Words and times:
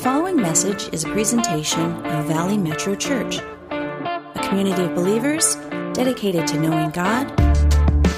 following 0.00 0.36
message 0.36 0.88
is 0.94 1.04
a 1.04 1.08
presentation 1.08 1.92
of 2.06 2.24
Valley 2.24 2.56
Metro 2.56 2.94
Church, 2.94 3.36
a 3.70 4.40
community 4.48 4.82
of 4.82 4.94
believers 4.94 5.56
dedicated 5.92 6.46
to 6.46 6.58
knowing 6.58 6.88
God 6.88 7.30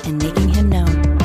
and 0.06 0.22
making 0.22 0.48
Him 0.50 0.68
known. 0.68 1.18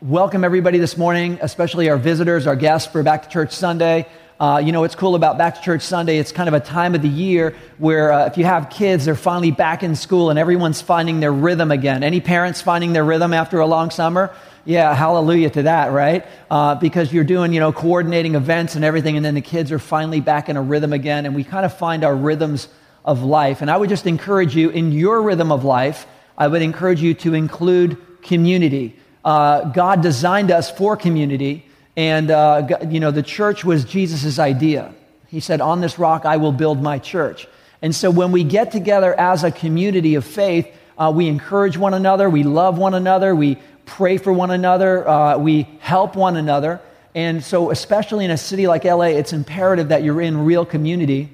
Welcome, 0.00 0.42
everybody, 0.42 0.78
this 0.78 0.96
morning, 0.96 1.38
especially 1.40 1.88
our 1.88 1.98
visitors, 1.98 2.48
our 2.48 2.56
guests 2.56 2.90
for 2.90 3.04
Back 3.04 3.22
to 3.22 3.28
Church 3.28 3.52
Sunday. 3.52 4.08
Uh, 4.40 4.62
you 4.64 4.70
know, 4.70 4.82
what's 4.82 4.94
cool 4.94 5.16
about 5.16 5.36
Back 5.36 5.56
to 5.56 5.62
Church 5.62 5.82
Sunday, 5.82 6.18
it's 6.18 6.30
kind 6.30 6.48
of 6.48 6.54
a 6.54 6.60
time 6.60 6.94
of 6.94 7.02
the 7.02 7.08
year 7.08 7.56
where 7.78 8.12
uh, 8.12 8.26
if 8.26 8.38
you 8.38 8.44
have 8.44 8.70
kids, 8.70 9.04
they're 9.04 9.16
finally 9.16 9.50
back 9.50 9.82
in 9.82 9.96
school 9.96 10.30
and 10.30 10.38
everyone's 10.38 10.80
finding 10.80 11.18
their 11.18 11.32
rhythm 11.32 11.72
again. 11.72 12.04
Any 12.04 12.20
parents 12.20 12.62
finding 12.62 12.92
their 12.92 13.04
rhythm 13.04 13.34
after 13.34 13.58
a 13.58 13.66
long 13.66 13.90
summer? 13.90 14.32
Yeah, 14.64 14.94
hallelujah 14.94 15.50
to 15.50 15.62
that, 15.64 15.90
right? 15.90 16.24
Uh, 16.48 16.76
because 16.76 17.12
you're 17.12 17.24
doing, 17.24 17.52
you 17.52 17.58
know, 17.58 17.72
coordinating 17.72 18.36
events 18.36 18.76
and 18.76 18.84
everything, 18.84 19.16
and 19.16 19.24
then 19.24 19.34
the 19.34 19.40
kids 19.40 19.72
are 19.72 19.80
finally 19.80 20.20
back 20.20 20.48
in 20.48 20.56
a 20.56 20.62
rhythm 20.62 20.92
again, 20.92 21.26
and 21.26 21.34
we 21.34 21.42
kind 21.42 21.66
of 21.66 21.76
find 21.76 22.04
our 22.04 22.14
rhythms 22.14 22.68
of 23.04 23.24
life. 23.24 23.60
And 23.60 23.68
I 23.68 23.76
would 23.76 23.88
just 23.88 24.06
encourage 24.06 24.54
you, 24.54 24.70
in 24.70 24.92
your 24.92 25.20
rhythm 25.20 25.50
of 25.50 25.64
life, 25.64 26.06
I 26.36 26.46
would 26.46 26.62
encourage 26.62 27.02
you 27.02 27.14
to 27.14 27.34
include 27.34 27.96
community. 28.22 28.94
Uh, 29.24 29.64
God 29.64 30.00
designed 30.00 30.52
us 30.52 30.70
for 30.70 30.96
community. 30.96 31.64
And, 31.98 32.30
uh, 32.30 32.78
you 32.88 33.00
know, 33.00 33.10
the 33.10 33.24
church 33.24 33.64
was 33.64 33.84
Jesus' 33.84 34.38
idea. 34.38 34.94
He 35.26 35.40
said, 35.40 35.60
On 35.60 35.80
this 35.80 35.98
rock 35.98 36.24
I 36.24 36.36
will 36.36 36.52
build 36.52 36.80
my 36.80 37.00
church. 37.00 37.48
And 37.82 37.92
so 37.92 38.08
when 38.08 38.30
we 38.30 38.44
get 38.44 38.70
together 38.70 39.18
as 39.18 39.42
a 39.42 39.50
community 39.50 40.14
of 40.14 40.24
faith, 40.24 40.72
uh, 40.96 41.12
we 41.12 41.26
encourage 41.26 41.76
one 41.76 41.94
another, 41.94 42.30
we 42.30 42.44
love 42.44 42.78
one 42.78 42.94
another, 42.94 43.34
we 43.34 43.58
pray 43.84 44.16
for 44.16 44.32
one 44.32 44.52
another, 44.52 45.08
uh, 45.08 45.38
we 45.38 45.66
help 45.80 46.14
one 46.14 46.36
another. 46.36 46.80
And 47.16 47.42
so, 47.42 47.72
especially 47.72 48.24
in 48.24 48.30
a 48.30 48.38
city 48.38 48.68
like 48.68 48.84
LA, 48.84 49.06
it's 49.18 49.32
imperative 49.32 49.88
that 49.88 50.04
you're 50.04 50.20
in 50.20 50.44
real 50.44 50.64
community. 50.64 51.28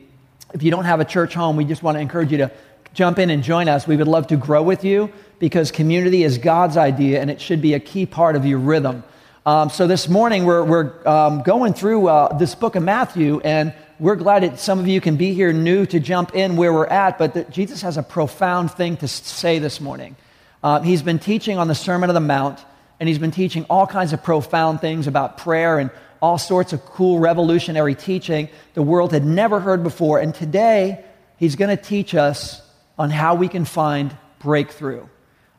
If 0.54 0.62
you 0.62 0.70
don't 0.70 0.86
have 0.86 0.98
a 0.98 1.04
church 1.04 1.34
home, 1.34 1.56
we 1.56 1.66
just 1.66 1.82
want 1.82 1.96
to 1.96 2.00
encourage 2.00 2.32
you 2.32 2.38
to 2.38 2.50
jump 2.94 3.18
in 3.18 3.28
and 3.28 3.42
join 3.42 3.68
us. 3.68 3.86
We 3.86 3.98
would 3.98 4.08
love 4.08 4.28
to 4.28 4.38
grow 4.38 4.62
with 4.62 4.82
you 4.82 5.12
because 5.40 5.70
community 5.70 6.24
is 6.24 6.38
God's 6.38 6.78
idea 6.78 7.20
and 7.20 7.30
it 7.30 7.38
should 7.38 7.60
be 7.60 7.74
a 7.74 7.80
key 7.80 8.06
part 8.06 8.34
of 8.34 8.46
your 8.46 8.60
rhythm. 8.60 9.04
Um, 9.46 9.68
so 9.68 9.86
this 9.86 10.08
morning 10.08 10.46
we're, 10.46 10.64
we're 10.64 11.06
um, 11.06 11.42
going 11.42 11.74
through 11.74 12.08
uh, 12.08 12.38
this 12.38 12.54
book 12.54 12.76
of 12.76 12.82
Matthew, 12.82 13.40
and 13.40 13.74
we're 13.98 14.16
glad 14.16 14.42
that 14.42 14.58
some 14.58 14.78
of 14.78 14.88
you 14.88 15.02
can 15.02 15.16
be 15.16 15.34
here 15.34 15.52
new 15.52 15.84
to 15.84 16.00
jump 16.00 16.34
in 16.34 16.56
where 16.56 16.72
we're 16.72 16.86
at, 16.86 17.18
but 17.18 17.34
that 17.34 17.50
Jesus 17.50 17.82
has 17.82 17.98
a 17.98 18.02
profound 18.02 18.70
thing 18.70 18.96
to 18.96 19.06
say 19.06 19.58
this 19.58 19.82
morning. 19.82 20.16
Uh, 20.62 20.80
he's 20.80 21.02
been 21.02 21.18
teaching 21.18 21.58
on 21.58 21.68
the 21.68 21.74
Sermon 21.74 22.08
on 22.08 22.14
the 22.14 22.20
Mount, 22.20 22.58
and 22.98 23.06
he's 23.06 23.18
been 23.18 23.32
teaching 23.32 23.66
all 23.68 23.86
kinds 23.86 24.14
of 24.14 24.22
profound 24.22 24.80
things 24.80 25.06
about 25.06 25.36
prayer 25.36 25.78
and 25.78 25.90
all 26.22 26.38
sorts 26.38 26.72
of 26.72 26.82
cool 26.86 27.18
revolutionary 27.18 27.94
teaching 27.94 28.48
the 28.72 28.82
world 28.82 29.12
had 29.12 29.26
never 29.26 29.60
heard 29.60 29.82
before. 29.82 30.20
And 30.20 30.34
today, 30.34 31.04
he's 31.36 31.54
going 31.54 31.76
to 31.76 31.82
teach 31.82 32.14
us 32.14 32.62
on 32.98 33.10
how 33.10 33.34
we 33.34 33.48
can 33.48 33.66
find 33.66 34.16
breakthrough. 34.38 35.06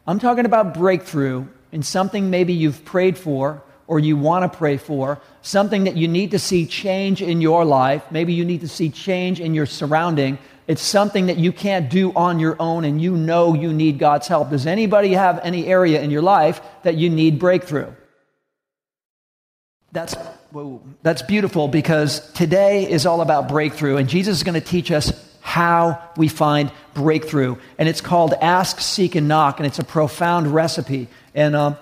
I'm 0.08 0.18
talking 0.18 0.46
about 0.46 0.74
breakthrough 0.74 1.46
in 1.72 1.84
something 1.84 2.32
maybe 2.32 2.54
you've 2.54 2.84
prayed 2.84 3.16
for 3.16 3.62
or 3.88 4.00
you 4.00 4.18
want 4.18 4.52
to 4.52 4.58
pray 4.58 4.78
for, 4.78 5.22
something 5.42 5.84
that 5.84 5.96
you 5.96 6.08
need 6.08 6.32
to 6.32 6.40
see 6.40 6.66
change 6.66 7.22
in 7.22 7.42
your 7.42 7.64
life, 7.64 8.04
maybe 8.12 8.34
you 8.34 8.44
need 8.44 8.62
to 8.62 8.68
see 8.68 8.90
change 8.90 9.40
in 9.40 9.54
your 9.54 9.66
surrounding. 9.66 10.38
It's 10.68 10.82
something 10.82 11.28
that 11.28 11.38
you 11.38 11.52
can't 11.52 11.90
do 11.90 12.12
on 12.14 12.40
your 12.40 12.56
own 12.60 12.86
and 12.86 13.00
you 13.00 13.16
know 13.16 13.54
you 13.54 13.72
need 13.72 14.00
God's 14.00 14.28
help. 14.28 14.50
Does 14.50 14.66
anybody 14.66 15.14
have 15.14 15.40
any 15.44 15.68
area 15.68 16.02
in 16.02 16.10
your 16.10 16.24
life 16.24 16.62
that 16.84 16.96
you 16.96 17.10
need 17.10 17.38
breakthrough? 17.38 17.92
That's, 19.92 20.16
whoa, 20.52 20.82
that's 21.04 21.22
beautiful 21.22 21.68
because 21.68 22.32
today 22.34 22.90
is 22.90 23.06
all 23.06 23.22
about 23.22 23.48
breakthrough, 23.48 23.96
and 23.98 24.10
Jesus 24.10 24.38
is 24.38 24.44
going 24.44 24.60
to 24.60 24.68
teach 24.68 24.92
us 24.92 25.14
how 25.40 26.02
we 26.18 26.28
find 26.28 26.72
breakthrough. 26.94 27.56
And 27.78 27.88
it's 27.88 28.02
called 28.02 28.34
Ask, 28.34 28.82
Seek, 28.82 29.16
and 29.16 29.28
Knock, 29.30 29.60
and 29.60 29.66
it's 29.66 29.80
a 29.80 29.86
profound 29.86 30.48
recipe. 30.48 31.08
And 31.34 31.56
um, 31.56 31.78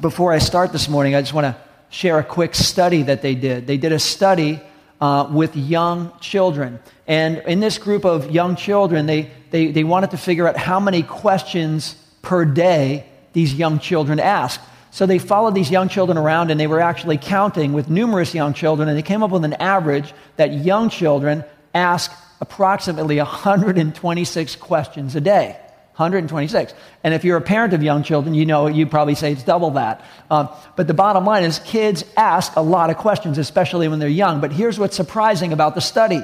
before 0.00 0.32
I 0.32 0.38
start 0.38 0.70
this 0.72 0.88
morning, 0.88 1.14
I 1.14 1.20
just 1.20 1.32
want 1.32 1.46
to 1.46 1.56
share 1.90 2.18
a 2.18 2.24
quick 2.24 2.54
study 2.54 3.02
that 3.04 3.22
they 3.22 3.34
did. 3.34 3.66
They 3.66 3.78
did 3.78 3.92
a 3.92 3.98
study 3.98 4.60
uh, 5.00 5.28
with 5.32 5.56
young 5.56 6.12
children. 6.20 6.78
And 7.06 7.38
in 7.38 7.60
this 7.60 7.78
group 7.78 8.04
of 8.04 8.30
young 8.30 8.54
children, 8.54 9.06
they, 9.06 9.30
they, 9.50 9.72
they 9.72 9.84
wanted 9.84 10.10
to 10.10 10.16
figure 10.16 10.46
out 10.46 10.56
how 10.56 10.78
many 10.78 11.02
questions 11.02 11.96
per 12.22 12.44
day 12.44 13.06
these 13.32 13.54
young 13.54 13.78
children 13.78 14.20
asked. 14.20 14.60
So 14.90 15.04
they 15.04 15.18
followed 15.18 15.54
these 15.54 15.70
young 15.70 15.88
children 15.88 16.16
around 16.16 16.50
and 16.50 16.60
they 16.60 16.66
were 16.66 16.80
actually 16.80 17.18
counting 17.18 17.72
with 17.72 17.90
numerous 17.90 18.34
young 18.34 18.54
children, 18.54 18.88
and 18.88 18.96
they 18.96 19.02
came 19.02 19.22
up 19.22 19.30
with 19.30 19.44
an 19.44 19.54
average 19.54 20.12
that 20.36 20.52
young 20.52 20.90
children 20.90 21.44
ask 21.74 22.12
approximately 22.40 23.16
126 23.16 24.56
questions 24.56 25.16
a 25.16 25.20
day. 25.20 25.58
126. 25.98 26.74
And 27.02 27.12
if 27.12 27.24
you're 27.24 27.36
a 27.36 27.42
parent 27.42 27.74
of 27.74 27.82
young 27.82 28.04
children, 28.04 28.34
you 28.34 28.46
know 28.46 28.68
you 28.68 28.86
probably 28.86 29.16
say 29.16 29.32
it's 29.32 29.42
double 29.42 29.72
that. 29.72 30.04
Um, 30.30 30.48
but 30.76 30.86
the 30.86 30.94
bottom 30.94 31.24
line 31.24 31.42
is 31.42 31.58
kids 31.58 32.04
ask 32.16 32.54
a 32.54 32.60
lot 32.60 32.90
of 32.90 32.96
questions, 32.96 33.36
especially 33.36 33.88
when 33.88 33.98
they're 33.98 34.08
young. 34.08 34.40
But 34.40 34.52
here's 34.52 34.78
what's 34.78 34.94
surprising 34.94 35.52
about 35.52 35.74
the 35.74 35.80
study 35.80 36.22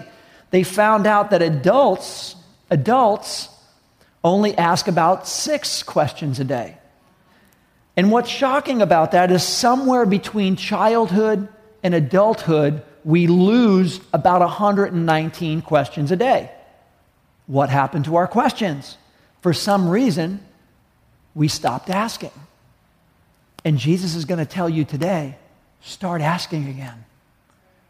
they 0.53 0.63
found 0.63 1.09
out 1.09 1.31
that 1.31 1.43
adults, 1.43 2.37
adults 2.71 3.49
only 4.23 4.57
ask 4.57 4.87
about 4.87 5.27
six 5.27 5.83
questions 5.83 6.39
a 6.39 6.45
day. 6.45 6.79
And 7.97 8.13
what's 8.13 8.31
shocking 8.31 8.81
about 8.81 9.11
that 9.11 9.33
is 9.33 9.43
somewhere 9.43 10.07
between 10.07 10.55
childhood 10.55 11.49
and 11.83 11.95
adulthood, 11.95 12.83
we 13.05 13.27
lose 13.27 14.01
about 14.13 14.41
119 14.41 15.63
questions 15.63 16.13
a 16.13 16.17
day. 16.17 16.51
What 17.47 17.69
happened 17.69 18.05
to 18.05 18.17
our 18.17 18.29
questions? 18.29 18.97
For 19.45 19.53
some 19.53 19.91
reason, 19.91 20.41
we 21.35 21.49
stopped 21.49 21.91
asking. 21.91 22.31
And 23.63 23.77
Jesus 23.77 24.15
is 24.15 24.25
going 24.25 24.39
to 24.39 24.47
tell 24.47 24.71
you 24.71 24.87
today 24.87 25.37
start 25.83 26.23
asking 26.23 26.67
again. 26.67 27.05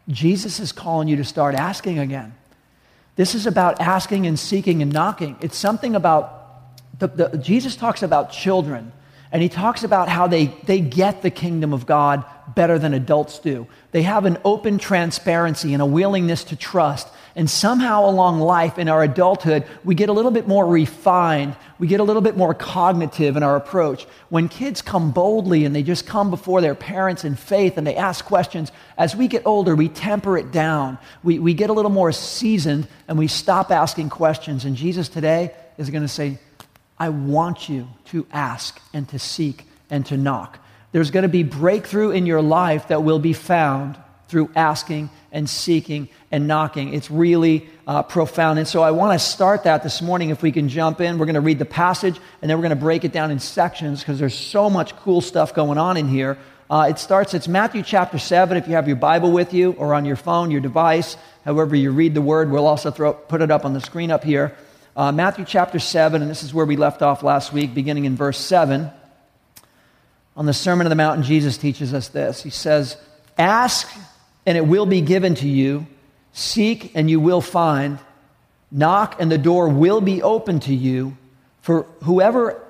Jesus 0.09 0.59
is 0.59 0.73
calling 0.73 1.07
you 1.07 1.15
to 1.15 1.23
start 1.23 1.55
asking 1.55 2.01
again. 2.01 2.35
This 3.15 3.37
is 3.37 3.47
about 3.47 3.81
asking 3.81 4.27
and 4.27 4.37
seeking 4.37 4.83
and 4.83 4.93
knocking. 4.93 5.37
It's 5.41 5.57
something 5.57 5.95
about, 5.95 6.75
the, 6.99 7.07
the, 7.07 7.39
Jesus 7.39 7.77
talks 7.77 8.03
about 8.03 8.33
children, 8.33 8.91
and 9.35 9.43
he 9.43 9.51
talks 9.51 9.83
about 9.83 10.09
how 10.09 10.29
they, 10.29 10.47
they 10.65 10.81
get 10.81 11.21
the 11.21 11.31
kingdom 11.31 11.75
of 11.75 11.85
God 11.85 12.25
better 12.55 12.79
than 12.79 12.95
adults 12.95 13.39
do. 13.41 13.67
They 13.91 14.03
have 14.03 14.25
an 14.25 14.39
open 14.45 14.79
transparency 14.79 15.75
and 15.75 15.83
a 15.83 15.87
willingness 15.87 16.45
to 16.45 16.57
trust 16.57 17.09
and 17.37 17.51
somehow 17.51 18.09
along 18.09 18.41
life 18.41 18.79
in 18.79 18.89
our 18.89 19.03
adulthood, 19.03 19.65
we 19.83 19.97
get 19.97 20.09
a 20.09 20.13
little 20.13 20.31
bit 20.31 20.47
more 20.47 20.65
refined. 20.65 21.57
We 21.81 21.89
get 21.89 21.99
a 21.99 22.05
little 22.05 22.23
bit 22.23 22.37
more 22.37 22.55
cognitive 22.55 23.37
in 23.37 23.43
our 23.43 23.57
approach. 23.57 24.05
When 24.29 24.49
kids 24.49 24.83
come 24.83 25.11
boldly 25.11 25.65
and 25.65 25.75
they 25.75 25.83
just 25.83 26.07
come 26.07 26.31
before 26.31 26.61
their 26.61 26.77
parents 26.77 27.25
in 27.25 27.35
faith 27.35 27.77
and 27.77 27.85
they 27.85 27.97
ask 27.97 28.25
questions, 28.25 28.71
as 28.97 29.17
we 29.17 29.27
get 29.27 29.43
older, 29.47 29.75
we 29.75 29.89
temper 29.89 30.39
it 30.39 30.53
down. 30.53 30.97
We, 31.25 31.41
we 31.41 31.55
get 31.55 31.71
a 31.71 31.73
little 31.73 31.91
more 31.91 32.13
seasoned 32.13 32.87
and 33.09 33.19
we 33.19 33.27
stop 33.27 33.73
asking 33.73 34.11
questions. 34.11 34.65
And 34.65 34.77
Jesus 34.77 35.09
today 35.09 35.53
is 35.77 35.91
going 35.91 36.03
to 36.03 36.09
say, 36.09 36.39
I 37.05 37.11
want 37.11 37.69
you 37.69 37.87
to 38.07 38.27
ask 38.33 38.81
and 38.95 39.07
to 39.11 39.19
seek 39.19 39.67
and 39.91 40.07
to 40.07 40.17
knock. 40.17 40.59
There's 40.93 41.11
going 41.11 41.25
to 41.25 41.29
be 41.29 41.43
breakthrough 41.43 42.13
in 42.13 42.25
your 42.25 42.41
life 42.41 42.89
that 42.89 43.03
will 43.03 43.19
be 43.19 43.35
found 43.35 43.99
through 44.29 44.49
asking 44.57 45.11
and 45.31 45.47
seeking 45.47 46.09
and 46.31 46.49
knocking. 46.49 46.95
It's 46.95 47.11
really 47.11 47.69
uh, 47.87 48.05
profound. 48.05 48.59
And 48.59 48.67
so 48.67 48.83
I 48.83 48.93
want 48.93 49.13
to 49.13 49.19
start 49.19 49.65
that 49.65 49.83
this 49.83 50.01
morning. 50.01 50.31
If 50.31 50.41
we 50.41 50.51
can 50.51 50.71
jump 50.71 51.03
in, 51.03 51.19
we're 51.19 51.27
going 51.27 51.35
to 51.35 51.43
read 51.43 51.59
the 51.59 51.67
passage 51.67 52.19
and 52.41 52.51
then 52.51 52.57
we're 52.57 52.63
going 52.63 52.79
to 52.79 52.83
break 52.83 53.05
it 53.05 53.13
down 53.13 53.31
in 53.31 53.39
sections 53.39 54.01
because 54.01 54.19
there's 54.19 54.35
so 54.35 54.71
much 54.71 54.97
cool 54.97 55.21
stuff 55.21 55.53
going 55.53 55.77
on 55.77 55.99
in 55.99 56.09
here. 56.09 56.39
Uh, 56.71 56.87
it 56.89 56.99
starts, 56.99 57.35
it's 57.35 57.49
Matthew 57.49 57.83
chapter 57.83 58.19
7. 58.19 58.57
If 58.57 58.67
you 58.67 58.77
have 58.77 58.87
your 58.87 58.97
Bible 58.97 59.31
with 59.31 59.53
you 59.53 59.73
or 59.73 59.93
on 59.93 60.07
your 60.07 60.17
phone, 60.17 60.51
your 60.51 60.63
device, 60.63 61.19
however 61.45 61.77
you 61.77 61.91
read 61.91 62.15
the 62.15 62.23
word, 62.23 62.51
we'll 62.51 62.67
also 62.67 62.91
throw, 62.91 63.13
put 63.13 63.43
it 63.43 63.51
up 63.51 63.67
on 63.67 63.75
the 63.75 63.81
screen 63.83 64.11
up 64.11 64.25
here. 64.25 64.57
Uh, 64.97 65.11
Matthew 65.11 65.45
chapter 65.45 65.81
7, 65.81 66.23
and 66.23 66.31
this 66.31 66.45
is 66.45 66.55
where 66.55 66.65
we 66.65 66.77
left 66.77 67.03
off 67.03 67.25
last 67.25 67.53
week, 67.53 67.75
beginning 67.75 68.05
in 68.05 68.15
verse 68.15 68.39
7. 68.39 68.91
On 70.37 70.47
the 70.47 70.53
Sermon 70.53 70.87
on 70.87 70.91
the 70.91 70.95
Mount, 70.95 71.25
Jesus 71.25 71.59
teaches 71.59 71.93
us 71.93 72.09
this. 72.09 72.45
He 72.45 72.51
says, 72.51 72.97
Ask 73.37 73.93
and 74.47 74.57
it 74.57 74.65
will 74.65 74.87
be 74.87 75.01
given 75.01 75.35
to 75.37 75.49
you. 75.49 75.89
Seek, 76.33 76.93
and 76.95 77.11
you 77.11 77.19
will 77.19 77.41
find. 77.41 77.99
Knock, 78.71 79.21
and 79.21 79.33
the 79.33 79.39
door 79.39 79.69
will 79.69 80.01
be 80.01 80.23
open 80.23 80.61
to 80.61 80.75
you. 80.75 81.17
For 81.63 81.87
whoever, 82.05 82.63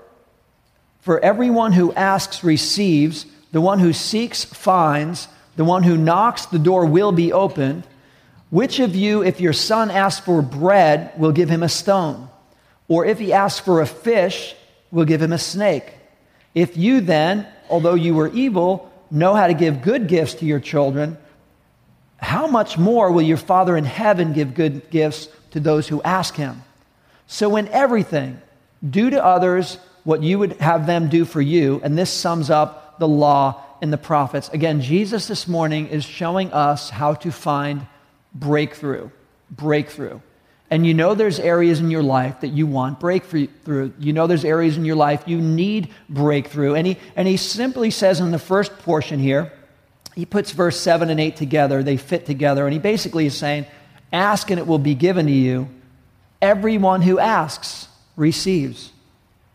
for 1.00 1.20
everyone 1.20 1.72
who 1.72 1.92
asks 1.92 2.42
receives, 2.42 3.26
the 3.52 3.60
one 3.60 3.80
who 3.80 3.92
seeks 3.92 4.44
finds, 4.44 5.28
the 5.56 5.64
one 5.64 5.82
who 5.82 5.98
knocks, 5.98 6.46
the 6.46 6.58
door 6.58 6.86
will 6.86 7.12
be 7.12 7.34
opened. 7.34 7.86
Which 8.54 8.78
of 8.78 8.94
you, 8.94 9.24
if 9.24 9.40
your 9.40 9.52
son 9.52 9.90
asks 9.90 10.24
for 10.24 10.40
bread, 10.40 11.10
will 11.18 11.32
give 11.32 11.48
him 11.48 11.64
a 11.64 11.68
stone? 11.68 12.28
Or 12.86 13.04
if 13.04 13.18
he 13.18 13.32
asks 13.32 13.58
for 13.58 13.80
a 13.80 13.86
fish, 13.86 14.54
will 14.92 15.04
give 15.04 15.20
him 15.20 15.32
a 15.32 15.38
snake? 15.38 15.92
If 16.54 16.76
you 16.76 17.00
then, 17.00 17.48
although 17.68 17.94
you 17.94 18.14
were 18.14 18.28
evil, 18.28 18.92
know 19.10 19.34
how 19.34 19.48
to 19.48 19.54
give 19.54 19.82
good 19.82 20.06
gifts 20.06 20.34
to 20.34 20.46
your 20.46 20.60
children, 20.60 21.18
how 22.18 22.46
much 22.46 22.78
more 22.78 23.10
will 23.10 23.22
your 23.22 23.38
Father 23.38 23.76
in 23.76 23.84
heaven 23.84 24.32
give 24.32 24.54
good 24.54 24.88
gifts 24.88 25.28
to 25.50 25.58
those 25.58 25.88
who 25.88 26.00
ask 26.02 26.36
him? 26.36 26.62
So, 27.26 27.56
in 27.56 27.66
everything, 27.66 28.40
do 28.88 29.10
to 29.10 29.24
others 29.24 29.78
what 30.04 30.22
you 30.22 30.38
would 30.38 30.52
have 30.60 30.86
them 30.86 31.08
do 31.08 31.24
for 31.24 31.40
you. 31.40 31.80
And 31.82 31.98
this 31.98 32.10
sums 32.10 32.50
up 32.50 33.00
the 33.00 33.08
law 33.08 33.64
and 33.82 33.92
the 33.92 33.98
prophets. 33.98 34.48
Again, 34.50 34.80
Jesus 34.80 35.26
this 35.26 35.48
morning 35.48 35.88
is 35.88 36.04
showing 36.04 36.52
us 36.52 36.88
how 36.88 37.14
to 37.14 37.32
find 37.32 37.88
breakthrough. 38.34 39.10
Breakthrough. 39.50 40.20
And 40.70 40.86
you 40.86 40.94
know 40.94 41.14
there's 41.14 41.38
areas 41.38 41.80
in 41.80 41.90
your 41.90 42.02
life 42.02 42.40
that 42.40 42.48
you 42.48 42.66
want 42.66 42.98
breakthrough. 42.98 43.48
You 43.98 44.12
know 44.12 44.26
there's 44.26 44.44
areas 44.44 44.76
in 44.76 44.84
your 44.84 44.96
life 44.96 45.24
you 45.26 45.40
need 45.40 45.90
breakthrough. 46.08 46.74
And 46.74 46.86
he, 46.86 46.96
and 47.14 47.28
he 47.28 47.36
simply 47.36 47.90
says 47.90 48.20
in 48.20 48.30
the 48.30 48.38
first 48.38 48.78
portion 48.80 49.20
here, 49.20 49.52
he 50.14 50.24
puts 50.24 50.52
verse 50.52 50.78
7 50.80 51.10
and 51.10 51.20
8 51.20 51.36
together, 51.36 51.82
they 51.82 51.96
fit 51.96 52.24
together, 52.24 52.64
and 52.64 52.72
he 52.72 52.78
basically 52.78 53.26
is 53.26 53.36
saying, 53.36 53.66
Ask 54.12 54.50
and 54.50 54.60
it 54.60 54.66
will 54.66 54.78
be 54.78 54.94
given 54.94 55.26
to 55.26 55.32
you. 55.32 55.68
Everyone 56.40 57.02
who 57.02 57.18
asks 57.18 57.88
receives. 58.16 58.92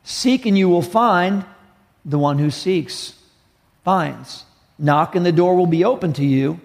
Seek 0.04 0.46
and 0.46 0.58
you 0.58 0.68
will 0.70 0.82
find. 0.82 1.46
The 2.06 2.20
one 2.20 2.40
who 2.40 2.50
seeks 2.50 3.14
finds. 3.84 4.46
Knock 4.78 5.16
and 5.16 5.26
the 5.26 5.32
door 5.32 5.56
will 5.56 5.68
be 5.68 5.86
open 5.86 6.14
to 6.14 6.26
you. 6.26 6.60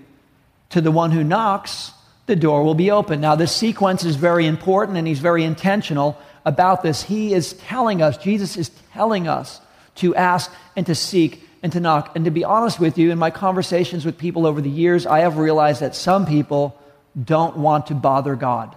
To 0.71 0.81
the 0.81 0.91
one 0.91 1.11
who 1.13 1.23
knocks, 1.23 1.93
the 2.27 2.37
door 2.37 2.63
will 2.63 2.75
be 2.75 2.91
open. 2.91 3.21
Now, 3.21 3.35
this 3.35 3.55
sequence 3.55 4.05
is 4.05 4.17
very 4.17 4.47
important 4.47 4.97
and 4.97 5.07
he's 5.07 5.21
very 5.21 5.45
intentional 5.45 6.19
about 6.45 6.83
this. 6.83 7.03
He 7.03 7.35
is 7.35 7.53
telling 7.55 8.03
us, 8.03 8.17
Jesus 8.17 8.57
is 8.57 8.71
telling 8.93 9.29
us 9.29 9.61
to 9.97 10.15
ask 10.15 10.53
and 10.77 10.87
to 10.87 10.95
seek 10.95 11.43
and 11.63 11.73
to 11.73 11.81
knock. 11.81 12.15
And 12.15 12.25
to 12.25 12.31
be 12.31 12.45
honest 12.45 12.81
with 12.81 12.99
you, 12.99 13.11
in 13.11 13.19
my 13.19 13.31
conversations 13.31 14.05
with 14.05 14.19
people 14.19 14.47
over 14.47 14.61
the 14.61 14.71
years, 14.71 15.07
I 15.07 15.21
have 15.21 15.37
realized 15.37 15.81
that 15.81 15.95
some 15.95 16.27
people 16.27 16.79
don't 17.23 17.57
want 17.57 17.89
to 17.89 17.95
bother 17.95 18.37
God. 18.37 18.75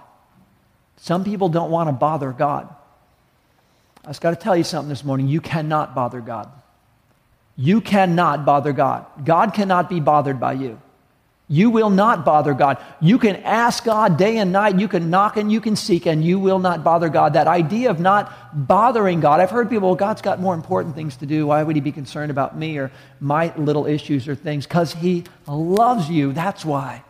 Some 0.97 1.23
people 1.23 1.49
don't 1.49 1.71
want 1.71 1.87
to 1.89 1.93
bother 1.93 2.31
God. 2.31 2.73
I 4.03 4.09
just 4.09 4.21
got 4.21 4.31
to 4.31 4.37
tell 4.37 4.55
you 4.55 4.63
something 4.63 4.89
this 4.89 5.03
morning. 5.03 5.27
You 5.27 5.41
cannot 5.41 5.93
bother 5.95 6.21
God. 6.21 6.49
You 7.57 7.81
cannot 7.81 8.45
bother 8.45 8.71
God. 8.71 9.05
God 9.25 9.53
cannot 9.53 9.89
be 9.89 9.99
bothered 9.99 10.39
by 10.39 10.53
you. 10.53 10.79
You 11.49 11.69
will 11.69 11.89
not 11.89 12.25
bother 12.25 12.53
God. 12.53 12.77
You 12.99 13.17
can 13.17 13.37
ask 13.37 13.85
God 13.85 14.17
day 14.17 14.37
and 14.37 14.51
night. 14.51 14.79
You 14.79 14.89
can 14.89 15.09
knock 15.09 15.37
and 15.37 15.49
you 15.49 15.61
can 15.61 15.77
seek, 15.77 16.05
and 16.05 16.23
you 16.23 16.39
will 16.39 16.59
not 16.59 16.83
bother 16.83 17.07
God. 17.07 17.33
That 17.33 17.47
idea 17.47 17.89
of 17.89 18.01
not 18.01 18.33
bothering 18.67 19.21
God. 19.21 19.39
I've 19.39 19.49
heard 19.49 19.69
people, 19.69 19.87
well, 19.87 19.95
God's 19.95 20.21
got 20.21 20.41
more 20.41 20.53
important 20.53 20.95
things 20.95 21.15
to 21.17 21.25
do. 21.25 21.47
Why 21.47 21.63
would 21.63 21.77
he 21.77 21.81
be 21.81 21.93
concerned 21.93 22.31
about 22.31 22.57
me 22.57 22.77
or 22.77 22.91
my 23.21 23.55
little 23.55 23.85
issues 23.85 24.27
or 24.27 24.35
things? 24.35 24.67
Because 24.67 24.93
he 24.93 25.23
loves 25.47 26.09
you. 26.09 26.33
That's 26.33 26.65
why. 26.65 27.03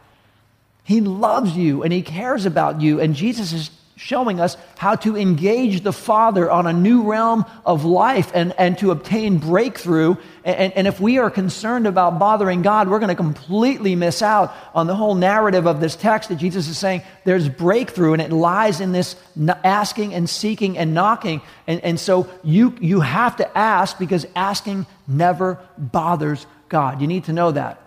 He 0.83 1.01
loves 1.01 1.57
you 1.57 1.81
and 1.83 1.91
he 1.91 2.03
cares 2.03 2.45
about 2.45 2.79
you. 2.79 3.01
And 3.01 3.15
Jesus 3.15 3.53
is 3.53 3.71
showing 3.97 4.39
us 4.39 4.57
how 4.77 4.95
to 4.95 5.17
engage 5.17 5.81
the 5.81 5.91
Father 5.91 6.49
on 6.49 6.67
a 6.67 6.71
new 6.71 7.01
realm 7.01 7.43
of 7.65 7.83
life 7.83 8.31
and, 8.33 8.53
and 8.57 8.77
to 8.77 8.91
obtain 8.91 9.39
breakthrough. 9.39 10.15
And, 10.45 10.71
and 10.73 10.87
if 10.87 11.01
we 11.01 11.17
are 11.17 11.31
concerned 11.31 11.87
about 11.87 12.19
bothering 12.19 12.61
God, 12.61 12.89
we're 12.89 12.99
going 12.99 13.09
to 13.09 13.15
completely 13.15 13.95
miss 13.95 14.21
out 14.21 14.55
on 14.75 14.85
the 14.85 14.95
whole 14.95 15.15
narrative 15.15 15.65
of 15.65 15.79
this 15.79 15.95
text 15.95 16.29
that 16.29 16.35
Jesus 16.35 16.67
is 16.67 16.77
saying 16.77 17.01
there's 17.25 17.49
breakthrough, 17.49 18.13
and 18.13 18.21
it 18.21 18.31
lies 18.31 18.79
in 18.79 18.91
this 18.91 19.15
asking 19.63 20.13
and 20.13 20.29
seeking 20.29 20.77
and 20.77 20.93
knocking. 20.93 21.41
And, 21.65 21.83
and 21.83 21.99
so 21.99 22.29
you, 22.43 22.75
you 22.79 23.01
have 23.01 23.37
to 23.37 23.57
ask 23.57 23.97
because 23.97 24.27
asking 24.35 24.85
never 25.07 25.59
bothers 25.77 26.45
God. 26.69 27.01
You 27.01 27.07
need 27.07 27.23
to 27.25 27.33
know 27.33 27.51
that. 27.51 27.81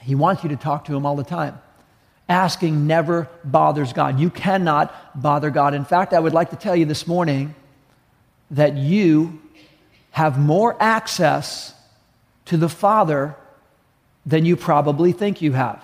He 0.00 0.14
wants 0.14 0.44
you 0.44 0.50
to 0.50 0.56
talk 0.56 0.84
to 0.84 0.96
Him 0.96 1.04
all 1.04 1.16
the 1.16 1.24
time. 1.24 1.58
Asking 2.30 2.86
never 2.86 3.28
bothers 3.44 3.92
God. 3.92 4.20
You 4.20 4.30
cannot 4.30 5.20
bother 5.20 5.50
God. 5.50 5.74
In 5.74 5.84
fact, 5.84 6.14
I 6.14 6.20
would 6.20 6.32
like 6.32 6.50
to 6.50 6.56
tell 6.56 6.76
you 6.76 6.86
this 6.86 7.06
morning 7.06 7.56
that 8.52 8.76
you 8.76 9.42
have 10.12 10.38
more 10.38 10.76
access 10.80 11.74
to 12.46 12.56
the 12.56 12.68
Father 12.68 13.34
than 14.24 14.44
you 14.44 14.56
probably 14.56 15.10
think 15.10 15.42
you 15.42 15.52
have. 15.52 15.82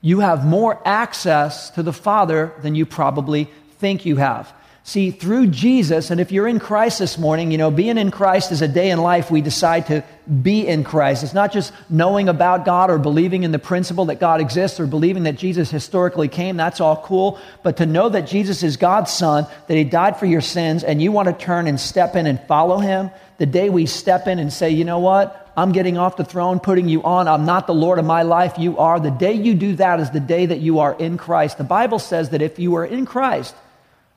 You 0.00 0.20
have 0.20 0.46
more 0.46 0.80
access 0.84 1.70
to 1.70 1.82
the 1.82 1.92
Father 1.92 2.52
than 2.62 2.76
you 2.76 2.86
probably 2.86 3.48
think 3.78 4.06
you 4.06 4.16
have. 4.16 4.52
See, 4.86 5.10
through 5.10 5.46
Jesus, 5.46 6.10
and 6.10 6.20
if 6.20 6.30
you're 6.30 6.46
in 6.46 6.60
Christ 6.60 6.98
this 6.98 7.16
morning, 7.16 7.50
you 7.50 7.56
know, 7.56 7.70
being 7.70 7.96
in 7.96 8.10
Christ 8.10 8.52
is 8.52 8.60
a 8.60 8.68
day 8.68 8.90
in 8.90 8.98
life 8.98 9.30
we 9.30 9.40
decide 9.40 9.86
to 9.86 10.04
be 10.42 10.66
in 10.66 10.84
Christ. 10.84 11.24
It's 11.24 11.32
not 11.32 11.54
just 11.54 11.72
knowing 11.88 12.28
about 12.28 12.66
God 12.66 12.90
or 12.90 12.98
believing 12.98 13.44
in 13.44 13.50
the 13.50 13.58
principle 13.58 14.04
that 14.06 14.20
God 14.20 14.42
exists 14.42 14.78
or 14.78 14.86
believing 14.86 15.22
that 15.22 15.36
Jesus 15.36 15.70
historically 15.70 16.28
came. 16.28 16.58
That's 16.58 16.82
all 16.82 16.98
cool. 17.02 17.38
But 17.62 17.78
to 17.78 17.86
know 17.86 18.10
that 18.10 18.26
Jesus 18.26 18.62
is 18.62 18.76
God's 18.76 19.10
Son, 19.10 19.46
that 19.68 19.74
He 19.74 19.84
died 19.84 20.18
for 20.18 20.26
your 20.26 20.42
sins, 20.42 20.84
and 20.84 21.00
you 21.00 21.12
want 21.12 21.28
to 21.28 21.44
turn 21.44 21.66
and 21.66 21.80
step 21.80 22.14
in 22.14 22.26
and 22.26 22.38
follow 22.46 22.76
Him, 22.76 23.10
the 23.38 23.46
day 23.46 23.70
we 23.70 23.86
step 23.86 24.26
in 24.26 24.38
and 24.38 24.52
say, 24.52 24.68
you 24.68 24.84
know 24.84 24.98
what? 24.98 25.50
I'm 25.56 25.72
getting 25.72 25.96
off 25.96 26.18
the 26.18 26.26
throne, 26.26 26.60
putting 26.60 26.90
you 26.90 27.02
on. 27.04 27.26
I'm 27.26 27.46
not 27.46 27.66
the 27.66 27.74
Lord 27.74 27.98
of 27.98 28.04
my 28.04 28.20
life. 28.20 28.58
You 28.58 28.76
are. 28.76 29.00
The 29.00 29.10
day 29.10 29.32
you 29.32 29.54
do 29.54 29.76
that 29.76 29.98
is 29.98 30.10
the 30.10 30.20
day 30.20 30.44
that 30.44 30.60
you 30.60 30.80
are 30.80 30.92
in 30.92 31.16
Christ. 31.16 31.56
The 31.56 31.64
Bible 31.64 32.00
says 32.00 32.28
that 32.30 32.42
if 32.42 32.58
you 32.58 32.74
are 32.74 32.84
in 32.84 33.06
Christ, 33.06 33.54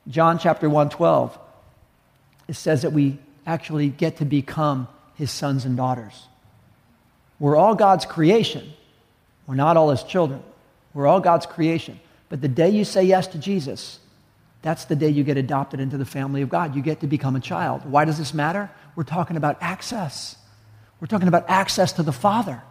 John 0.08 0.38
chapter 0.38 0.68
112, 0.68 1.38
it 2.48 2.54
says 2.54 2.82
that 2.82 2.92
we 2.92 3.18
actually 3.46 3.88
get 3.88 4.18
to 4.18 4.24
become 4.24 4.88
his 5.14 5.30
sons 5.30 5.64
and 5.64 5.76
daughters. 5.76 6.26
We're 7.38 7.56
all 7.56 7.74
God's 7.74 8.06
creation. 8.06 8.72
We're 9.46 9.54
not 9.54 9.76
all 9.76 9.90
his 9.90 10.02
children. 10.02 10.42
We're 10.94 11.06
all 11.06 11.20
God's 11.20 11.46
creation. 11.46 12.00
But 12.28 12.40
the 12.40 12.48
day 12.48 12.70
you 12.70 12.84
say 12.84 13.04
yes 13.04 13.26
to 13.28 13.38
Jesus, 13.38 14.00
that's 14.62 14.86
the 14.86 14.96
day 14.96 15.08
you 15.08 15.24
get 15.24 15.36
adopted 15.36 15.80
into 15.80 15.96
the 15.96 16.04
family 16.04 16.42
of 16.42 16.48
God. 16.48 16.74
You 16.74 16.82
get 16.82 17.00
to 17.00 17.06
become 17.06 17.36
a 17.36 17.40
child. 17.40 17.84
Why 17.84 18.04
does 18.04 18.18
this 18.18 18.34
matter? 18.34 18.70
We're 18.96 19.04
talking 19.04 19.36
about 19.36 19.58
access. 19.60 20.36
We're 21.00 21.06
talking 21.06 21.28
about 21.28 21.44
access 21.48 21.92
to 21.92 22.02
the 22.02 22.12
Father 22.12 22.62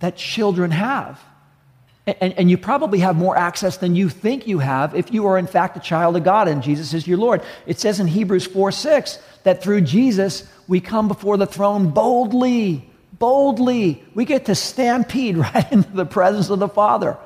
that 0.00 0.16
children 0.16 0.70
have. 0.70 1.20
And, 2.08 2.32
and, 2.38 2.50
you 2.50 2.56
probably 2.56 3.00
have 3.00 3.16
more 3.16 3.36
access 3.36 3.76
than 3.76 3.94
you 3.94 4.08
think 4.08 4.46
you 4.46 4.60
have 4.60 4.94
if 4.94 5.12
you 5.12 5.26
are, 5.26 5.36
in 5.36 5.46
fact, 5.46 5.76
a 5.76 5.80
child 5.80 6.16
of 6.16 6.24
God 6.24 6.48
and 6.48 6.62
Jesus 6.62 6.94
is 6.94 7.06
your 7.06 7.18
Lord. 7.18 7.42
It 7.66 7.78
says 7.78 8.00
in 8.00 8.06
Hebrews 8.06 8.46
4 8.46 8.72
6 8.72 9.18
that 9.42 9.62
through 9.62 9.82
Jesus 9.82 10.50
we 10.66 10.80
come 10.80 11.06
before 11.06 11.36
the 11.36 11.46
throne 11.46 11.90
boldly. 11.90 12.88
Boldly. 13.18 14.02
We 14.14 14.24
get 14.24 14.46
to 14.46 14.54
stampede 14.54 15.36
right 15.54 15.70
into 15.70 15.90
the 15.90 16.06
presence 16.06 16.48
of 16.48 16.60
the 16.60 16.68
Father. 16.68 17.18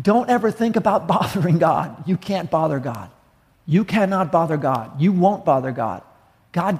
Don't 0.00 0.30
ever 0.30 0.52
think 0.52 0.76
about 0.76 1.08
bothering 1.08 1.58
God. 1.58 2.06
You 2.06 2.16
can't 2.16 2.50
bother 2.50 2.78
God. 2.78 3.10
You 3.66 3.84
cannot 3.84 4.30
bother 4.30 4.56
God. 4.56 5.00
You 5.00 5.10
won't 5.10 5.44
bother 5.44 5.72
God. 5.72 6.02
God 6.52 6.78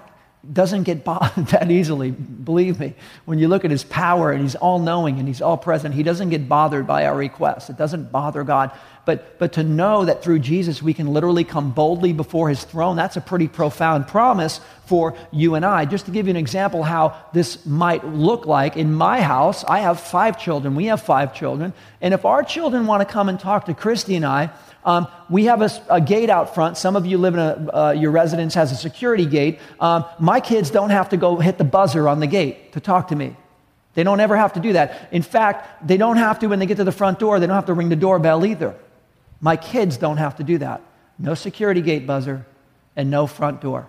doesn't 0.53 0.83
get 0.83 1.05
bothered 1.05 1.47
that 1.49 1.71
easily, 1.71 2.11
believe 2.11 2.81
me. 2.81 2.95
When 3.25 3.39
you 3.39 3.49
look 3.49 3.65
at 3.65 3.71
his 3.71 3.85
power 3.85 4.33
and 4.33 4.43
he's 4.43 4.55
all 4.55 4.79
knowing 4.79 5.19
and 5.19 5.27
he's 5.29 5.41
all 5.41 5.57
present, 5.57 5.95
he 5.95 6.03
doesn't 6.03 6.31
get 6.31 6.49
bothered 6.49 6.87
by 6.87 7.07
our 7.07 7.17
requests. 7.17 7.71
It 7.71 7.77
doesn't 7.77 8.13
bother 8.13 8.45
God. 8.45 8.71
But, 9.05 9.39
but 9.39 9.53
to 9.55 9.63
know 9.63 10.07
that 10.07 10.23
through 10.23 10.39
Jesus 10.39 10.83
we 10.83 10.95
can 10.95 11.13
literally 11.13 11.45
come 11.45 11.73
boldly 11.73 12.13
before 12.13 12.49
his 12.49 12.65
throne, 12.65 12.97
that's 12.97 13.17
a 13.17 13.21
pretty 13.21 13.49
profound 13.49 14.09
promise 14.09 14.61
for 14.87 15.17
you 15.31 15.55
and 15.55 15.65
I. 15.65 15.85
Just 15.85 16.07
to 16.07 16.11
give 16.11 16.27
you 16.27 16.31
an 16.31 16.37
example 16.37 16.83
how 16.83 17.17
this 17.33 17.65
might 17.67 18.07
look 18.07 18.47
like, 18.47 18.77
in 18.77 18.95
my 18.95 19.21
house, 19.21 19.65
I 19.65 19.81
have 19.81 20.01
five 20.01 20.41
children. 20.41 20.75
We 20.75 20.87
have 20.87 21.03
five 21.03 21.35
children. 21.35 21.73
And 22.01 22.15
if 22.15 22.25
our 22.25 22.43
children 22.43 22.87
want 22.87 23.07
to 23.07 23.13
come 23.13 23.29
and 23.29 23.39
talk 23.39 23.67
to 23.67 23.75
Christy 23.75 24.17
and 24.17 24.25
I, 24.25 24.51
um, 24.85 25.09
we 25.31 25.47
have 25.47 25.63
a, 25.63 25.71
a, 25.89 26.01
gate 26.01 26.29
out 26.29 26.55
front. 26.55 26.77
Some 26.77 26.95
of 26.95 27.07
you 27.07 27.17
live 27.17 27.35
in 27.35 27.41
a, 27.41 27.71
uh, 27.73 27.91
your 27.93 28.11
residence 28.11 28.55
has 28.55 28.71
a 28.71 28.77
security 28.77 29.25
gate. 29.25 29.59
Um, 29.81 30.05
my 30.19 30.41
kids 30.41 30.71
don't 30.71 30.91
have 30.91 31.09
to 31.11 31.17
go 31.17 31.37
hit 31.37 31.57
the 31.57 31.65
buzzer 31.65 32.07
on 32.07 32.21
the 32.21 32.27
gate 32.27 32.73
to 32.75 32.81
talk 32.81 33.09
to 33.09 33.17
me. 33.17 33.35
They 33.95 34.03
don't 34.03 34.21
ever 34.21 34.37
have 34.37 34.53
to 34.55 34.61
do 34.61 34.75
that. 34.75 35.09
In 35.11 35.23
fact, 35.23 35.87
they 35.87 35.97
don't 35.97 36.17
have 36.19 36.41
to 36.41 36.49
when 36.49 36.59
they 36.59 36.67
get 36.67 36.77
to 36.77 36.85
the 36.85 36.93
front 36.93 37.19
door, 37.19 37.41
they 37.41 37.47
don't 37.47 37.55
have 37.55 37.67
to 37.67 37.75
ring 37.75 37.89
the 37.89 37.97
doorbell 37.97 38.45
either. 38.45 38.75
My 39.41 39.57
kids 39.57 39.97
don't 39.97 40.19
have 40.19 40.37
to 40.37 40.45
do 40.45 40.59
that. 40.59 40.83
No 41.19 41.35
security 41.35 41.81
gate 41.81 42.07
buzzer 42.07 42.45
and 42.97 43.11
no 43.11 43.27
front 43.27 43.61
door. 43.61 43.89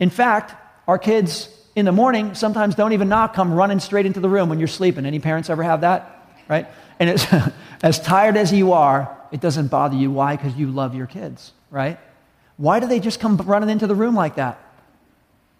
In 0.00 0.10
fact, 0.10 0.54
our 0.86 0.98
kids 0.98 1.48
in 1.76 1.84
the 1.84 1.92
morning 1.92 2.34
sometimes 2.34 2.74
don't 2.74 2.92
even 2.92 3.08
knock, 3.08 3.34
come 3.34 3.52
running 3.52 3.80
straight 3.80 4.06
into 4.06 4.20
the 4.20 4.28
room 4.28 4.48
when 4.48 4.58
you're 4.58 4.68
sleeping. 4.68 5.06
Any 5.06 5.18
parents 5.18 5.48
ever 5.48 5.62
have 5.62 5.80
that? 5.82 6.28
Right? 6.48 6.66
And 6.98 7.10
it's 7.10 7.26
as 7.82 8.00
tired 8.00 8.36
as 8.36 8.52
you 8.52 8.72
are, 8.72 9.16
it 9.34 9.40
doesn't 9.40 9.66
bother 9.66 9.96
you. 9.96 10.12
Why? 10.12 10.36
Because 10.36 10.54
you 10.54 10.68
love 10.68 10.94
your 10.94 11.08
kids, 11.08 11.52
right? 11.68 11.98
Why 12.56 12.78
do 12.78 12.86
they 12.86 13.00
just 13.00 13.18
come 13.18 13.36
running 13.36 13.68
into 13.68 13.88
the 13.88 13.94
room 13.96 14.14
like 14.14 14.36
that? 14.36 14.58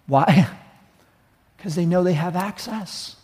Why? 0.07 0.49
Because 1.57 1.77
they 1.77 1.87
know 1.87 2.05
they 2.05 2.13
have 2.13 2.37
access. 2.37 3.17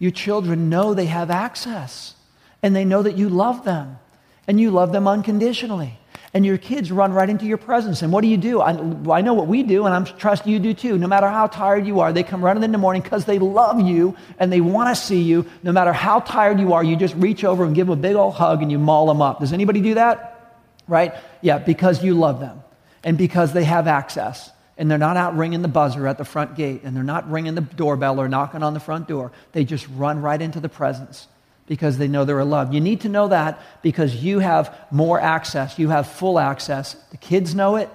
Your 0.00 0.10
children 0.10 0.68
know 0.68 0.92
they 0.92 1.06
have 1.06 1.30
access. 1.30 2.16
And 2.64 2.74
they 2.74 2.84
know 2.84 3.00
that 3.00 3.16
you 3.16 3.28
love 3.28 3.64
them. 3.64 4.00
And 4.48 4.58
you 4.58 4.72
love 4.72 4.90
them 4.90 5.06
unconditionally. 5.06 6.00
And 6.34 6.44
your 6.44 6.58
kids 6.58 6.90
run 6.90 7.12
right 7.12 7.30
into 7.30 7.46
your 7.46 7.58
presence. 7.58 8.02
And 8.02 8.12
what 8.12 8.22
do 8.22 8.26
you 8.26 8.36
do? 8.36 8.60
I, 8.60 8.72
I 9.08 9.20
know 9.20 9.34
what 9.34 9.46
we 9.46 9.62
do, 9.62 9.86
and 9.86 9.94
I 9.94 10.10
trust 10.18 10.48
you 10.48 10.58
do 10.58 10.74
too. 10.74 10.98
No 10.98 11.06
matter 11.06 11.28
how 11.28 11.46
tired 11.46 11.86
you 11.86 12.00
are, 12.00 12.12
they 12.12 12.24
come 12.24 12.44
running 12.44 12.64
in 12.64 12.72
the 12.72 12.78
morning 12.78 13.02
because 13.02 13.24
they 13.24 13.38
love 13.38 13.80
you 13.80 14.16
and 14.40 14.52
they 14.52 14.60
want 14.60 14.94
to 14.94 15.00
see 15.00 15.22
you. 15.22 15.46
No 15.62 15.70
matter 15.70 15.92
how 15.92 16.18
tired 16.18 16.58
you 16.58 16.72
are, 16.72 16.82
you 16.82 16.96
just 16.96 17.14
reach 17.14 17.44
over 17.44 17.64
and 17.64 17.72
give 17.72 17.86
them 17.86 17.96
a 17.96 18.02
big 18.02 18.16
old 18.16 18.34
hug 18.34 18.62
and 18.62 18.72
you 18.72 18.80
maul 18.80 19.06
them 19.06 19.22
up. 19.22 19.38
Does 19.38 19.52
anybody 19.52 19.80
do 19.80 19.94
that? 19.94 20.60
Right? 20.88 21.14
Yeah, 21.40 21.58
because 21.58 22.02
you 22.02 22.14
love 22.14 22.40
them 22.40 22.64
and 23.04 23.16
because 23.16 23.52
they 23.52 23.64
have 23.64 23.86
access 23.86 24.50
and 24.76 24.90
they're 24.90 24.98
not 24.98 25.16
out 25.16 25.36
ringing 25.36 25.62
the 25.62 25.68
buzzer 25.68 26.04
at 26.08 26.18
the 26.18 26.24
front 26.24 26.56
gate 26.56 26.80
and 26.82 26.96
they're 26.96 27.04
not 27.04 27.30
ringing 27.30 27.54
the 27.54 27.60
doorbell 27.60 28.20
or 28.20 28.28
knocking 28.28 28.64
on 28.64 28.74
the 28.74 28.80
front 28.80 29.06
door. 29.06 29.30
They 29.52 29.64
just 29.64 29.86
run 29.94 30.20
right 30.20 30.42
into 30.42 30.58
the 30.58 30.68
presence 30.68 31.28
because 31.66 31.98
they 31.98 32.08
know 32.08 32.24
they're 32.24 32.44
loved. 32.44 32.74
You 32.74 32.80
need 32.80 33.00
to 33.02 33.08
know 33.08 33.28
that 33.28 33.60
because 33.82 34.16
you 34.16 34.40
have 34.40 34.76
more 34.90 35.20
access. 35.20 35.78
You 35.78 35.88
have 35.88 36.06
full 36.06 36.38
access. 36.38 36.94
The 37.10 37.16
kids 37.16 37.54
know 37.54 37.76
it. 37.76 37.88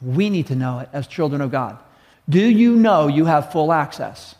We 0.00 0.30
need 0.30 0.48
to 0.48 0.56
know 0.56 0.80
it 0.80 0.88
as 0.92 1.06
children 1.06 1.40
of 1.40 1.50
God. 1.50 1.78
Do 2.28 2.40
you 2.40 2.76
know 2.76 3.08
you 3.08 3.24
have 3.26 3.52
full 3.52 3.72
access? 3.72 4.34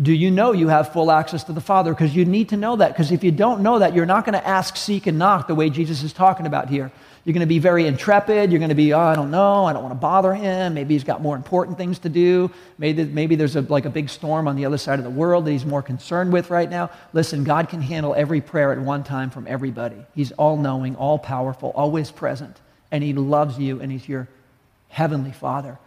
Do 0.00 0.12
you 0.12 0.30
know 0.30 0.52
you 0.52 0.68
have 0.68 0.92
full 0.92 1.10
access 1.10 1.44
to 1.44 1.52
the 1.52 1.60
Father? 1.60 1.92
Because 1.92 2.14
you 2.14 2.24
need 2.24 2.50
to 2.50 2.56
know 2.56 2.76
that. 2.76 2.92
Because 2.92 3.10
if 3.10 3.24
you 3.24 3.32
don't 3.32 3.62
know 3.62 3.80
that, 3.80 3.94
you're 3.94 4.06
not 4.06 4.24
going 4.24 4.38
to 4.38 4.46
ask, 4.46 4.76
seek, 4.76 5.06
and 5.06 5.18
knock 5.18 5.48
the 5.48 5.54
way 5.54 5.70
Jesus 5.70 6.02
is 6.02 6.12
talking 6.12 6.46
about 6.46 6.68
here. 6.68 6.92
You're 7.28 7.34
going 7.34 7.40
to 7.40 7.46
be 7.46 7.58
very 7.58 7.86
intrepid. 7.86 8.50
You're 8.50 8.58
going 8.58 8.70
to 8.70 8.74
be, 8.74 8.94
oh, 8.94 9.00
I 9.00 9.14
don't 9.14 9.30
know. 9.30 9.66
I 9.66 9.74
don't 9.74 9.82
want 9.82 9.94
to 9.94 10.00
bother 10.00 10.32
him. 10.32 10.72
Maybe 10.72 10.94
he's 10.94 11.04
got 11.04 11.20
more 11.20 11.36
important 11.36 11.76
things 11.76 11.98
to 11.98 12.08
do. 12.08 12.50
Maybe, 12.78 13.04
maybe 13.04 13.36
there's 13.36 13.54
a, 13.54 13.60
like 13.60 13.84
a 13.84 13.90
big 13.90 14.08
storm 14.08 14.48
on 14.48 14.56
the 14.56 14.64
other 14.64 14.78
side 14.78 14.98
of 14.98 15.04
the 15.04 15.10
world 15.10 15.44
that 15.44 15.50
he's 15.50 15.66
more 15.66 15.82
concerned 15.82 16.32
with 16.32 16.48
right 16.48 16.70
now. 16.70 16.90
Listen, 17.12 17.44
God 17.44 17.68
can 17.68 17.82
handle 17.82 18.14
every 18.14 18.40
prayer 18.40 18.72
at 18.72 18.78
one 18.78 19.04
time 19.04 19.28
from 19.28 19.46
everybody. 19.46 20.06
He's 20.14 20.32
all 20.32 20.56
knowing, 20.56 20.96
all 20.96 21.18
powerful, 21.18 21.70
always 21.74 22.10
present. 22.10 22.56
And 22.90 23.04
he 23.04 23.12
loves 23.12 23.58
you, 23.58 23.78
and 23.82 23.92
he's 23.92 24.08
your 24.08 24.26
heavenly 24.88 25.32
Father, 25.32 25.78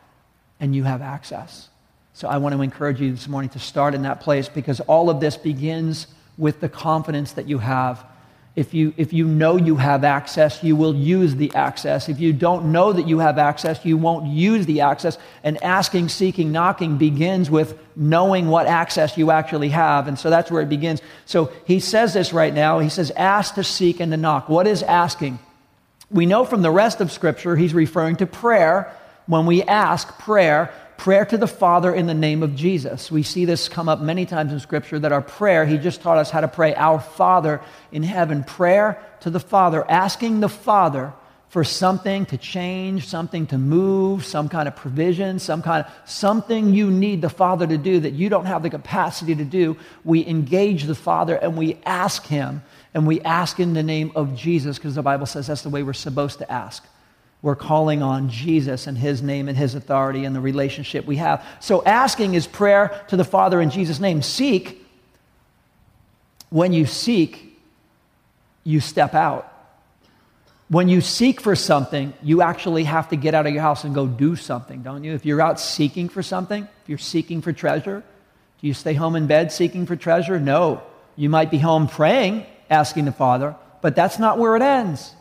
and 0.60 0.76
you 0.76 0.84
have 0.84 1.02
access. 1.02 1.70
So 2.14 2.28
I 2.28 2.38
want 2.38 2.54
to 2.54 2.62
encourage 2.62 3.02
you 3.02 3.10
this 3.10 3.28
morning 3.28 3.50
to 3.50 3.60
start 3.60 3.96
in 3.96 4.04
that 4.04 4.22
place 4.22 4.48
because 4.48 4.80
all 4.82 5.10
of 5.10 5.20
this 5.20 5.38
begins 5.38 6.06
with 6.38 6.60
the 6.60 6.70
confidence 6.70 7.32
that 7.32 7.48
you 7.48 7.58
have 7.58 8.06
if 8.54 8.74
you, 8.74 8.94
if 8.98 9.14
you 9.14 9.26
know 9.26 9.56
you 9.56 9.78
have 9.78 10.04
access, 10.04 10.62
you 10.62 10.76
will 10.76 10.94
use 10.94 11.36
the 11.36 11.54
access. 11.56 12.10
If 12.10 12.20
you 12.20 12.34
don't 12.34 12.74
know 12.74 12.92
that 12.92 13.08
you 13.08 13.20
have 13.20 13.38
access, 13.38 13.86
you 13.86 13.96
won't 13.96 14.28
use 14.28 14.66
the 14.66 14.82
access. 14.82 15.18
And 15.42 15.62
asking, 15.64 16.10
seeking, 16.10 16.52
knocking 16.52 16.98
begins 16.98 17.50
with 17.50 17.80
knowing 17.96 18.48
what 18.50 18.68
access 18.68 19.18
you 19.18 19.32
actually 19.32 19.70
have. 19.70 20.10
And 20.10 20.20
so 20.20 20.30
that's 20.30 20.52
where 20.52 20.62
it 20.62 20.68
begins. 20.68 21.02
So 21.26 21.50
he 21.66 21.80
says 21.80 22.14
this 22.14 22.34
right 22.34 22.54
now. 22.54 22.80
He 22.80 22.90
says, 22.90 23.10
ask 23.12 23.56
to 23.56 23.64
seek 23.64 24.02
and 24.02 24.12
to 24.12 24.18
knock. 24.18 24.50
What 24.50 24.68
is 24.68 24.84
asking? 24.84 25.40
We 26.10 26.26
know 26.26 26.44
from 26.44 26.62
the 26.62 26.72
rest 26.72 27.00
of 27.00 27.10
Scripture 27.10 27.56
he's 27.56 27.74
referring 27.74 28.18
to 28.18 28.26
prayer. 28.26 28.94
When 29.28 29.46
we 29.46 29.64
ask 29.64 30.20
prayer, 30.20 30.74
prayer 31.02 31.26
to 31.26 31.36
the 31.36 31.48
Father 31.48 31.96
in 31.96 32.06
the 32.06 32.14
name 32.14 32.44
of 32.44 32.56
Jesus. 32.56 33.10
We 33.10 33.24
see 33.24 33.46
this 33.46 33.68
come 33.68 33.90
up 33.90 34.02
many 34.02 34.28
times 34.28 34.54
in 34.54 34.60
Scripture 34.60 35.00
that 35.00 35.12
our 35.12 35.24
prayer, 35.24 35.66
He 35.66 35.80
just 35.80 36.02
taught 36.02 36.20
us 36.20 36.30
how 36.30 36.42
to 36.42 36.48
pray, 36.48 36.76
Our 36.76 37.00
Father 37.00 37.60
in 37.92 38.04
heaven. 38.04 38.44
Prayer 38.44 39.04
to 39.22 39.32
the 39.32 39.40
Father, 39.40 39.84
asking 39.90 40.42
the 40.42 40.48
Father 40.48 41.12
for 41.50 41.64
something 41.64 42.28
to 42.28 42.38
change, 42.38 43.08
something 43.08 43.48
to 43.48 43.58
move, 43.58 44.24
some 44.24 44.48
kind 44.48 44.68
of 44.68 44.76
provision, 44.76 45.40
some 45.40 45.64
kind 45.64 45.88
of 45.88 45.92
something 46.08 46.72
you 46.72 46.92
need 46.92 47.24
the 47.24 47.30
Father 47.30 47.66
to 47.66 47.80
do 47.80 48.00
that 48.02 48.14
you 48.14 48.30
don't 48.30 48.46
have 48.46 48.62
the 48.62 48.70
capacity 48.70 49.34
to 49.34 49.44
do. 49.44 49.78
We 50.04 50.24
engage 50.28 50.84
the 50.84 50.94
Father 50.94 51.36
and 51.36 51.58
we 51.58 51.80
ask 51.84 52.28
Him, 52.28 52.62
and 52.94 53.08
we 53.08 53.22
ask 53.22 53.60
in 53.60 53.74
the 53.74 53.82
name 53.82 54.12
of 54.14 54.36
Jesus 54.36 54.78
because 54.78 54.94
the 54.94 55.02
Bible 55.02 55.26
says 55.26 55.48
that's 55.48 55.64
the 55.64 55.70
way 55.70 55.82
we're 55.82 55.94
supposed 55.94 56.38
to 56.38 56.52
ask. 56.52 56.86
We're 57.42 57.56
calling 57.56 58.04
on 58.04 58.30
Jesus 58.30 58.86
and 58.86 58.98
his 58.98 59.24
name 59.24 59.50
and 59.50 59.58
his 59.58 59.74
authority 59.74 60.26
and 60.26 60.36
the 60.36 60.40
relationship 60.40 61.06
we 61.06 61.16
have. 61.18 61.44
So 61.60 61.84
asking 61.84 62.36
is 62.36 62.46
prayer 62.46 63.04
to 63.08 63.18
the 63.18 63.24
Father 63.24 63.60
in 63.60 63.72
Jesus' 63.72 64.00
name. 64.00 64.22
Seek, 64.22 64.86
when 66.50 66.72
you 66.72 66.86
seek, 66.86 67.60
you 68.64 68.80
step 68.80 69.16
out. 69.16 69.48
When 70.70 70.88
you 70.88 71.02
seek 71.02 71.42
for 71.42 71.56
something, 71.56 72.14
you 72.22 72.42
actually 72.42 72.86
have 72.86 73.10
to 73.10 73.16
get 73.16 73.34
out 73.34 73.48
of 73.48 73.54
your 73.54 73.62
house 73.62 73.84
and 73.84 73.94
go 73.94 74.08
do 74.08 74.36
something, 74.36 74.84
don't 74.84 75.04
you? 75.04 75.14
If 75.14 75.26
you're 75.26 75.42
out 75.42 75.60
seeking 75.60 76.10
for 76.10 76.24
something, 76.24 76.64
if 76.64 76.90
you're 76.90 76.98
seeking 76.98 77.42
for 77.42 77.52
treasure, 77.52 78.04
do 78.62 78.68
you 78.68 78.74
stay 78.74 78.94
home 78.94 79.16
in 79.16 79.28
bed 79.28 79.52
seeking 79.52 79.86
for 79.86 79.96
treasure? 79.96 80.40
No. 80.40 80.84
You 81.16 81.30
might 81.30 81.52
be 81.52 81.58
home 81.58 81.88
praying, 81.88 82.46
asking 82.70 83.06
the 83.06 83.12
Father, 83.12 83.56
but 83.82 83.96
that's 83.96 84.20
not 84.20 84.38
where 84.38 84.56
it 84.56 84.62
ends. 84.62 85.14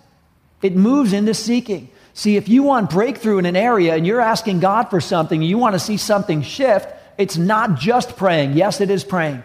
It 0.62 0.76
moves 0.76 1.12
into 1.12 1.34
seeking. 1.34 1.90
See, 2.12 2.37
if 2.37 2.49
you 2.49 2.62
want 2.62 2.90
breakthrough 2.90 3.38
in 3.38 3.47
an 3.47 3.57
area 3.57 3.95
and 3.95 4.07
you're 4.07 4.21
asking 4.21 4.61
God 4.61 4.90
for 4.90 5.00
something, 5.00 5.43
you 5.43 5.59
want 5.59 5.75
to 5.75 5.79
see 5.79 5.97
something 5.97 6.43
shift, 6.43 6.88
it's 7.17 7.37
not 7.37 7.79
just 7.79 8.17
praying. 8.17 8.55
Yes, 8.55 8.81
it 8.81 8.90
is 8.90 9.05
praying, 9.05 9.43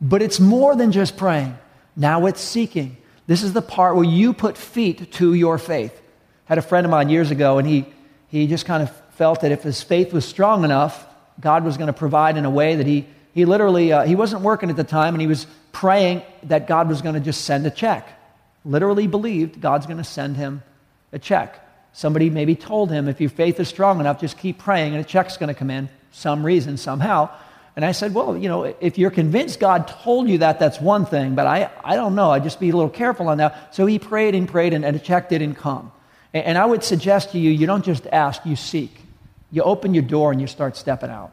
but 0.00 0.22
it's 0.22 0.40
more 0.40 0.74
than 0.74 0.92
just 0.92 1.16
praying. 1.16 1.56
Now 1.96 2.26
it's 2.26 2.40
seeking. 2.40 2.96
This 3.26 3.42
is 3.42 3.52
the 3.52 3.62
part 3.62 3.96
where 3.96 4.04
you 4.04 4.32
put 4.32 4.56
feet 4.56 5.12
to 5.12 5.34
your 5.34 5.58
faith. 5.58 5.92
I 5.94 6.52
had 6.52 6.58
a 6.58 6.62
friend 6.62 6.84
of 6.84 6.90
mine 6.90 7.08
years 7.08 7.30
ago, 7.30 7.58
and 7.58 7.66
he, 7.66 7.86
he 8.28 8.46
just 8.46 8.66
kind 8.66 8.82
of 8.82 8.90
felt 9.10 9.40
that 9.40 9.52
if 9.52 9.62
his 9.62 9.82
faith 9.82 10.12
was 10.12 10.24
strong 10.24 10.64
enough, 10.64 11.06
God 11.40 11.64
was 11.64 11.76
going 11.76 11.88
to 11.88 11.92
provide 11.92 12.36
in 12.36 12.44
a 12.44 12.50
way 12.50 12.76
that 12.76 12.86
he, 12.86 13.06
he 13.34 13.44
literally, 13.44 13.92
uh, 13.92 14.04
he 14.04 14.14
wasn't 14.14 14.42
working 14.42 14.70
at 14.70 14.76
the 14.76 14.84
time, 14.84 15.14
and 15.14 15.20
he 15.20 15.26
was 15.26 15.46
praying 15.72 16.22
that 16.44 16.66
God 16.66 16.88
was 16.88 17.02
going 17.02 17.14
to 17.14 17.20
just 17.20 17.44
send 17.44 17.66
a 17.66 17.70
check. 17.70 18.08
Literally 18.64 19.06
believed 19.06 19.60
God's 19.60 19.86
going 19.86 19.98
to 19.98 20.04
send 20.04 20.36
him 20.36 20.62
a 21.12 21.18
check. 21.18 21.65
Somebody 21.96 22.28
maybe 22.28 22.54
told 22.54 22.90
him, 22.90 23.08
if 23.08 23.22
your 23.22 23.30
faith 23.30 23.58
is 23.58 23.68
strong 23.68 24.00
enough, 24.00 24.20
just 24.20 24.36
keep 24.36 24.58
praying 24.58 24.94
and 24.94 25.02
a 25.02 25.08
check's 25.08 25.38
going 25.38 25.48
to 25.48 25.54
come 25.54 25.70
in, 25.70 25.88
some 26.12 26.44
reason, 26.44 26.76
somehow. 26.76 27.30
And 27.74 27.86
I 27.86 27.92
said, 27.92 28.12
well, 28.12 28.36
you 28.36 28.50
know, 28.50 28.64
if 28.64 28.98
you're 28.98 29.10
convinced 29.10 29.60
God 29.60 29.88
told 29.88 30.28
you 30.28 30.36
that, 30.38 30.58
that's 30.58 30.78
one 30.78 31.06
thing, 31.06 31.34
but 31.34 31.46
I, 31.46 31.70
I 31.82 31.96
don't 31.96 32.14
know. 32.14 32.32
I'd 32.32 32.42
just 32.42 32.60
be 32.60 32.68
a 32.68 32.76
little 32.76 32.90
careful 32.90 33.30
on 33.30 33.38
that. 33.38 33.74
So 33.74 33.86
he 33.86 33.98
prayed 33.98 34.34
and 34.34 34.46
prayed, 34.46 34.74
and, 34.74 34.84
and 34.84 34.94
a 34.94 34.98
check 34.98 35.30
didn't 35.30 35.54
come. 35.54 35.90
And, 36.34 36.44
and 36.44 36.58
I 36.58 36.66
would 36.66 36.84
suggest 36.84 37.32
to 37.32 37.38
you, 37.38 37.50
you 37.50 37.66
don't 37.66 37.82
just 37.82 38.06
ask, 38.08 38.44
you 38.44 38.56
seek. 38.56 38.94
You 39.50 39.62
open 39.62 39.94
your 39.94 40.02
door 40.02 40.32
and 40.32 40.38
you 40.38 40.48
start 40.48 40.76
stepping 40.76 41.08
out. 41.08 41.32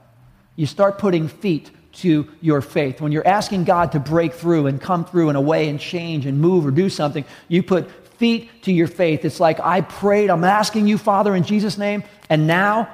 You 0.55 0.65
start 0.65 0.97
putting 0.97 1.27
feet 1.27 1.71
to 1.95 2.31
your 2.39 2.61
faith. 2.61 3.01
When 3.01 3.11
you're 3.11 3.27
asking 3.27 3.65
God 3.65 3.91
to 3.91 3.99
break 3.99 4.31
through 4.33 4.67
and 4.67 4.79
come 4.79 5.03
through 5.03 5.29
in 5.29 5.35
a 5.35 5.41
way 5.41 5.67
and 5.67 5.77
change 5.77 6.25
and 6.25 6.39
move 6.39 6.65
or 6.65 6.71
do 6.71 6.89
something, 6.89 7.25
you 7.49 7.63
put 7.63 7.89
feet 8.23 8.63
to 8.63 8.71
your 8.71 8.87
faith. 8.87 9.25
It's 9.25 9.41
like, 9.41 9.59
I 9.59 9.81
prayed, 9.81 10.29
I'm 10.29 10.45
asking 10.45 10.87
you, 10.87 10.97
Father, 10.97 11.35
in 11.35 11.43
Jesus' 11.43 11.77
name, 11.77 12.05
and 12.29 12.47
now 12.47 12.87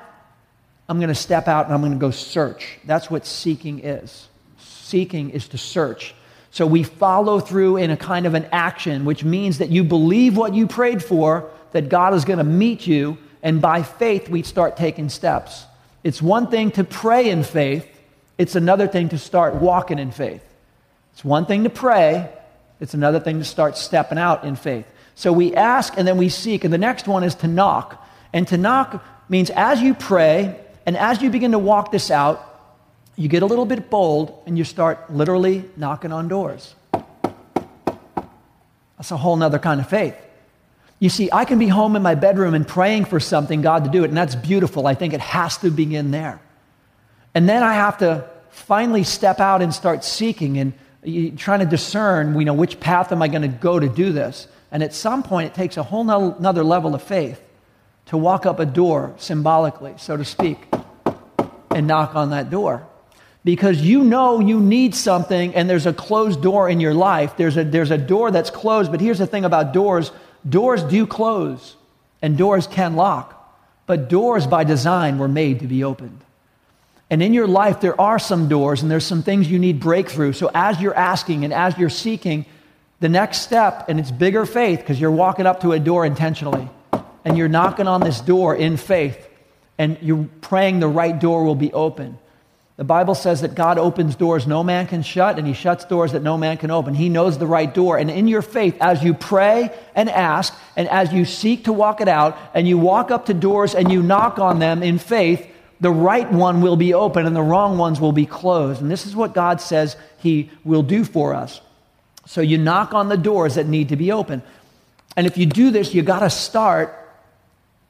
I'm 0.87 0.97
going 0.97 1.09
to 1.09 1.13
step 1.13 1.47
out 1.47 1.65
and 1.65 1.73
I'm 1.75 1.81
going 1.81 1.93
to 1.93 1.99
go 1.99 2.09
search. 2.09 2.79
That's 2.83 3.11
what 3.11 3.27
seeking 3.27 3.81
is. 3.85 4.27
Seeking 4.57 5.29
is 5.29 5.49
to 5.49 5.59
search. 5.59 6.15
So 6.49 6.65
we 6.65 6.81
follow 6.81 7.39
through 7.39 7.77
in 7.77 7.91
a 7.91 7.95
kind 7.95 8.25
of 8.25 8.33
an 8.33 8.47
action, 8.51 9.05
which 9.05 9.23
means 9.23 9.59
that 9.59 9.69
you 9.69 9.83
believe 9.83 10.35
what 10.35 10.55
you 10.55 10.65
prayed 10.65 11.03
for, 11.03 11.51
that 11.73 11.89
God 11.89 12.15
is 12.15 12.25
going 12.25 12.39
to 12.39 12.43
meet 12.43 12.87
you, 12.87 13.19
and 13.43 13.61
by 13.61 13.83
faith 13.83 14.29
we 14.29 14.41
start 14.41 14.77
taking 14.77 15.09
steps. 15.09 15.63
It's 16.03 16.23
one 16.23 16.49
thing 16.49 16.71
to 16.71 16.83
pray 16.83 17.29
in 17.29 17.43
faith, 17.43 17.87
it's 18.39 18.55
another 18.55 18.87
thing 18.87 19.09
to 19.09 19.19
start 19.19 19.53
walking 19.53 19.99
in 19.99 20.09
faith. 20.09 20.43
It's 21.13 21.23
one 21.23 21.45
thing 21.45 21.65
to 21.65 21.69
pray, 21.69 22.31
it's 22.79 22.95
another 22.95 23.19
thing 23.19 23.37
to 23.37 23.45
start 23.45 23.77
stepping 23.77 24.17
out 24.17 24.43
in 24.43 24.55
faith. 24.55 24.87
So 25.19 25.33
we 25.33 25.53
ask 25.53 25.95
and 25.97 26.07
then 26.07 26.15
we 26.15 26.29
seek. 26.29 26.63
And 26.63 26.73
the 26.73 26.77
next 26.77 27.05
one 27.05 27.25
is 27.25 27.35
to 27.35 27.47
knock. 27.49 28.01
And 28.31 28.47
to 28.47 28.57
knock 28.57 29.03
means 29.27 29.49
as 29.49 29.81
you 29.81 29.93
pray 29.93 30.57
and 30.85 30.95
as 30.95 31.21
you 31.21 31.29
begin 31.29 31.51
to 31.51 31.59
walk 31.59 31.91
this 31.91 32.09
out, 32.09 32.41
you 33.17 33.27
get 33.27 33.43
a 33.43 33.45
little 33.45 33.65
bit 33.65 33.89
bold 33.89 34.41
and 34.45 34.57
you 34.57 34.63
start 34.63 35.13
literally 35.13 35.65
knocking 35.75 36.13
on 36.13 36.29
doors. 36.29 36.73
That's 38.95 39.11
a 39.11 39.17
whole 39.17 39.35
nother 39.35 39.59
kind 39.59 39.81
of 39.81 39.89
faith. 39.89 40.15
You 40.99 41.09
see, 41.09 41.27
I 41.33 41.43
can 41.43 41.59
be 41.59 41.67
home 41.67 41.97
in 41.97 42.01
my 42.01 42.15
bedroom 42.15 42.53
and 42.53 42.65
praying 42.65 43.03
for 43.03 43.19
something, 43.19 43.61
God 43.61 43.83
to 43.83 43.89
do 43.89 44.05
it, 44.05 44.07
and 44.07 44.15
that's 44.15 44.35
beautiful. 44.35 44.87
I 44.87 44.93
think 44.93 45.13
it 45.13 45.19
has 45.19 45.57
to 45.57 45.69
begin 45.69 46.11
there. 46.11 46.39
And 47.35 47.49
then 47.49 47.61
I 47.61 47.73
have 47.73 47.97
to 47.97 48.25
finally 48.51 49.03
step 49.03 49.41
out 49.41 49.61
and 49.61 49.73
start 49.73 50.05
seeking 50.05 50.57
and 50.57 50.73
uh, 51.05 51.35
trying 51.35 51.59
to 51.59 51.65
discern, 51.65 52.39
you 52.39 52.45
know, 52.45 52.53
which 52.53 52.79
path 52.79 53.11
am 53.11 53.21
I 53.21 53.27
going 53.27 53.41
to 53.41 53.49
go 53.49 53.77
to 53.77 53.89
do 53.89 54.13
this? 54.13 54.47
And 54.71 54.83
at 54.83 54.93
some 54.93 55.23
point, 55.23 55.47
it 55.47 55.53
takes 55.53 55.77
a 55.77 55.83
whole 55.83 56.03
nother 56.03 56.63
level 56.63 56.93
of 56.93 57.01
faith 57.01 57.41
to 58.07 58.17
walk 58.17 58.45
up 58.45 58.59
a 58.59 58.65
door, 58.65 59.13
symbolically, 59.17 59.93
so 59.97 60.17
to 60.17 60.25
speak, 60.25 60.57
and 61.71 61.87
knock 61.87 62.15
on 62.15 62.31
that 62.31 62.49
door. 62.49 62.85
Because 63.43 63.81
you 63.81 64.03
know 64.03 64.39
you 64.39 64.59
need 64.59 64.93
something 64.93 65.55
and 65.55 65.69
there's 65.69 65.85
a 65.85 65.93
closed 65.93 66.41
door 66.41 66.69
in 66.69 66.79
your 66.79 66.93
life. 66.93 67.37
There's 67.37 67.55
a, 67.55 67.63
there's 67.63 67.91
a 67.91 67.97
door 67.97 68.31
that's 68.31 68.49
closed, 68.49 68.91
but 68.91 68.99
here's 68.99 69.19
the 69.19 69.27
thing 69.27 69.45
about 69.45 69.73
doors 69.73 70.11
doors 70.47 70.83
do 70.83 71.05
close 71.05 71.75
and 72.21 72.37
doors 72.37 72.67
can 72.67 72.95
lock. 72.95 73.35
But 73.85 74.09
doors 74.09 74.45
by 74.45 74.65
design 74.65 75.17
were 75.17 75.27
made 75.27 75.61
to 75.61 75.67
be 75.67 75.83
opened. 75.83 76.23
And 77.09 77.23
in 77.23 77.33
your 77.33 77.47
life, 77.47 77.81
there 77.81 77.99
are 77.99 78.19
some 78.19 78.47
doors 78.47 78.81
and 78.81 78.91
there's 78.91 79.05
some 79.05 79.23
things 79.23 79.49
you 79.49 79.57
need 79.57 79.79
breakthrough. 79.79 80.33
So 80.33 80.51
as 80.53 80.79
you're 80.79 80.95
asking 80.95 81.43
and 81.43 81.53
as 81.53 81.77
you're 81.77 81.89
seeking, 81.89 82.45
the 82.99 83.09
next 83.09 83.39
step, 83.41 83.87
and 83.89 83.99
it's 83.99 84.11
bigger 84.11 84.45
faith 84.45 84.79
because 84.79 84.99
you're 84.99 85.11
walking 85.11 85.45
up 85.45 85.61
to 85.61 85.71
a 85.71 85.79
door 85.79 86.05
intentionally. 86.05 86.67
and 87.25 87.37
you're 87.37 87.49
knocking 87.49 87.87
on 87.87 88.01
this 88.01 88.21
door 88.21 88.55
in 88.55 88.77
faith 88.77 89.27
and 89.79 89.97
you're 90.01 90.27
praying 90.41 90.79
the 90.79 90.87
right 90.87 91.19
door 91.19 91.43
will 91.43 91.55
be 91.55 91.71
open. 91.73 92.19
The 92.75 92.83
Bible 92.83 93.15
says 93.15 93.41
that 93.41 93.55
God 93.55 93.77
opens 93.77 94.15
doors 94.15 94.47
no 94.47 94.63
man 94.63 94.87
can 94.87 95.01
shut, 95.01 95.37
and 95.37 95.45
He 95.45 95.53
shuts 95.53 95.83
doors 95.85 96.13
that 96.13 96.21
no 96.21 96.37
man 96.37 96.57
can 96.57 96.71
open. 96.71 96.93
He 96.93 97.09
knows 97.09 97.37
the 97.37 97.47
right 97.47 97.73
door. 97.73 97.97
And 97.97 98.09
in 98.09 98.27
your 98.27 98.41
faith, 98.41 98.77
as 98.79 99.03
you 99.03 99.13
pray 99.13 99.69
and 99.95 100.09
ask, 100.09 100.53
and 100.77 100.87
as 100.87 101.11
you 101.11 101.25
seek 101.25 101.65
to 101.65 101.73
walk 101.73 101.99
it 101.99 102.07
out, 102.07 102.37
and 102.53 102.67
you 102.67 102.77
walk 102.77 103.11
up 103.11 103.25
to 103.25 103.33
doors 103.33 103.75
and 103.75 103.91
you 103.91 104.01
knock 104.01 104.39
on 104.39 104.59
them 104.59 104.81
in 104.81 104.97
faith, 104.97 105.45
the 105.81 105.91
right 105.91 106.29
one 106.31 106.61
will 106.61 106.77
be 106.77 106.93
open 106.93 107.25
and 107.25 107.35
the 107.35 107.41
wrong 107.41 107.77
ones 107.77 107.99
will 107.99 108.11
be 108.11 108.25
closed. 108.25 108.81
And 108.81 108.91
this 108.91 109.05
is 109.05 109.15
what 109.15 109.33
God 109.33 109.59
says 109.59 109.97
He 110.19 110.49
will 110.63 110.83
do 110.83 111.03
for 111.03 111.33
us. 111.33 111.61
So 112.29 112.41
you 112.41 112.59
knock 112.59 112.93
on 112.93 113.09
the 113.09 113.17
doors 113.17 113.55
that 113.55 113.65
need 113.65 113.89
to 113.89 113.95
be 113.95 114.11
open. 114.11 114.43
And 115.17 115.25
if 115.25 115.39
you 115.39 115.47
do 115.47 115.71
this, 115.71 115.95
you 115.95 116.03
got 116.03 116.19
to 116.19 116.29
start, 116.29 116.95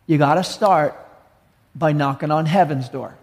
you 0.07 0.17
got 0.17 0.35
to 0.35 0.45
start 0.45 0.95
by 1.75 1.91
knocking 1.91 2.31
on 2.31 2.45
heaven's 2.45 2.87
door. 2.87 3.17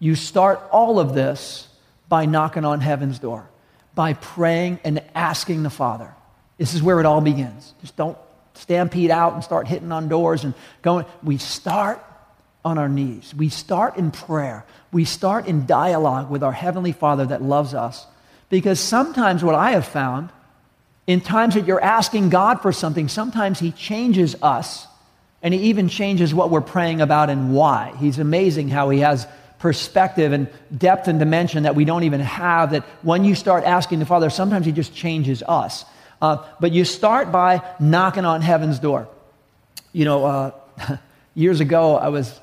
You 0.00 0.14
start 0.14 0.60
all 0.70 1.00
of 1.00 1.14
this 1.14 1.66
by 2.10 2.26
knocking 2.26 2.66
on 2.66 2.82
heaven's 2.82 3.18
door, 3.18 3.48
by 3.94 4.12
praying 4.12 4.80
and 4.84 5.02
asking 5.14 5.62
the 5.62 5.70
Father. 5.70 6.14
This 6.58 6.74
is 6.74 6.82
where 6.82 7.00
it 7.00 7.06
all 7.06 7.22
begins. 7.22 7.72
Just 7.80 7.96
don't 7.96 8.18
stampede 8.52 9.10
out 9.10 9.32
and 9.32 9.42
start 9.42 9.66
hitting 9.66 9.92
on 9.92 10.08
doors 10.08 10.44
and 10.44 10.52
going. 10.82 11.06
We 11.22 11.38
start 11.38 12.04
on 12.66 12.76
our 12.76 12.90
knees. 12.90 13.34
We 13.34 13.48
start 13.48 13.96
in 13.96 14.10
prayer. 14.10 14.66
We 14.92 15.06
start 15.06 15.46
in 15.46 15.64
dialogue 15.64 16.28
with 16.28 16.42
our 16.42 16.52
Heavenly 16.52 16.92
Father 16.92 17.24
that 17.24 17.40
loves 17.40 17.72
us. 17.72 18.06
Because 18.50 18.78
sometimes 18.78 19.42
what 19.42 19.54
I 19.54 19.70
have 19.70 19.86
found, 19.86 20.28
in 21.06 21.20
times 21.20 21.54
that 21.54 21.66
you're 21.66 21.82
asking 21.82 22.30
God 22.30 22.62
for 22.62 22.72
something, 22.72 23.08
sometimes 23.08 23.58
He 23.58 23.72
changes 23.72 24.36
us 24.42 24.86
and 25.42 25.52
He 25.52 25.64
even 25.64 25.88
changes 25.88 26.32
what 26.32 26.50
we're 26.50 26.62
praying 26.62 27.00
about 27.00 27.30
and 27.30 27.54
why. 27.54 27.94
He's 27.98 28.18
amazing 28.18 28.68
how 28.68 28.90
He 28.90 29.00
has 29.00 29.26
perspective 29.58 30.32
and 30.32 30.48
depth 30.76 31.08
and 31.08 31.18
dimension 31.18 31.64
that 31.64 31.74
we 31.74 31.84
don't 31.84 32.04
even 32.04 32.20
have. 32.20 32.70
That 32.72 32.84
when 33.02 33.24
you 33.24 33.34
start 33.34 33.64
asking 33.64 33.98
the 33.98 34.06
Father, 34.06 34.30
sometimes 34.30 34.64
He 34.64 34.72
just 34.72 34.94
changes 34.94 35.42
us. 35.46 35.84
Uh, 36.22 36.42
but 36.60 36.72
you 36.72 36.84
start 36.84 37.30
by 37.30 37.62
knocking 37.78 38.24
on 38.24 38.40
heaven's 38.40 38.78
door. 38.78 39.08
You 39.92 40.06
know, 40.06 40.24
uh, 40.24 40.50
years 41.34 41.60
ago, 41.60 41.96
I 41.96 42.08
was, 42.08 42.40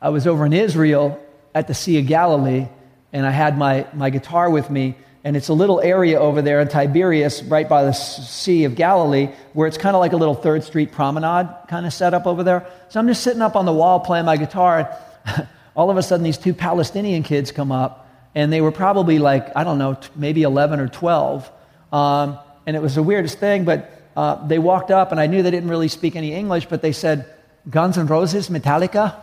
I 0.00 0.08
was 0.08 0.26
over 0.26 0.46
in 0.46 0.54
Israel 0.54 1.22
at 1.54 1.66
the 1.66 1.74
Sea 1.74 1.98
of 1.98 2.06
Galilee, 2.06 2.66
and 3.12 3.26
I 3.26 3.30
had 3.30 3.58
my, 3.58 3.86
my 3.92 4.08
guitar 4.08 4.48
with 4.48 4.70
me. 4.70 4.94
And 5.22 5.36
it's 5.36 5.48
a 5.48 5.52
little 5.52 5.80
area 5.80 6.18
over 6.18 6.40
there 6.40 6.60
in 6.60 6.68
Tiberias, 6.68 7.42
right 7.42 7.68
by 7.68 7.84
the 7.84 7.92
Sea 7.92 8.64
of 8.64 8.74
Galilee, 8.74 9.28
where 9.52 9.68
it's 9.68 9.76
kind 9.76 9.94
of 9.94 10.00
like 10.00 10.14
a 10.14 10.16
little 10.16 10.34
Third 10.34 10.64
Street 10.64 10.92
promenade 10.92 11.48
kind 11.68 11.84
of 11.84 11.92
set 11.92 12.14
up 12.14 12.26
over 12.26 12.42
there. 12.42 12.66
So 12.88 12.98
I'm 12.98 13.06
just 13.06 13.22
sitting 13.22 13.42
up 13.42 13.54
on 13.54 13.66
the 13.66 13.72
wall 13.72 14.00
playing 14.00 14.24
my 14.24 14.38
guitar. 14.38 14.90
and 15.26 15.48
all 15.76 15.90
of 15.90 15.98
a 15.98 16.02
sudden 16.02 16.24
these 16.24 16.38
two 16.38 16.54
Palestinian 16.54 17.22
kids 17.22 17.52
come 17.52 17.70
up, 17.70 18.08
and 18.34 18.50
they 18.50 18.62
were 18.62 18.72
probably 18.72 19.18
like, 19.18 19.54
I 19.54 19.64
don't 19.64 19.76
know, 19.76 19.98
maybe 20.16 20.42
11 20.42 20.80
or 20.80 20.88
12. 20.88 21.50
Um, 21.92 22.38
and 22.66 22.74
it 22.74 22.80
was 22.80 22.94
the 22.94 23.02
weirdest 23.02 23.38
thing, 23.38 23.64
but 23.64 23.90
uh, 24.16 24.46
they 24.46 24.58
walked 24.58 24.90
up, 24.90 25.12
and 25.12 25.20
I 25.20 25.26
knew 25.26 25.42
they 25.42 25.50
didn't 25.50 25.68
really 25.68 25.88
speak 25.88 26.16
any 26.16 26.32
English, 26.32 26.66
but 26.66 26.80
they 26.80 26.92
said, 26.92 27.26
Guns 27.68 27.98
N' 27.98 28.06
Roses, 28.06 28.48
Metallica? 28.48 29.16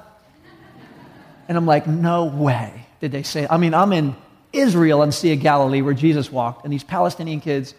And 1.48 1.58
I'm 1.58 1.66
like, 1.66 1.88
no 1.88 2.26
way 2.26 2.86
did 3.00 3.12
they 3.12 3.24
say. 3.24 3.48
I 3.50 3.58
mean, 3.58 3.74
I'm 3.74 3.94
in 3.94 4.16
Israel 4.58 5.02
and 5.02 5.14
Sea 5.14 5.34
of 5.34 5.40
Galilee 5.40 5.82
where 5.82 5.94
Jesus 5.94 6.32
walked, 6.32 6.64
and 6.64 6.74
these 6.74 6.84
Palestinian 6.84 7.40
kids, 7.40 7.74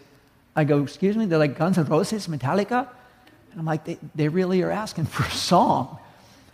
I 0.56 0.64
go, 0.64 0.82
excuse 0.82 1.16
me, 1.16 1.26
they're 1.26 1.38
like 1.38 1.58
Guns 1.58 1.78
N' 1.78 1.84
Roses, 1.86 2.26
Metallica? 2.26 2.88
And 3.50 3.60
I'm 3.60 3.66
like, 3.66 3.84
they, 3.84 3.98
they 4.14 4.28
really 4.28 4.62
are 4.62 4.70
asking 4.70 5.06
for 5.06 5.24
a 5.24 5.30
song. 5.30 5.98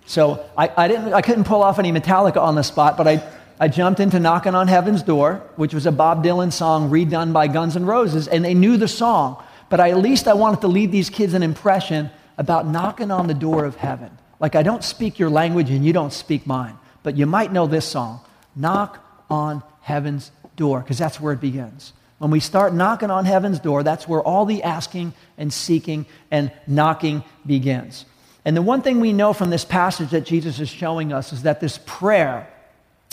So 0.06 0.44
I, 0.56 0.70
I, 0.76 0.88
didn't, 0.88 1.12
I 1.12 1.22
couldn't 1.22 1.44
pull 1.44 1.62
off 1.62 1.78
any 1.78 1.92
Metallica 1.92 2.40
on 2.40 2.54
the 2.54 2.62
spot, 2.62 2.96
but 2.96 3.08
I, 3.08 3.26
I 3.58 3.68
jumped 3.68 4.00
into 4.00 4.18
Knocking 4.18 4.54
on 4.54 4.68
Heaven's 4.68 5.02
Door, 5.02 5.42
which 5.56 5.72
was 5.72 5.87
a 5.87 5.92
Bob 5.92 6.24
Dylan 6.24 6.52
song 6.52 6.90
redone 6.90 7.32
by 7.32 7.46
Guns 7.46 7.76
N' 7.76 7.87
Roses, 7.87 8.28
and 8.28 8.44
they 8.44 8.54
knew 8.54 8.76
the 8.76 8.88
song. 8.88 9.42
But 9.70 9.80
I, 9.80 9.90
at 9.90 9.98
least 9.98 10.28
I 10.28 10.34
wanted 10.34 10.60
to 10.60 10.68
leave 10.68 10.92
these 10.92 11.08
kids 11.08 11.34
an 11.34 11.42
impression 11.42 12.10
about 12.37 12.66
knocking 12.66 13.10
on 13.10 13.26
the 13.26 13.34
door 13.34 13.64
of 13.64 13.76
heaven. 13.76 14.10
Like, 14.40 14.54
I 14.54 14.62
don't 14.62 14.84
speak 14.84 15.18
your 15.18 15.30
language 15.30 15.70
and 15.70 15.84
you 15.84 15.92
don't 15.92 16.12
speak 16.12 16.46
mine, 16.46 16.76
but 17.02 17.16
you 17.16 17.26
might 17.26 17.52
know 17.52 17.66
this 17.66 17.87
song 17.87 18.20
Knock 18.56 19.04
on 19.30 19.62
Heaven's 19.85 20.31
Door, 20.57 20.81
because 20.81 20.99
that's 20.99 21.20
where 21.20 21.33
it 21.33 21.40
begins. 21.40 21.92
When 22.18 22.31
we 22.31 22.40
start 22.40 22.73
knocking 22.73 23.11
on 23.11 23.25
heaven's 23.25 23.59
door, 23.59 23.83
that's 23.83 24.09
where 24.09 24.23
all 24.23 24.47
the 24.47 24.62
asking 24.62 25.12
and 25.37 25.53
seeking 25.53 26.07
and 26.31 26.51
knocking 26.66 27.23
begins. 27.44 28.07
And 28.44 28.57
the 28.57 28.62
one 28.62 28.83
thing 28.83 29.01
we 29.01 29.12
know 29.12 29.33
from 29.33 29.51
this 29.51 29.64
passage 29.64 30.11
that 30.11 30.25
Jesus 30.25 30.61
is 30.61 30.68
showing 30.68 31.12
us 31.12 31.33
is 31.33 31.42
that 31.42 31.61
this 31.61 31.79
prayer, 31.85 32.49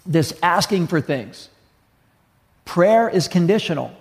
this 0.06 0.38
asking 0.42 0.88
for 0.88 1.02
things, 1.02 1.50
prayer 2.64 3.10
is 3.10 3.28
conditional. 3.28 3.92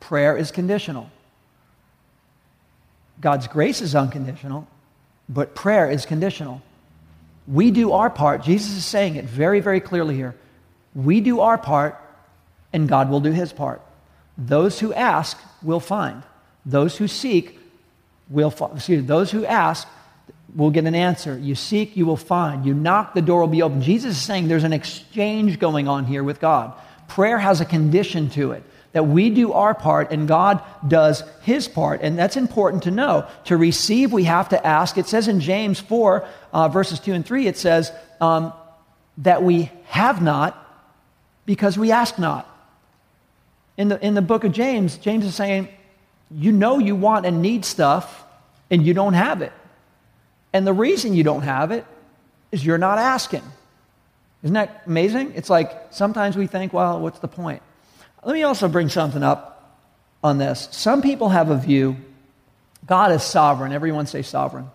Prayer 0.00 0.36
is 0.36 0.50
conditional. 0.50 1.10
God's 3.20 3.46
grace 3.46 3.80
is 3.80 3.94
unconditional, 3.94 4.66
but 5.28 5.54
prayer 5.54 5.88
is 5.88 6.06
conditional. 6.06 6.60
We 7.46 7.70
do 7.70 7.92
our 7.92 8.10
part. 8.10 8.42
Jesus 8.42 8.76
is 8.76 8.84
saying 8.84 9.16
it 9.16 9.26
very, 9.26 9.60
very 9.60 9.80
clearly 9.80 10.16
here. 10.16 10.34
We 10.94 11.20
do 11.20 11.40
our 11.40 11.58
part, 11.58 12.00
and 12.72 12.88
God 12.88 13.10
will 13.10 13.20
do 13.20 13.32
his 13.32 13.52
part. 13.52 13.82
Those 14.38 14.80
who 14.80 14.92
ask 14.92 15.38
will 15.62 15.80
find. 15.80 16.22
Those 16.66 16.96
who 16.96 17.08
seek 17.08 17.58
will 18.30 18.54
excuse 18.74 19.02
me, 19.02 19.06
those 19.06 19.30
who 19.30 19.44
ask 19.44 19.86
will 20.54 20.70
get 20.70 20.84
an 20.84 20.94
answer. 20.94 21.36
You 21.36 21.54
seek, 21.54 21.96
you 21.96 22.06
will 22.06 22.16
find. 22.16 22.64
You 22.64 22.74
knock, 22.74 23.14
the 23.14 23.22
door 23.22 23.40
will 23.40 23.48
be 23.48 23.62
open. 23.62 23.82
Jesus 23.82 24.16
is 24.16 24.22
saying 24.22 24.48
there's 24.48 24.64
an 24.64 24.72
exchange 24.72 25.58
going 25.58 25.88
on 25.88 26.06
here 26.06 26.22
with 26.22 26.40
God. 26.40 26.72
Prayer 27.08 27.38
has 27.38 27.60
a 27.60 27.64
condition 27.64 28.30
to 28.30 28.52
it 28.52 28.62
that 28.94 29.08
we 29.08 29.28
do 29.28 29.52
our 29.52 29.74
part 29.74 30.12
and 30.12 30.26
God 30.26 30.62
does 30.86 31.24
his 31.42 31.66
part. 31.66 32.00
And 32.00 32.16
that's 32.16 32.36
important 32.36 32.84
to 32.84 32.92
know. 32.92 33.26
To 33.46 33.56
receive, 33.56 34.12
we 34.12 34.24
have 34.24 34.48
to 34.50 34.66
ask. 34.66 34.96
It 34.96 35.06
says 35.06 35.26
in 35.26 35.40
James 35.40 35.80
4, 35.80 36.26
uh, 36.52 36.68
verses 36.68 37.00
2 37.00 37.12
and 37.12 37.26
3, 37.26 37.48
it 37.48 37.58
says 37.58 37.92
um, 38.20 38.52
that 39.18 39.42
we 39.42 39.70
have 39.86 40.22
not 40.22 40.63
because 41.46 41.78
we 41.78 41.90
ask 41.92 42.18
not. 42.18 42.50
In 43.76 43.88
the, 43.88 44.04
in 44.04 44.14
the 44.14 44.22
book 44.22 44.44
of 44.44 44.52
James, 44.52 44.96
James 44.98 45.24
is 45.24 45.34
saying, 45.34 45.68
you 46.30 46.52
know 46.52 46.78
you 46.78 46.96
want 46.96 47.26
and 47.26 47.42
need 47.42 47.64
stuff 47.64 48.24
and 48.70 48.84
you 48.84 48.94
don't 48.94 49.14
have 49.14 49.42
it. 49.42 49.52
And 50.52 50.66
the 50.66 50.72
reason 50.72 51.14
you 51.14 51.24
don't 51.24 51.42
have 51.42 51.72
it 51.72 51.84
is 52.52 52.64
you're 52.64 52.78
not 52.78 52.98
asking. 52.98 53.42
Isn't 54.42 54.54
that 54.54 54.82
amazing? 54.86 55.32
It's 55.34 55.50
like 55.50 55.72
sometimes 55.90 56.36
we 56.36 56.46
think, 56.46 56.72
well, 56.72 57.00
what's 57.00 57.18
the 57.18 57.28
point? 57.28 57.62
Let 58.22 58.34
me 58.34 58.42
also 58.42 58.68
bring 58.68 58.88
something 58.88 59.22
up 59.22 59.80
on 60.22 60.38
this. 60.38 60.68
Some 60.70 61.02
people 61.02 61.28
have 61.30 61.50
a 61.50 61.56
view 61.56 61.96
God 62.86 63.12
is 63.12 63.22
sovereign. 63.22 63.72
Everyone 63.72 64.06
say 64.06 64.22
sovereign. 64.22 64.70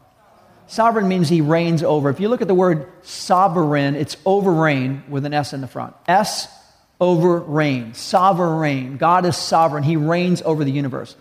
Sovereign 0.67 1.07
means 1.07 1.29
he 1.29 1.41
reigns 1.41 1.83
over. 1.83 2.09
If 2.09 2.19
you 2.19 2.29
look 2.29 2.41
at 2.41 2.47
the 2.47 2.55
word 2.55 2.87
sovereign, 3.03 3.95
it's 3.95 4.17
over 4.25 4.51
reign 4.51 5.03
with 5.09 5.25
an 5.25 5.33
S 5.33 5.53
in 5.53 5.61
the 5.61 5.67
front. 5.67 5.95
S 6.07 6.47
over 6.99 7.39
reign. 7.39 7.93
Sovereign. 7.93 8.97
God 8.97 9.25
is 9.25 9.37
sovereign. 9.37 9.83
He 9.83 9.95
reigns 9.95 10.41
over 10.41 10.63
the 10.63 10.71
universe. 10.71 11.15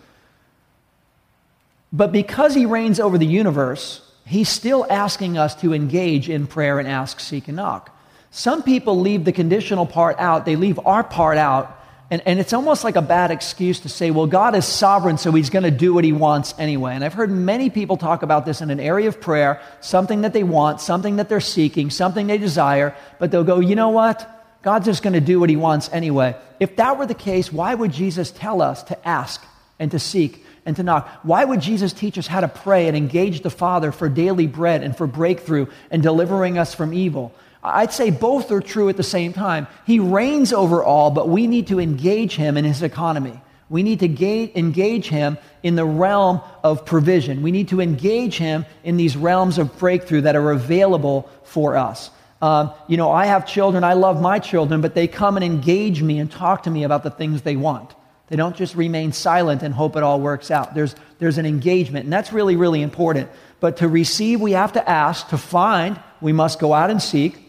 But 1.91 2.11
because 2.11 2.53
he 2.53 2.65
reigns 2.65 2.99
over 2.99 3.17
the 3.17 3.25
universe, 3.25 4.01
he's 4.25 4.49
still 4.49 4.85
asking 4.89 5.37
us 5.37 5.55
to 5.55 5.73
engage 5.73 6.29
in 6.29 6.47
prayer 6.47 6.79
and 6.79 6.87
ask, 6.87 7.19
seek, 7.19 7.47
and 7.47 7.57
knock. 7.57 7.95
Some 8.31 8.61
people 8.61 8.99
leave 8.99 9.25
the 9.25 9.31
conditional 9.31 9.87
part 9.87 10.19
out, 10.19 10.45
they 10.45 10.55
leave 10.55 10.79
our 10.85 11.03
part 11.03 11.39
out, 11.39 11.75
and, 12.11 12.21
and 12.25 12.39
it's 12.39 12.53
almost 12.53 12.83
like 12.83 12.95
a 12.95 13.01
bad 13.01 13.31
excuse 13.31 13.81
to 13.81 13.89
say, 13.89 14.11
well, 14.11 14.27
God 14.27 14.55
is 14.55 14.65
sovereign, 14.65 15.17
so 15.17 15.31
he's 15.31 15.49
going 15.49 15.63
to 15.63 15.71
do 15.71 15.93
what 15.93 16.03
he 16.03 16.11
wants 16.11 16.53
anyway. 16.57 16.95
And 16.95 17.03
I've 17.03 17.13
heard 17.13 17.31
many 17.31 17.69
people 17.69 17.97
talk 17.97 18.23
about 18.23 18.45
this 18.45 18.61
in 18.61 18.69
an 18.71 18.79
area 18.79 19.07
of 19.07 19.21
prayer, 19.21 19.61
something 19.79 20.21
that 20.21 20.33
they 20.33 20.43
want, 20.43 20.81
something 20.81 21.17
that 21.17 21.29
they're 21.29 21.39
seeking, 21.39 21.89
something 21.89 22.27
they 22.27 22.37
desire, 22.37 22.95
but 23.19 23.31
they'll 23.31 23.43
go, 23.43 23.59
you 23.59 23.75
know 23.75 23.89
what? 23.89 24.38
God's 24.61 24.85
just 24.85 25.03
going 25.03 25.13
to 25.13 25.21
do 25.21 25.39
what 25.39 25.49
he 25.49 25.55
wants 25.55 25.89
anyway. 25.91 26.35
If 26.59 26.75
that 26.75 26.97
were 26.97 27.05
the 27.05 27.13
case, 27.13 27.51
why 27.51 27.73
would 27.73 27.91
Jesus 27.91 28.31
tell 28.31 28.61
us 28.61 28.83
to 28.83 29.07
ask 29.07 29.41
and 29.79 29.91
to 29.91 29.99
seek 29.99 30.45
and 30.65 30.75
to 30.75 30.83
knock. 30.83 31.09
Why 31.23 31.45
would 31.45 31.61
Jesus 31.61 31.93
teach 31.93 32.17
us 32.17 32.27
how 32.27 32.41
to 32.41 32.47
pray 32.47 32.87
and 32.87 32.95
engage 32.95 33.41
the 33.41 33.49
Father 33.49 33.91
for 33.91 34.09
daily 34.09 34.45
bread 34.45 34.83
and 34.83 34.95
for 34.95 35.07
breakthrough 35.07 35.67
and 35.89 36.03
delivering 36.03 36.57
us 36.57 36.75
from 36.75 36.93
evil? 36.93 37.33
I'd 37.63 37.91
say 37.91 38.11
both 38.11 38.51
are 38.51 38.61
true 38.61 38.87
at 38.89 38.97
the 38.97 39.03
same 39.03 39.33
time. 39.33 39.67
He 39.85 39.99
reigns 39.99 40.53
over 40.53 40.83
all, 40.83 41.11
but 41.11 41.27
we 41.27 41.47
need 41.47 41.67
to 41.67 41.79
engage 41.79 42.35
him 42.35 42.55
in 42.55 42.65
his 42.65 42.83
economy. 42.83 43.41
We 43.69 43.83
need 43.83 43.99
to 43.99 44.07
ga- 44.07 44.51
engage 44.55 45.07
him 45.09 45.37
in 45.61 45.75
the 45.75 45.85
realm 45.85 46.41
of 46.63 46.85
provision. 46.85 47.41
We 47.41 47.51
need 47.51 47.69
to 47.69 47.81
engage 47.81 48.37
him 48.37 48.65
in 48.83 48.97
these 48.97 49.17
realms 49.17 49.57
of 49.57 49.77
breakthrough 49.77 50.21
that 50.21 50.35
are 50.35 50.51
available 50.51 51.29
for 51.43 51.75
us. 51.75 52.11
Um, 52.41 52.71
you 52.87 52.97
know, 52.97 53.11
I 53.11 53.25
have 53.25 53.45
children, 53.45 53.83
I 53.83 53.93
love 53.93 54.21
my 54.21 54.39
children, 54.39 54.81
but 54.81 54.95
they 54.95 55.07
come 55.07 55.35
and 55.35 55.43
engage 55.43 56.01
me 56.01 56.19
and 56.19 56.31
talk 56.31 56.63
to 56.63 56.71
me 56.71 56.83
about 56.83 57.03
the 57.03 57.09
things 57.09 57.41
they 57.41 57.55
want. 57.55 57.93
They 58.27 58.35
don't 58.35 58.55
just 58.55 58.75
remain 58.75 59.11
silent 59.11 59.63
and 59.63 59.73
hope 59.73 59.95
it 59.95 60.03
all 60.03 60.21
works 60.21 60.51
out. 60.51 60.75
There's, 60.75 60.95
there's 61.17 61.37
an 61.37 61.45
engagement, 61.45 62.05
and 62.05 62.13
that's 62.13 62.31
really, 62.31 62.55
really 62.55 62.81
important. 62.81 63.29
But 63.59 63.77
to 63.77 63.87
receive, 63.87 64.39
we 64.39 64.51
have 64.51 64.73
to 64.73 64.89
ask. 64.89 65.29
To 65.29 65.37
find, 65.37 65.99
we 66.21 66.31
must 66.31 66.59
go 66.59 66.73
out 66.73 66.91
and 66.91 67.01
seek. 67.01 67.45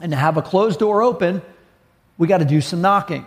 And 0.00 0.12
to 0.12 0.16
have 0.16 0.36
a 0.36 0.42
closed 0.42 0.78
door 0.78 1.02
open, 1.02 1.42
we 2.18 2.28
got 2.28 2.38
to 2.38 2.44
do 2.44 2.60
some 2.60 2.80
knocking. 2.80 3.24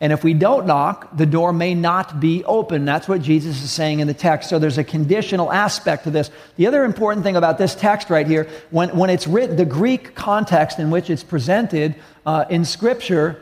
And 0.00 0.12
if 0.12 0.24
we 0.24 0.34
don't 0.34 0.66
knock, 0.66 1.16
the 1.16 1.24
door 1.24 1.52
may 1.52 1.74
not 1.74 2.20
be 2.20 2.44
open. 2.44 2.84
That's 2.84 3.08
what 3.08 3.22
Jesus 3.22 3.62
is 3.62 3.70
saying 3.70 4.00
in 4.00 4.06
the 4.06 4.14
text. 4.14 4.50
So 4.50 4.58
there's 4.58 4.76
a 4.76 4.84
conditional 4.84 5.52
aspect 5.52 6.04
to 6.04 6.10
this. 6.10 6.30
The 6.56 6.66
other 6.66 6.84
important 6.84 7.24
thing 7.24 7.36
about 7.36 7.58
this 7.58 7.74
text 7.74 8.10
right 8.10 8.26
here, 8.26 8.48
when, 8.70 8.96
when 8.96 9.08
it's 9.08 9.26
written, 9.26 9.56
the 9.56 9.64
Greek 9.64 10.14
context 10.14 10.78
in 10.78 10.90
which 10.90 11.10
it's 11.10 11.22
presented 11.22 11.94
uh, 12.26 12.44
in 12.50 12.64
Scripture, 12.64 13.40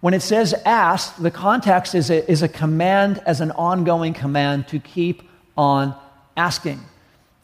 when 0.00 0.14
it 0.14 0.22
says 0.22 0.54
ask, 0.64 1.16
the 1.16 1.30
context 1.30 1.94
is 1.94 2.10
a, 2.10 2.30
is 2.30 2.42
a 2.42 2.48
command 2.48 3.20
as 3.26 3.40
an 3.40 3.50
ongoing 3.50 4.14
command 4.14 4.68
to 4.68 4.78
keep 4.78 5.28
on 5.56 5.94
asking. 6.36 6.80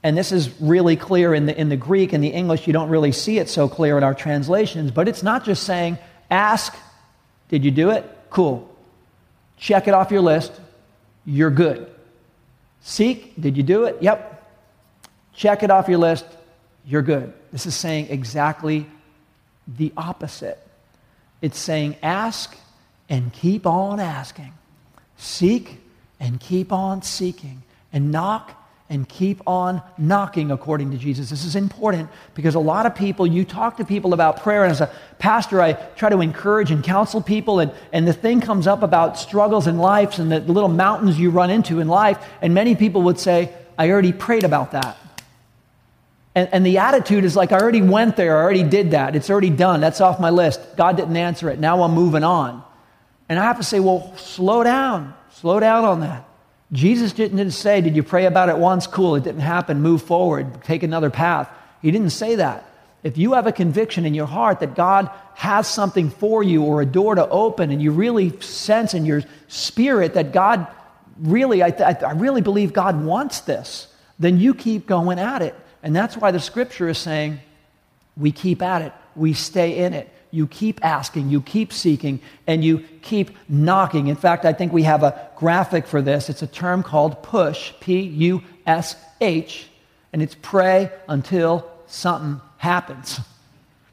And 0.02 0.16
this 0.16 0.30
is 0.30 0.58
really 0.60 0.94
clear 0.94 1.34
in 1.34 1.46
the, 1.46 1.60
in 1.60 1.68
the 1.68 1.76
Greek 1.76 2.12
and 2.12 2.22
the 2.22 2.28
English. 2.28 2.68
You 2.68 2.72
don't 2.72 2.88
really 2.88 3.12
see 3.12 3.38
it 3.38 3.48
so 3.48 3.68
clear 3.68 3.98
in 3.98 4.04
our 4.04 4.14
translations, 4.14 4.92
but 4.92 5.08
it's 5.08 5.24
not 5.24 5.44
just 5.44 5.64
saying 5.64 5.98
ask 6.30 6.74
did 7.48 7.64
you 7.64 7.70
do 7.70 7.90
it? 7.90 8.04
Cool. 8.30 8.68
Check 9.56 9.88
it 9.88 9.94
off 9.94 10.10
your 10.10 10.20
list. 10.20 10.52
You're 11.24 11.50
good. 11.50 11.90
Seek. 12.82 13.40
Did 13.40 13.56
you 13.56 13.62
do 13.62 13.84
it? 13.84 13.96
Yep. 14.00 14.32
Check 15.34 15.62
it 15.62 15.70
off 15.70 15.88
your 15.88 15.98
list. 15.98 16.26
You're 16.86 17.02
good. 17.02 17.32
This 17.52 17.66
is 17.66 17.74
saying 17.74 18.08
exactly 18.10 18.86
the 19.66 19.92
opposite. 19.96 20.58
It's 21.42 21.58
saying 21.58 21.96
ask 22.02 22.56
and 23.08 23.32
keep 23.32 23.66
on 23.66 24.00
asking. 24.00 24.52
Seek 25.16 25.80
and 26.20 26.40
keep 26.40 26.72
on 26.72 27.02
seeking. 27.02 27.62
And 27.92 28.12
knock 28.12 28.52
and 28.88 29.08
keep 29.08 29.40
on 29.46 29.82
knocking 29.98 30.52
according 30.52 30.92
to 30.92 30.96
Jesus. 30.96 31.30
This 31.30 31.44
is 31.44 31.56
important 31.56 32.08
because 32.34 32.54
a 32.54 32.60
lot 32.60 32.86
of 32.86 32.94
people, 32.94 33.26
you 33.26 33.44
talk 33.44 33.76
to 33.78 33.84
people 33.84 34.14
about 34.14 34.42
prayer, 34.42 34.62
and 34.62 34.70
as 34.70 34.80
a 34.80 34.90
pastor, 35.18 35.60
I 35.60 35.72
try 35.72 36.08
to 36.08 36.20
encourage 36.20 36.70
and 36.70 36.84
counsel 36.84 37.20
people, 37.20 37.58
and, 37.58 37.72
and 37.92 38.06
the 38.06 38.12
thing 38.12 38.40
comes 38.40 38.66
up 38.66 38.82
about 38.82 39.18
struggles 39.18 39.66
in 39.66 39.78
life 39.78 40.18
and 40.18 40.30
the 40.30 40.40
little 40.40 40.68
mountains 40.68 41.18
you 41.18 41.30
run 41.30 41.50
into 41.50 41.80
in 41.80 41.88
life, 41.88 42.18
and 42.40 42.54
many 42.54 42.76
people 42.76 43.02
would 43.02 43.18
say, 43.18 43.52
I 43.76 43.90
already 43.90 44.12
prayed 44.12 44.44
about 44.44 44.70
that. 44.72 44.96
And, 46.36 46.48
and 46.52 46.64
the 46.64 46.78
attitude 46.78 47.24
is 47.24 47.34
like, 47.34 47.50
I 47.50 47.58
already 47.58 47.82
went 47.82 48.16
there, 48.16 48.38
I 48.38 48.42
already 48.42 48.62
did 48.62 48.92
that, 48.92 49.16
it's 49.16 49.30
already 49.30 49.50
done, 49.50 49.80
that's 49.80 50.00
off 50.00 50.20
my 50.20 50.30
list. 50.30 50.60
God 50.76 50.96
didn't 50.96 51.16
answer 51.16 51.50
it, 51.50 51.58
now 51.58 51.82
I'm 51.82 51.92
moving 51.92 52.22
on. 52.22 52.62
And 53.28 53.38
I 53.38 53.42
have 53.42 53.56
to 53.56 53.64
say, 53.64 53.80
well, 53.80 54.16
slow 54.16 54.62
down, 54.62 55.12
slow 55.30 55.58
down 55.58 55.84
on 55.84 56.00
that. 56.00 56.28
Jesus 56.72 57.12
didn't 57.12 57.50
say, 57.52 57.80
Did 57.80 57.96
you 57.96 58.02
pray 58.02 58.26
about 58.26 58.48
it 58.48 58.58
once? 58.58 58.86
Cool, 58.86 59.16
it 59.16 59.24
didn't 59.24 59.40
happen. 59.40 59.80
Move 59.80 60.02
forward, 60.02 60.62
take 60.64 60.82
another 60.82 61.10
path. 61.10 61.48
He 61.82 61.90
didn't 61.90 62.10
say 62.10 62.36
that. 62.36 62.64
If 63.02 63.18
you 63.18 63.34
have 63.34 63.46
a 63.46 63.52
conviction 63.52 64.04
in 64.04 64.14
your 64.14 64.26
heart 64.26 64.60
that 64.60 64.74
God 64.74 65.10
has 65.34 65.68
something 65.68 66.10
for 66.10 66.42
you 66.42 66.64
or 66.64 66.82
a 66.82 66.86
door 66.86 67.14
to 67.14 67.28
open, 67.28 67.70
and 67.70 67.80
you 67.80 67.92
really 67.92 68.40
sense 68.40 68.94
in 68.94 69.06
your 69.06 69.22
spirit 69.46 70.14
that 70.14 70.32
God 70.32 70.66
really, 71.20 71.62
I, 71.62 71.70
th- 71.70 72.02
I 72.02 72.12
really 72.12 72.40
believe 72.40 72.72
God 72.72 73.04
wants 73.04 73.40
this, 73.40 73.86
then 74.18 74.40
you 74.40 74.54
keep 74.54 74.86
going 74.86 75.20
at 75.20 75.42
it. 75.42 75.54
And 75.82 75.94
that's 75.94 76.16
why 76.16 76.32
the 76.32 76.40
scripture 76.40 76.88
is 76.88 76.98
saying, 76.98 77.38
we 78.16 78.32
keep 78.32 78.60
at 78.60 78.82
it, 78.82 78.92
we 79.14 79.34
stay 79.34 79.84
in 79.84 79.94
it 79.94 80.10
you 80.36 80.46
keep 80.46 80.84
asking, 80.84 81.30
you 81.30 81.40
keep 81.40 81.72
seeking, 81.72 82.20
and 82.46 82.62
you 82.62 82.84
keep 83.02 83.30
knocking. 83.48 84.08
In 84.08 84.16
fact, 84.16 84.44
I 84.44 84.52
think 84.52 84.72
we 84.72 84.82
have 84.82 85.02
a 85.02 85.30
graphic 85.36 85.86
for 85.86 86.02
this. 86.02 86.28
It's 86.28 86.42
a 86.42 86.46
term 86.46 86.82
called 86.82 87.22
push, 87.22 87.72
P 87.80 88.00
U 88.00 88.42
S 88.66 88.96
H, 89.20 89.68
and 90.12 90.22
it's 90.22 90.36
pray 90.42 90.90
until 91.08 91.68
something 91.86 92.40
happens. 92.58 93.20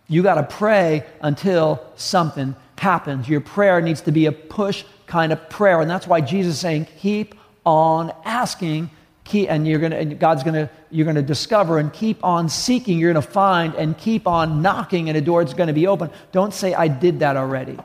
You 0.08 0.22
got 0.22 0.36
to 0.36 0.44
pray 0.44 1.06
until 1.22 1.82
something 1.96 2.56
happens. 2.78 3.30
Your 3.30 3.42
prayer 3.42 3.80
needs 3.82 4.02
to 4.02 4.12
be 4.12 4.26
a 4.26 4.32
push 4.32 4.84
kind 5.08 5.32
of 5.32 5.50
prayer, 5.50 5.80
and 5.80 5.90
that's 5.90 6.08
why 6.08 6.20
Jesus 6.22 6.56
is 6.56 6.60
saying, 6.60 6.88
keep 7.00 7.36
on 7.66 8.12
asking 8.26 8.90
keep, 9.24 9.50
and 9.50 9.68
you're 9.68 9.80
gonna, 9.80 9.98
and 9.98 10.20
God's 10.20 10.44
gonna, 10.44 10.70
you're 10.92 11.06
gonna 11.06 11.22
discover 11.22 11.80
and 11.80 11.92
keep 11.92 12.24
on 12.24 12.50
seeking. 12.50 13.00
You're 13.00 13.14
gonna 13.14 13.22
find 13.22 13.76
and 13.76 13.98
keep 13.98 14.28
on 14.28 14.62
knocking, 14.62 15.10
and 15.10 15.18
a 15.18 15.22
door 15.22 15.42
is 15.42 15.54
gonna 15.54 15.74
be 15.74 15.88
open. 15.88 16.10
Don't 16.32 16.54
say, 16.54 16.74
I 16.74 16.88
did 16.88 17.20
that 17.20 17.38
already. 17.38 17.78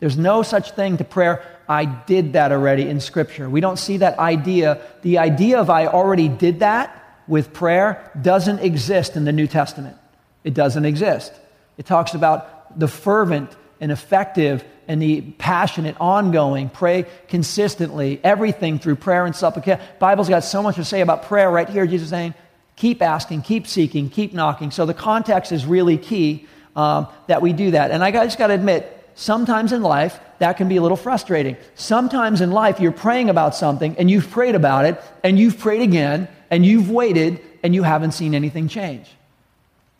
There's 0.00 0.18
no 0.18 0.42
such 0.42 0.72
thing 0.72 0.98
to 0.98 1.04
prayer, 1.04 1.42
I 1.68 1.86
did 1.86 2.34
that 2.34 2.52
already 2.52 2.88
in 2.88 3.00
Scripture. 3.00 3.48
We 3.48 3.60
don't 3.60 3.78
see 3.78 3.98
that 3.98 4.18
idea. 4.18 4.80
The 5.02 5.18
idea 5.18 5.58
of 5.60 5.70
I 5.70 5.86
already 5.86 6.28
did 6.28 6.60
that 6.60 7.22
with 7.26 7.52
prayer 7.52 8.10
doesn't 8.20 8.58
exist 8.58 9.16
in 9.16 9.24
the 9.24 9.32
New 9.32 9.46
Testament. 9.46 9.96
It 10.42 10.52
doesn't 10.52 10.84
exist. 10.84 11.32
It 11.78 11.86
talks 11.86 12.14
about 12.14 12.78
the 12.78 12.88
fervent 12.88 13.56
and 13.80 13.90
effective 13.90 14.64
and 14.88 15.00
the 15.00 15.20
passionate, 15.20 15.96
ongoing, 16.00 16.68
pray 16.68 17.06
consistently, 17.28 18.20
everything 18.22 18.78
through 18.78 18.96
prayer 18.96 19.26
and 19.26 19.34
supplication. 19.34 19.84
Bible's 19.98 20.28
got 20.28 20.44
so 20.44 20.62
much 20.62 20.76
to 20.76 20.84
say 20.84 21.00
about 21.00 21.24
prayer 21.24 21.50
right 21.50 21.68
here. 21.68 21.86
Jesus 21.86 22.10
saying, 22.10 22.34
keep 22.76 23.02
asking, 23.02 23.42
keep 23.42 23.66
seeking, 23.66 24.10
keep 24.10 24.32
knocking. 24.32 24.70
So 24.70 24.86
the 24.86 24.94
context 24.94 25.52
is 25.52 25.66
really 25.66 25.98
key 25.98 26.46
um, 26.76 27.08
that 27.26 27.42
we 27.42 27.52
do 27.52 27.72
that. 27.72 27.90
And 27.90 28.02
I 28.02 28.10
just 28.10 28.38
got 28.38 28.48
to 28.48 28.54
admit, 28.54 28.90
sometimes 29.14 29.72
in 29.72 29.82
life, 29.82 30.18
that 30.38 30.56
can 30.56 30.68
be 30.68 30.76
a 30.76 30.82
little 30.82 30.96
frustrating. 30.96 31.56
Sometimes 31.74 32.40
in 32.40 32.50
life, 32.50 32.80
you're 32.80 32.92
praying 32.92 33.30
about 33.30 33.54
something 33.54 33.96
and 33.98 34.10
you've 34.10 34.30
prayed 34.30 34.54
about 34.54 34.84
it 34.84 35.00
and 35.22 35.38
you've 35.38 35.58
prayed 35.58 35.82
again 35.82 36.28
and 36.50 36.66
you've 36.66 36.90
waited 36.90 37.40
and 37.62 37.74
you 37.74 37.82
haven't 37.82 38.12
seen 38.12 38.34
anything 38.34 38.68
change. 38.68 39.08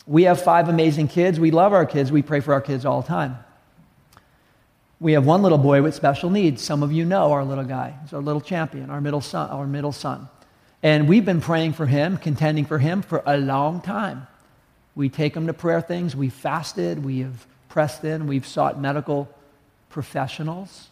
We 0.06 0.24
have 0.24 0.42
five 0.42 0.68
amazing 0.68 1.08
kids. 1.08 1.40
We 1.40 1.50
love 1.50 1.72
our 1.72 1.86
kids. 1.86 2.12
We 2.12 2.22
pray 2.22 2.40
for 2.40 2.52
our 2.52 2.60
kids 2.60 2.84
all 2.84 3.00
the 3.00 3.08
time. 3.08 3.38
We 5.04 5.12
have 5.12 5.26
one 5.26 5.42
little 5.42 5.58
boy 5.58 5.82
with 5.82 5.94
special 5.94 6.30
needs. 6.30 6.62
Some 6.62 6.82
of 6.82 6.90
you 6.90 7.04
know 7.04 7.32
our 7.32 7.44
little 7.44 7.64
guy. 7.64 7.94
He's 8.00 8.14
our 8.14 8.22
little 8.22 8.40
champion, 8.40 8.88
our 8.88 9.02
middle 9.02 9.20
son, 9.20 9.50
our 9.50 9.66
middle 9.66 9.92
son. 9.92 10.30
And 10.82 11.06
we've 11.06 11.26
been 11.26 11.42
praying 11.42 11.74
for 11.74 11.84
him, 11.84 12.16
contending 12.16 12.64
for 12.64 12.78
him 12.78 13.02
for 13.02 13.22
a 13.26 13.36
long 13.36 13.82
time. 13.82 14.26
We 14.94 15.10
take 15.10 15.36
him 15.36 15.46
to 15.48 15.52
prayer 15.52 15.82
things. 15.82 16.16
We 16.16 16.30
fasted. 16.30 17.04
We 17.04 17.18
have 17.18 17.46
pressed 17.68 18.02
in. 18.02 18.26
We've 18.26 18.46
sought 18.46 18.80
medical 18.80 19.28
professionals. 19.90 20.88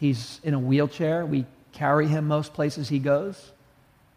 He's 0.00 0.40
in 0.42 0.52
a 0.52 0.58
wheelchair. 0.58 1.24
We 1.24 1.46
carry 1.70 2.08
him 2.08 2.26
most 2.26 2.52
places 2.52 2.88
he 2.88 2.98
goes. 2.98 3.52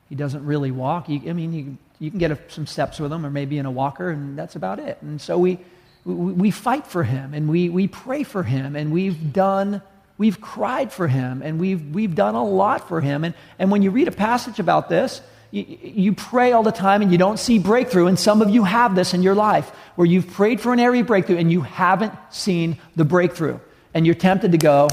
He 0.09 0.15
doesn't 0.15 0.43
really 0.43 0.71
walk. 0.71 1.05
I 1.07 1.33
mean, 1.33 1.53
you, 1.53 1.77
you 1.99 2.09
can 2.09 2.17
get 2.17 2.31
a, 2.31 2.39
some 2.47 2.65
steps 2.65 2.99
with 2.99 3.13
him 3.13 3.27
or 3.27 3.29
maybe 3.29 3.59
in 3.59 3.67
a 3.67 3.71
walker, 3.71 4.09
and 4.09 4.35
that's 4.35 4.55
about 4.55 4.79
it. 4.79 4.97
And 5.03 5.21
so 5.21 5.37
we, 5.37 5.59
we 6.05 6.51
fight 6.51 6.87
for 6.87 7.03
him 7.03 7.33
and 7.33 7.49
we, 7.49 7.69
we 7.69 7.87
pray 7.87 8.23
for 8.23 8.43
him 8.43 8.75
and 8.75 8.91
we've 8.91 9.31
done 9.31 9.81
we've 10.17 10.39
cried 10.39 10.91
for 10.91 11.07
him 11.07 11.41
and 11.41 11.59
we've, 11.59 11.93
we've 11.93 12.15
done 12.15 12.35
a 12.35 12.43
lot 12.43 12.87
for 12.87 13.01
him. 13.01 13.23
And, 13.23 13.33
and 13.57 13.71
when 13.71 13.81
you 13.81 13.91
read 13.91 14.07
a 14.07 14.11
passage 14.11 14.59
about 14.59 14.87
this 14.87 15.21
you, 15.51 15.65
you 15.81 16.13
pray 16.13 16.51
all 16.51 16.63
the 16.63 16.71
time 16.71 17.01
and 17.01 17.11
you 17.11 17.17
don't 17.17 17.37
see 17.37 17.59
breakthrough. 17.59 18.07
And 18.07 18.17
some 18.17 18.41
of 18.41 18.49
you 18.49 18.63
have 18.63 18.95
this 18.95 19.13
in 19.13 19.21
your 19.21 19.35
life 19.35 19.69
where 19.95 20.07
you've 20.07 20.31
prayed 20.31 20.59
for 20.59 20.73
an 20.73 20.79
area 20.79 21.03
breakthrough 21.03 21.37
and 21.37 21.51
you 21.51 21.61
haven't 21.61 22.13
seen 22.31 22.77
the 22.95 23.05
breakthrough. 23.05 23.59
And 23.93 24.05
you're 24.05 24.15
tempted 24.15 24.51
to 24.53 24.57
go 24.57 24.89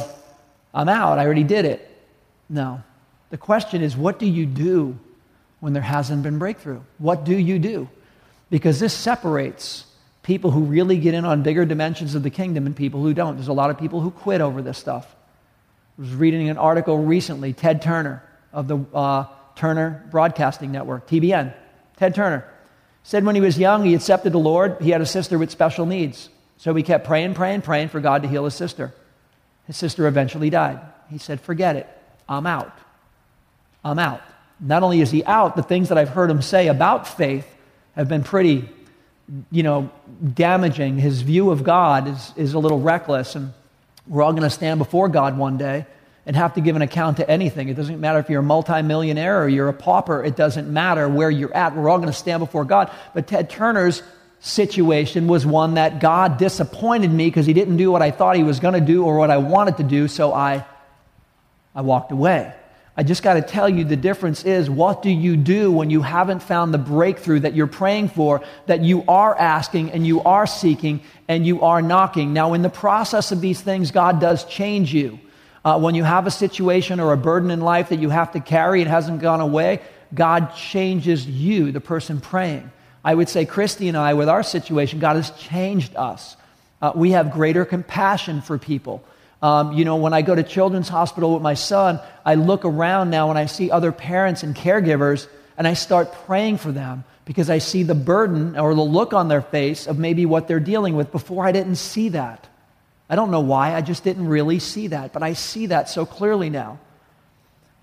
i'm 0.73 0.89
out. 0.89 1.19
I 1.19 1.25
already 1.25 1.45
did 1.45 1.65
it. 1.65 1.87
No. 2.49 2.83
The 3.31 3.39
question 3.39 3.83
is 3.83 3.97
what 3.97 4.19
do 4.19 4.27
you 4.27 4.47
do 4.47 4.99
when 5.61 5.73
there 5.73 5.83
hasn't 5.83 6.23
been 6.23 6.39
breakthrough? 6.39 6.81
What 6.99 7.25
do 7.25 7.37
you 7.37 7.59
do? 7.59 7.89
Because 8.51 8.81
this 8.81 8.95
separates 8.95 9.87
people 10.31 10.53
who 10.53 10.61
really 10.61 10.97
get 10.97 11.13
in 11.13 11.25
on 11.25 11.43
bigger 11.43 11.65
dimensions 11.65 12.15
of 12.15 12.23
the 12.23 12.31
kingdom 12.31 12.65
and 12.65 12.77
people 12.77 13.03
who 13.03 13.13
don't. 13.13 13.35
There's 13.35 13.49
a 13.49 13.53
lot 13.53 13.71
of 13.71 13.79
people 13.79 14.01
who 14.01 14.13
quit 14.13 14.41
over 14.41 14.63
this 14.63 14.79
stuff. 14.79 15.05
I 15.99 16.03
was 16.03 16.15
reading 16.15 16.49
an 16.49 16.57
article 16.57 16.99
recently, 16.99 17.53
Ted 17.53 17.83
Turner 17.83 18.23
of 18.53 18.69
the 18.69 18.79
uh, 18.95 19.25
Turner 19.57 20.07
Broadcasting 20.13 20.71
Network, 20.71 21.09
TBN. 21.09 21.53
Ted 21.97 22.15
Turner 22.15 22.49
said 23.03 23.25
when 23.25 23.35
he 23.35 23.41
was 23.41 23.59
young, 23.59 23.85
he 23.85 23.93
accepted 23.93 24.33
the 24.33 24.39
Lord. 24.39 24.77
He 24.81 24.91
had 24.91 25.01
a 25.01 25.07
sister 25.07 25.37
with 25.37 25.51
special 25.51 25.85
needs. 25.85 26.29
So 26.59 26.73
he 26.75 26.85
kept 26.85 27.09
praying, 27.09 27.35
praying, 27.35 27.63
praying 27.63 27.89
for 27.89 27.99
God 27.99 28.23
to 28.23 28.29
heal 28.29 28.45
his 28.45 28.55
sister. 28.55 28.95
His 29.67 29.77
sister 29.77 30.07
eventually 30.07 30.49
died. 30.49 30.79
He 31.11 31.19
said, 31.19 31.41
Forget 31.41 31.75
it. 31.75 31.89
I'm 32.29 32.47
out. 32.47 32.73
I'm 33.85 33.99
out. 33.99 34.23
Not 34.61 34.85
only 34.85 35.01
is 35.01 35.11
he 35.11 35.25
out, 35.25 35.57
the 35.57 35.65
things 35.65 35.89
that 35.89 35.99
I've 35.99 36.11
heard 36.11 36.31
him 36.31 36.41
say 36.41 36.69
about 36.69 37.09
faith 37.09 37.53
have 37.97 38.09
been 38.09 38.23
pretty 38.23 38.69
you 39.51 39.63
know, 39.63 39.91
damaging. 40.35 40.99
His 40.99 41.23
view 41.23 41.51
of 41.51 41.65
God 41.65 42.09
is, 42.09 42.33
is 42.37 42.55
a 42.55 42.59
little 42.59 42.81
reckless, 42.81 43.35
and 43.35 43.53
we're 44.07 44.23
all 44.23 44.33
going 44.33 44.43
to 44.43 44.51
stand 44.51 44.79
before 44.79 45.09
God 45.09 45.39
one 45.39 45.57
day 45.57 45.87
and 46.27 46.37
have 46.37 46.55
to 46.55 46.61
give 46.61 46.77
an 46.77 46.83
account 46.83 47.17
to 47.17 47.29
anything. 47.29 47.69
It 47.69 47.75
doesn't 47.75 48.01
matter 48.01 48.19
if 48.19 48.29
you're 48.29 48.41
a 48.41 48.45
multimillionaire 48.45 49.43
or 49.43 49.49
you're 49.49 49.69
a 49.69 49.73
pauper, 49.73 50.23
it 50.23 50.37
doesn't 50.37 50.71
matter 50.73 51.09
where 51.09 51.31
you're 51.31 51.55
at. 51.55 51.75
We're 51.75 51.89
all 51.89 51.99
going 51.99 52.11
to 52.11 52.17
stand 52.17 52.41
before 52.41 52.65
God. 52.65 52.91
But 53.15 53.27
Ted 53.27 53.51
Turner's 53.51 54.03
situation 54.41 55.29
was 55.29 55.45
one 55.47 55.75
that 55.75 56.01
God 56.01 56.39
disappointed 56.39 57.11
me 57.11 57.27
because 57.27 57.47
he 57.47 57.53
didn't 57.53 57.77
do 57.77 57.91
what 57.91 58.03
I 58.03 58.11
thought 58.11 58.37
he 58.37 58.43
was 58.43 58.61
going 58.61 58.75
to 58.75 58.81
do 58.81 59.05
or 59.05 59.17
what 59.17 59.31
I 59.31 59.39
wanted 59.39 59.79
to 59.79 59.83
do, 59.83 60.09
so 60.09 60.33
I, 60.33 60.65
I 61.75 61.83
walked 61.83 62.13
away. 62.13 62.53
I 63.01 63.03
just 63.03 63.23
got 63.23 63.33
to 63.33 63.41
tell 63.41 63.67
you 63.67 63.85
the 63.85 63.97
difference 63.97 64.45
is 64.45 64.69
what 64.69 65.01
do 65.01 65.09
you 65.09 65.35
do 65.35 65.73
when 65.73 65.89
you 65.89 66.03
haven't 66.03 66.41
found 66.43 66.75
the 66.75 66.77
breakthrough 66.77 67.41
that 67.41 67.55
you're 67.55 67.67
praying 67.67 68.11
for, 68.11 68.43
that 68.67 68.83
you 68.83 69.05
are 69.09 69.35
asking 69.35 69.93
and 69.93 70.07
you 70.07 70.21
are 70.21 70.47
seeking 70.47 71.01
and 71.27 71.47
you 71.47 71.63
are 71.63 71.81
knocking? 71.81 72.35
Now, 72.35 72.53
in 72.53 72.61
the 72.61 72.69
process 72.69 73.33
of 73.33 73.41
these 73.41 73.59
things, 73.59 73.91
God 73.91 74.21
does 74.21 74.45
change 74.45 74.93
you. 74.93 75.19
Uh, 75.65 75.81
when 75.81 75.95
you 75.95 76.05
have 76.05 76.27
a 76.27 76.31
situation 76.31 77.01
or 77.01 77.15
a 77.15 77.17
burden 77.17 77.51
in 77.51 77.63
life 77.63 77.89
that 77.89 78.01
you 78.01 78.11
have 78.11 78.33
to 78.33 78.41
carry, 78.41 78.83
it 78.83 78.87
hasn't 78.87 79.23
gone 79.23 79.41
away, 79.41 79.81
God 80.13 80.55
changes 80.55 81.27
you, 81.27 81.73
the 81.73 81.81
person 81.81 82.21
praying. 82.21 82.71
I 83.03 83.15
would 83.15 83.31
say, 83.31 83.47
Christy 83.47 83.89
and 83.89 83.97
I, 83.97 84.13
with 84.13 84.29
our 84.29 84.43
situation, 84.43 84.99
God 84.99 85.17
has 85.17 85.31
changed 85.31 85.97
us. 85.97 86.37
Uh, 86.83 86.93
we 86.95 87.13
have 87.13 87.31
greater 87.31 87.65
compassion 87.65 88.43
for 88.43 88.59
people. 88.59 89.03
Um, 89.43 89.73
you 89.73 89.85
know, 89.85 89.97
when 89.97 90.13
I 90.13 90.23
go 90.23 90.35
to 90.35 90.43
Children's 90.43 90.89
Hospital 90.89 91.35
with 91.35 91.43
my 91.43 91.55
son, 91.55 92.01
I 92.25 92.35
look 92.35 92.65
around 92.65 93.11
now 93.11 93.31
and 93.31 93.39
I 93.39 93.47
see 93.47 93.71
other 93.71 93.93
parents 93.93 94.43
and 94.43 94.55
caregivers, 94.55 95.27
and 95.57 95.67
I 95.67 95.75
start 95.75 96.13
praying 96.27 96.59
for 96.59 96.73
them 96.73 97.05
because 97.25 97.49
I 97.49 97.59
see 97.59 97.83
the 97.83 97.95
burden 97.95 98.59
or 98.59 98.75
the 98.75 98.83
look 98.83 99.13
on 99.15 99.29
their 99.29 99.41
face 99.41 99.87
of 99.87 99.99
maybe 99.99 100.27
what 100.27 100.49
they're 100.49 100.61
dealing 100.61 100.95
with. 100.97 101.11
Before 101.13 101.47
I 101.47 101.53
didn't 101.53 101.77
see 101.77 102.11
that. 102.11 102.47
I 103.09 103.17
don't 103.17 103.31
know 103.31 103.41
why, 103.41 103.75
I 103.75 103.81
just 103.81 104.05
didn't 104.05 104.29
really 104.29 104.61
see 104.61 104.89
that, 104.89 105.13
but 105.13 105.23
I 105.23 105.33
see 105.33 105.67
that 105.67 105.89
so 105.89 106.07
clearly 106.07 106.49
now. 106.49 106.79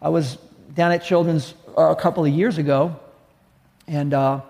I 0.02 0.10
was 0.10 0.38
down 0.74 0.92
at 0.92 1.04
Children's 1.04 1.54
uh, 1.78 1.90
a 1.90 1.96
couple 1.96 2.24
of 2.24 2.32
years 2.32 2.58
ago, 2.58 2.98
and 3.88 4.14
uh, 4.14 4.42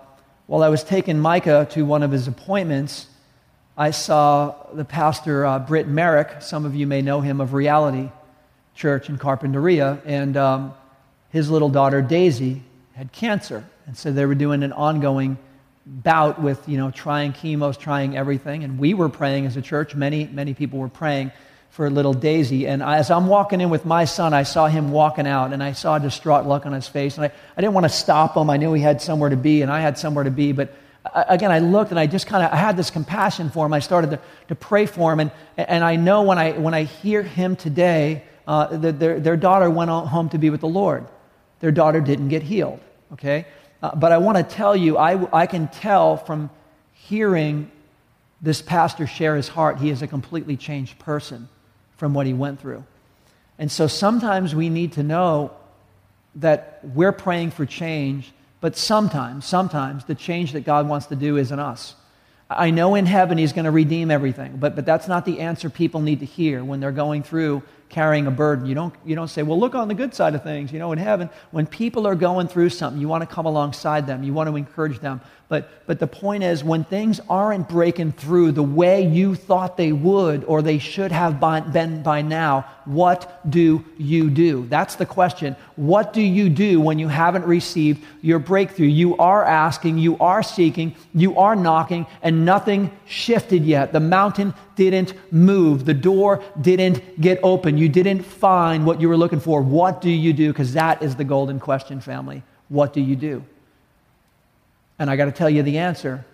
while 0.46 0.62
I 0.62 0.68
was 0.68 0.84
taking 0.84 1.18
Micah 1.18 1.66
to 1.70 1.84
one 1.84 2.02
of 2.02 2.12
his 2.12 2.28
appointments, 2.28 3.06
I 3.80 3.92
saw 3.92 4.56
the 4.72 4.84
pastor, 4.84 5.46
uh, 5.46 5.60
Britt 5.60 5.86
Merrick. 5.86 6.42
Some 6.42 6.64
of 6.64 6.74
you 6.74 6.84
may 6.88 7.00
know 7.00 7.20
him 7.20 7.40
of 7.40 7.54
Reality 7.54 8.10
Church 8.74 9.08
in 9.08 9.18
Carpinteria. 9.18 10.00
And 10.04 10.36
um, 10.36 10.74
his 11.30 11.48
little 11.48 11.68
daughter, 11.68 12.02
Daisy, 12.02 12.64
had 12.94 13.12
cancer. 13.12 13.64
And 13.86 13.96
so 13.96 14.10
they 14.10 14.26
were 14.26 14.34
doing 14.34 14.64
an 14.64 14.72
ongoing 14.72 15.38
bout 15.86 16.42
with, 16.42 16.68
you 16.68 16.76
know, 16.76 16.90
trying 16.90 17.32
chemos, 17.34 17.78
trying 17.78 18.16
everything. 18.16 18.64
And 18.64 18.80
we 18.80 18.94
were 18.94 19.08
praying 19.08 19.46
as 19.46 19.56
a 19.56 19.62
church. 19.62 19.94
Many, 19.94 20.26
many 20.26 20.54
people 20.54 20.80
were 20.80 20.88
praying 20.88 21.30
for 21.70 21.88
little 21.88 22.14
Daisy. 22.14 22.66
And 22.66 22.82
as 22.82 23.12
I'm 23.12 23.28
walking 23.28 23.60
in 23.60 23.70
with 23.70 23.84
my 23.84 24.06
son, 24.06 24.34
I 24.34 24.42
saw 24.42 24.66
him 24.66 24.90
walking 24.90 25.28
out, 25.28 25.52
and 25.52 25.62
I 25.62 25.70
saw 25.70 25.94
a 25.94 26.00
distraught 26.00 26.46
look 26.46 26.66
on 26.66 26.72
his 26.72 26.88
face. 26.88 27.16
And 27.16 27.26
I, 27.26 27.32
I 27.56 27.60
didn't 27.60 27.74
want 27.74 27.84
to 27.84 27.90
stop 27.90 28.36
him. 28.36 28.50
I 28.50 28.56
knew 28.56 28.72
he 28.72 28.82
had 28.82 29.00
somewhere 29.00 29.30
to 29.30 29.36
be, 29.36 29.62
and 29.62 29.70
I 29.70 29.78
had 29.78 29.98
somewhere 29.98 30.24
to 30.24 30.32
be. 30.32 30.50
But 30.50 30.74
again, 31.14 31.50
I 31.50 31.58
looked 31.58 31.90
and 31.90 31.98
I 31.98 32.06
just 32.06 32.26
kind 32.26 32.44
of 32.44 32.50
had 32.50 32.76
this 32.76 32.90
compassion 32.90 33.50
for 33.50 33.66
him. 33.66 33.72
I 33.72 33.78
started 33.80 34.10
to, 34.10 34.20
to 34.48 34.54
pray 34.54 34.86
for 34.86 35.12
him. 35.12 35.20
And, 35.20 35.30
and 35.56 35.84
I 35.84 35.96
know 35.96 36.22
when 36.22 36.38
I, 36.38 36.52
when 36.52 36.74
I 36.74 36.84
hear 36.84 37.22
him 37.22 37.56
today, 37.56 38.24
uh, 38.46 38.76
the, 38.76 38.92
their, 38.92 39.20
their 39.20 39.36
daughter 39.36 39.70
went 39.70 39.90
home 39.90 40.28
to 40.30 40.38
be 40.38 40.50
with 40.50 40.60
the 40.60 40.68
Lord. 40.68 41.06
Their 41.60 41.72
daughter 41.72 42.00
didn't 42.00 42.28
get 42.28 42.42
healed, 42.42 42.80
okay? 43.12 43.46
Uh, 43.82 43.94
but 43.94 44.12
I 44.12 44.18
want 44.18 44.38
to 44.38 44.44
tell 44.44 44.74
you, 44.74 44.96
I, 44.96 45.42
I 45.42 45.46
can 45.46 45.68
tell 45.68 46.16
from 46.16 46.50
hearing 46.92 47.70
this 48.40 48.62
pastor 48.62 49.06
share 49.06 49.36
his 49.36 49.48
heart, 49.48 49.78
he 49.78 49.90
is 49.90 50.02
a 50.02 50.06
completely 50.06 50.56
changed 50.56 50.98
person 50.98 51.48
from 51.96 52.14
what 52.14 52.26
he 52.26 52.32
went 52.32 52.60
through. 52.60 52.84
And 53.58 53.70
so 53.70 53.86
sometimes 53.88 54.54
we 54.54 54.68
need 54.68 54.92
to 54.92 55.02
know 55.02 55.50
that 56.36 56.80
we're 56.84 57.12
praying 57.12 57.50
for 57.50 57.66
change 57.66 58.32
but 58.60 58.76
sometimes, 58.76 59.44
sometimes 59.44 60.04
the 60.04 60.14
change 60.14 60.52
that 60.52 60.64
God 60.64 60.88
wants 60.88 61.06
to 61.06 61.16
do 61.16 61.36
is 61.36 61.52
in 61.52 61.58
us. 61.58 61.94
I 62.50 62.70
know 62.70 62.94
in 62.94 63.04
heaven 63.04 63.36
he's 63.36 63.52
going 63.52 63.66
to 63.66 63.70
redeem 63.70 64.10
everything, 64.10 64.56
but, 64.56 64.74
but 64.74 64.86
that's 64.86 65.06
not 65.06 65.26
the 65.26 65.40
answer 65.40 65.68
people 65.68 66.00
need 66.00 66.20
to 66.20 66.26
hear 66.26 66.64
when 66.64 66.80
they're 66.80 66.92
going 66.92 67.22
through 67.22 67.62
carrying 67.90 68.26
a 68.26 68.30
burden. 68.30 68.66
You 68.66 68.74
don't, 68.74 68.94
you 69.04 69.14
don't 69.14 69.28
say, 69.28 69.42
well, 69.42 69.58
look 69.58 69.74
on 69.74 69.88
the 69.88 69.94
good 69.94 70.14
side 70.14 70.34
of 70.34 70.42
things. 70.42 70.72
You 70.72 70.78
know, 70.78 70.92
in 70.92 70.98
heaven, 70.98 71.28
when 71.50 71.66
people 71.66 72.06
are 72.06 72.14
going 72.14 72.48
through 72.48 72.70
something, 72.70 73.00
you 73.00 73.08
want 73.08 73.28
to 73.28 73.34
come 73.34 73.44
alongside 73.44 74.06
them, 74.06 74.22
you 74.22 74.32
want 74.32 74.48
to 74.48 74.56
encourage 74.56 74.98
them. 75.00 75.20
But, 75.48 75.86
but 75.86 75.98
the 75.98 76.06
point 76.06 76.42
is, 76.42 76.62
when 76.62 76.84
things 76.84 77.20
aren't 77.26 77.70
breaking 77.70 78.12
through 78.12 78.52
the 78.52 78.62
way 78.62 79.06
you 79.06 79.34
thought 79.34 79.78
they 79.78 79.92
would 79.92 80.44
or 80.44 80.60
they 80.60 80.78
should 80.78 81.10
have 81.10 81.40
by, 81.40 81.60
been 81.60 82.02
by 82.02 82.20
now, 82.20 82.66
what 82.84 83.40
do 83.48 83.82
you 83.96 84.28
do? 84.28 84.66
That's 84.68 84.96
the 84.96 85.06
question. 85.06 85.56
What 85.76 86.12
do 86.12 86.20
you 86.20 86.50
do 86.50 86.82
when 86.82 86.98
you 86.98 87.08
haven't 87.08 87.46
received 87.46 88.04
your 88.20 88.38
breakthrough? 88.38 88.88
You 88.88 89.16
are 89.16 89.42
asking, 89.42 89.96
you 89.96 90.18
are 90.18 90.42
seeking, 90.42 90.94
you 91.14 91.38
are 91.38 91.56
knocking, 91.56 92.06
and 92.20 92.44
nothing 92.44 92.90
shifted 93.06 93.64
yet. 93.64 93.94
The 93.94 94.00
mountain 94.00 94.52
didn't 94.76 95.14
move, 95.32 95.86
the 95.86 95.94
door 95.94 96.42
didn't 96.60 97.22
get 97.22 97.40
open. 97.42 97.78
You 97.78 97.88
didn't 97.88 98.22
find 98.22 98.84
what 98.84 99.00
you 99.00 99.08
were 99.08 99.16
looking 99.16 99.40
for. 99.40 99.62
What 99.62 100.02
do 100.02 100.10
you 100.10 100.34
do? 100.34 100.52
Because 100.52 100.74
that 100.74 101.02
is 101.02 101.16
the 101.16 101.24
golden 101.24 101.58
question, 101.58 102.02
family. 102.02 102.42
What 102.68 102.92
do 102.92 103.00
you 103.00 103.16
do? 103.16 103.44
And 104.98 105.10
I 105.10 105.16
got 105.16 105.26
to 105.26 105.32
tell 105.32 105.50
you 105.50 105.62
the 105.62 105.78
answer. 105.78 106.24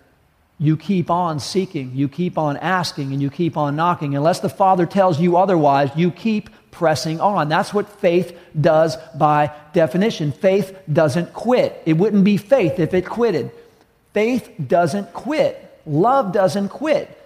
You 0.57 0.77
keep 0.77 1.09
on 1.11 1.39
seeking, 1.39 1.91
you 1.93 2.07
keep 2.07 2.37
on 2.37 2.55
asking, 2.57 3.11
and 3.11 3.21
you 3.21 3.29
keep 3.29 3.57
on 3.57 3.75
knocking. 3.75 4.15
Unless 4.15 4.39
the 4.39 4.49
Father 4.49 4.85
tells 4.85 5.19
you 5.19 5.35
otherwise, 5.35 5.89
you 5.95 6.11
keep 6.11 6.49
pressing 6.71 7.19
on. 7.19 7.49
That's 7.49 7.73
what 7.73 7.89
faith 7.99 8.37
does 8.59 8.97
by 9.15 9.51
definition. 9.73 10.31
Faith 10.31 10.77
doesn't 10.91 11.33
quit. 11.33 11.81
It 11.85 11.93
wouldn't 11.93 12.23
be 12.23 12.37
faith 12.37 12.79
if 12.79 12.93
it 12.93 13.05
quitted. 13.05 13.51
Faith 14.13 14.49
doesn't 14.65 15.13
quit. 15.13 15.61
Love 15.85 16.31
doesn't 16.31 16.69
quit. 16.69 17.21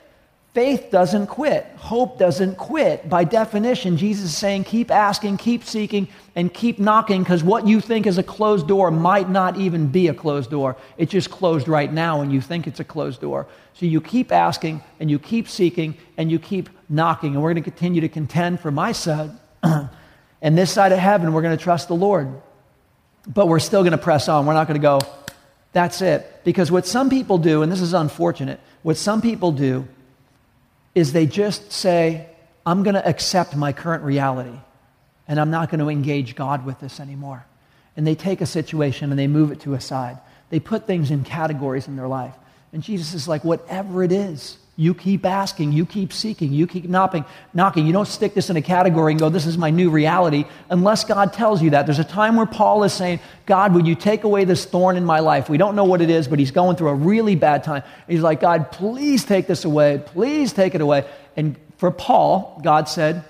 Faith 0.54 0.90
doesn't 0.90 1.28
quit. 1.28 1.66
Hope 1.76 2.18
doesn't 2.18 2.56
quit. 2.56 3.08
By 3.08 3.24
definition, 3.24 3.98
Jesus 3.98 4.26
is 4.26 4.38
saying 4.38 4.64
keep 4.64 4.90
asking, 4.90 5.38
keep 5.38 5.64
seeking, 5.64 6.08
and 6.36 6.52
keep 6.52 6.80
knocking 6.80 7.22
because 7.22 7.44
what 7.44 7.68
you 7.68 7.80
think 7.80 8.08
is 8.08 8.18
a 8.18 8.24
closed 8.24 8.68
door 8.68 8.90
might 8.90 9.30
not 9.30 9.58
even 9.58 9.88
be 9.88 10.08
a 10.08 10.14
closed 10.14 10.50
door. 10.50 10.76
It's 10.98 11.12
just 11.12 11.30
closed 11.30 11.68
right 11.68 11.92
now 11.92 12.22
and 12.22 12.34
you 12.34 12.42
think 12.42 12.66
it's 12.66 12.80
a 12.80 12.84
closed 12.84 13.22
door. 13.22 13.46
So 13.74 13.86
you 13.86 14.02
keep 14.02 14.32
asking 14.32 14.82
and 15.00 15.12
you 15.12 15.20
keep 15.20 15.48
seeking 15.48 15.96
and 16.18 16.32
you 16.32 16.40
keep 16.40 16.70
knocking. 16.90 17.36
And 17.36 17.44
we're 17.44 17.54
going 17.54 17.64
to 17.64 17.70
continue 17.70 18.02
to 18.02 18.10
contend 18.10 18.60
for 18.60 18.72
my 18.72 18.92
side. 18.92 19.30
and 19.64 20.58
this 20.58 20.72
side 20.72 20.92
of 20.92 21.00
heaven, 21.00 21.32
we're 21.32 21.44
going 21.44 21.58
to 21.58 21.64
trust 21.64 21.90
the 21.90 21.96
Lord. 21.96 22.42
But 23.28 23.48
we're 23.48 23.60
still 23.60 23.84
going 23.84 23.92
to 23.92 24.00
press 24.00 24.28
on. 24.28 24.48
We're 24.48 24.54
not 24.54 24.68
going 24.68 24.82
to 24.82 24.86
go, 24.86 25.00
that's 25.74 26.02
it. 26.02 26.42
Because 26.44 26.72
what 26.72 26.88
some 26.88 27.12
people 27.12 27.38
do, 27.38 27.62
and 27.62 27.72
this 27.72 27.82
is 27.82 27.94
unfortunate, 27.94 28.60
what 28.82 28.98
some 28.98 29.22
people 29.22 29.52
do 29.52 29.88
is 30.95 31.13
they 31.13 31.25
just 31.25 31.71
say, 31.71 32.28
I'm 32.65 32.84
going 32.84 32.95
to 32.95 33.08
accept 33.08 33.56
my 33.56 33.73
current 33.73 34.04
reality 34.04 34.58
and 35.28 35.39
I'm 35.39 35.52
not 35.52 35.69
going 35.69 35.80
to 35.80 35.89
engage 35.89 36.36
God 36.36 36.65
with 36.65 36.80
this 36.80 36.99
anymore. 36.99 37.45
And 37.95 38.06
they 38.06 38.15
take 38.15 38.41
a 38.41 38.45
situation 38.45 39.12
and 39.12 39.19
they 39.19 39.28
move 39.28 39.52
it 39.52 39.62
to 39.62 39.73
a 39.73 39.82
side. 39.82 40.17
They 40.49 40.60
put 40.60 40.88
things 40.88 41.12
in 41.12 41.23
categories 41.23 41.88
in 41.88 41.95
their 41.95 42.08
life. 42.08 42.34
And 42.73 42.82
Jesus 42.82 43.13
is 43.13 43.28
like, 43.28 43.43
whatever 43.43 44.04
it 44.04 44.12
is, 44.12 44.58
you 44.80 44.94
keep 44.94 45.26
asking, 45.26 45.74
you 45.74 45.86
keep 45.86 46.13
seeking, 46.13 46.54
you 46.54 46.65
keep 46.65 46.88
knocking, 46.88 47.26
knocking. 47.54 47.86
You 47.86 47.92
don't 47.92 48.08
stick 48.08 48.34
this 48.34 48.50
in 48.50 48.56
a 48.56 48.62
category 48.62 49.12
and 49.12 49.20
go, 49.20 49.28
this 49.28 49.46
is 49.46 49.58
my 49.58 49.72
new 49.72 49.89
reality, 49.89 50.46
unless 50.70 51.04
God 51.04 51.34
tells 51.34 51.62
you 51.62 51.72
that. 51.72 51.86
There's 51.86 52.00
a 52.00 52.06
time 52.06 52.38
where 52.38 52.46
Paul 52.46 52.86
is 52.86 52.94
saying, 52.94 53.20
God, 53.46 53.74
would 53.74 53.86
you 53.86 53.94
take 53.94 54.24
away 54.24 54.46
this 54.46 54.63
thorn 54.63 54.96
in 54.96 55.04
my 55.04 55.20
life? 55.20 55.50
We 55.50 55.58
don't 55.58 55.76
know 55.76 55.84
what 55.84 56.00
it 56.00 56.10
is, 56.10 56.30
but 56.30 56.39
he's 56.39 56.52
going 56.52 56.78
through 56.78 56.88
a 56.88 56.96
really 56.96 57.36
bad 57.36 57.65
time. 57.65 57.84
He's 58.08 58.22
like, 58.22 58.39
God, 58.39 58.72
please 58.72 59.26
take 59.26 59.48
this 59.48 59.65
away. 59.65 60.02
Please 60.06 60.54
take 60.54 60.76
it 60.76 60.80
away. 60.80 61.06
And 61.36 61.58
for 61.76 61.92
Paul, 61.92 62.62
God 62.63 62.88
said, 62.88 63.26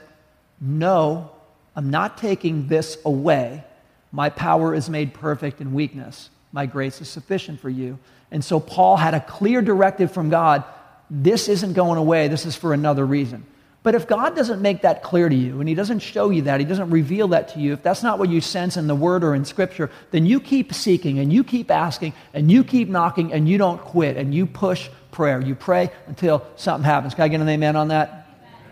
No, 0.62 1.32
I'm 1.76 1.90
not 1.90 2.20
taking 2.20 2.68
this 2.68 3.00
away. 3.04 3.64
My 4.12 4.30
power 4.30 4.76
is 4.76 4.88
made 4.88 5.16
perfect 5.16 5.62
in 5.62 5.74
weakness. 5.74 6.30
My 6.52 6.68
grace 6.68 7.02
is 7.02 7.10
sufficient 7.10 7.60
for 7.60 7.72
you. 7.72 7.98
And 8.30 8.46
so 8.46 8.60
Paul 8.60 8.98
had 8.98 9.16
a 9.16 9.20
clear 9.20 9.64
directive 9.64 10.12
from 10.12 10.30
God 10.30 10.64
this 11.10 11.48
isn't 11.50 11.74
going 11.74 11.98
away, 11.98 12.28
this 12.28 12.46
is 12.46 12.56
for 12.56 12.74
another 12.74 13.06
reason. 13.06 13.46
But 13.82 13.96
if 13.96 14.08
God 14.08 14.36
doesn't 14.36 14.62
make 14.62 14.82
that 14.82 15.04
clear 15.04 15.30
to 15.30 15.36
you 15.36 15.60
and 15.60 15.70
He 15.70 15.76
doesn't 15.76 16.00
show 16.00 16.30
you 16.30 16.44
that, 16.44 16.60
He 16.60 16.66
doesn't 16.66 16.90
reveal 16.90 17.30
that 17.30 17.50
to 17.50 17.60
you, 17.60 17.74
if 17.74 17.82
that's 17.82 18.04
not 18.04 18.20
what 18.20 18.30
you 18.30 18.42
sense 18.42 18.76
in 18.76 18.88
the 18.88 18.96
Word 18.96 19.24
or 19.24 19.34
in 19.34 19.46
Scripture, 19.46 19.90
then 20.12 20.26
you 20.26 20.40
keep 20.40 20.74
seeking 20.74 21.20
and 21.20 21.32
you 21.32 21.44
keep 21.44 21.72
asking 21.72 22.14
and 22.34 22.52
you 22.52 22.64
keep 22.64 22.90
knocking 22.90 23.32
and 23.32 23.48
you 23.48 23.58
don't 23.58 23.80
quit 23.80 24.18
and 24.18 24.36
you 24.36 24.46
push 24.46 24.90
prayer. 25.12 25.42
You 25.42 25.56
pray 25.56 25.92
until 26.08 26.46
something 26.58 26.84
happens. 26.84 27.16
Can 27.16 27.24
I 27.24 27.28
get 27.30 27.40
an 27.40 27.48
amen 27.48 27.76
on 27.76 27.88
that? 27.88 28.28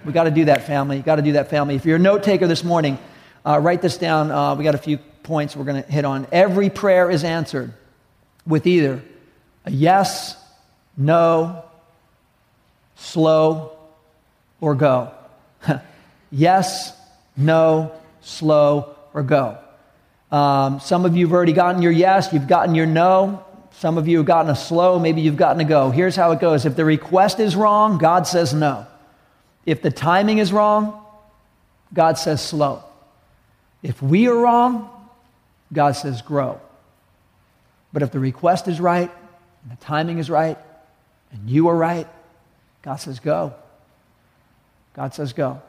We 0.06 0.14
got 0.14 0.26
to 0.26 0.32
do 0.32 0.46
that, 0.46 0.68
family. 0.68 1.02
Got 1.02 1.16
to 1.18 1.22
do 1.22 1.34
that, 1.34 1.50
family. 1.50 1.76
If 1.76 1.86
you're 1.86 1.96
a 1.96 2.00
note 2.00 2.24
taker 2.24 2.48
this 2.48 2.64
morning, 2.64 3.00
uh, 3.46 3.60
write 3.60 3.82
this 3.82 3.98
down. 3.98 4.30
Uh, 4.30 4.56
we 4.56 4.64
got 4.64 4.76
a 4.76 4.78
few 4.80 4.98
points 5.24 5.56
we're 5.56 5.66
going 5.66 5.84
to 5.84 5.90
hit 5.90 6.06
on. 6.06 6.28
Every 6.32 6.70
prayer 6.70 7.10
is 7.10 7.24
answered 7.24 7.74
with 8.46 8.68
either 8.68 9.02
a 9.66 9.72
yes, 9.72 10.38
no, 10.96 11.66
slow, 12.98 13.72
or 14.60 14.76
go. 14.76 15.12
yes, 16.32 16.94
no, 17.36 17.92
slow, 18.22 18.96
or 19.14 19.24
go. 19.24 19.58
Um, 20.32 20.80
some 20.80 21.06
of 21.06 21.16
you 21.16 21.26
have 21.28 21.34
already 21.34 21.54
gotten 21.54 21.82
your 21.82 21.92
yes, 21.92 22.34
you've 22.34 22.48
gotten 22.48 22.76
your 22.76 22.86
no. 22.86 23.44
Some 23.74 23.98
of 23.98 24.08
you 24.08 24.18
have 24.18 24.26
gotten 24.26 24.50
a 24.52 24.56
slow, 24.56 25.00
maybe 25.00 25.22
you've 25.22 25.38
gotten 25.38 25.62
a 25.62 25.66
go. 25.66 25.92
Here's 25.92 26.16
how 26.16 26.32
it 26.32 26.40
goes 26.40 26.66
if 26.66 26.76
the 26.76 26.86
request 26.86 27.40
is 27.40 27.56
wrong, 27.56 27.98
God 27.98 28.26
says 28.28 28.54
no. 28.54 28.88
If 29.66 29.82
the 29.82 29.92
timing 29.92 30.40
is 30.40 30.52
wrong, 30.52 31.06
God 31.94 32.18
says 32.18 32.44
slow. 32.44 32.84
If 33.84 34.02
we 34.02 34.28
are 34.28 34.36
wrong, 34.36 34.90
God 35.72 35.92
says, 35.92 36.22
grow. 36.22 36.60
But 37.94 38.02
if 38.02 38.12
the 38.12 38.20
request 38.20 38.68
is 38.68 38.80
right, 38.80 39.12
and 39.64 39.72
the 39.72 39.84
timing 39.84 40.18
is 40.18 40.30
right, 40.30 40.58
and 41.32 41.50
you 41.50 41.68
are 41.68 41.76
right, 41.76 42.08
God 42.88 42.96
says, 42.96 43.20
go. 43.20 43.54
God 44.94 45.14
says, 45.14 45.34
go. 45.34 45.62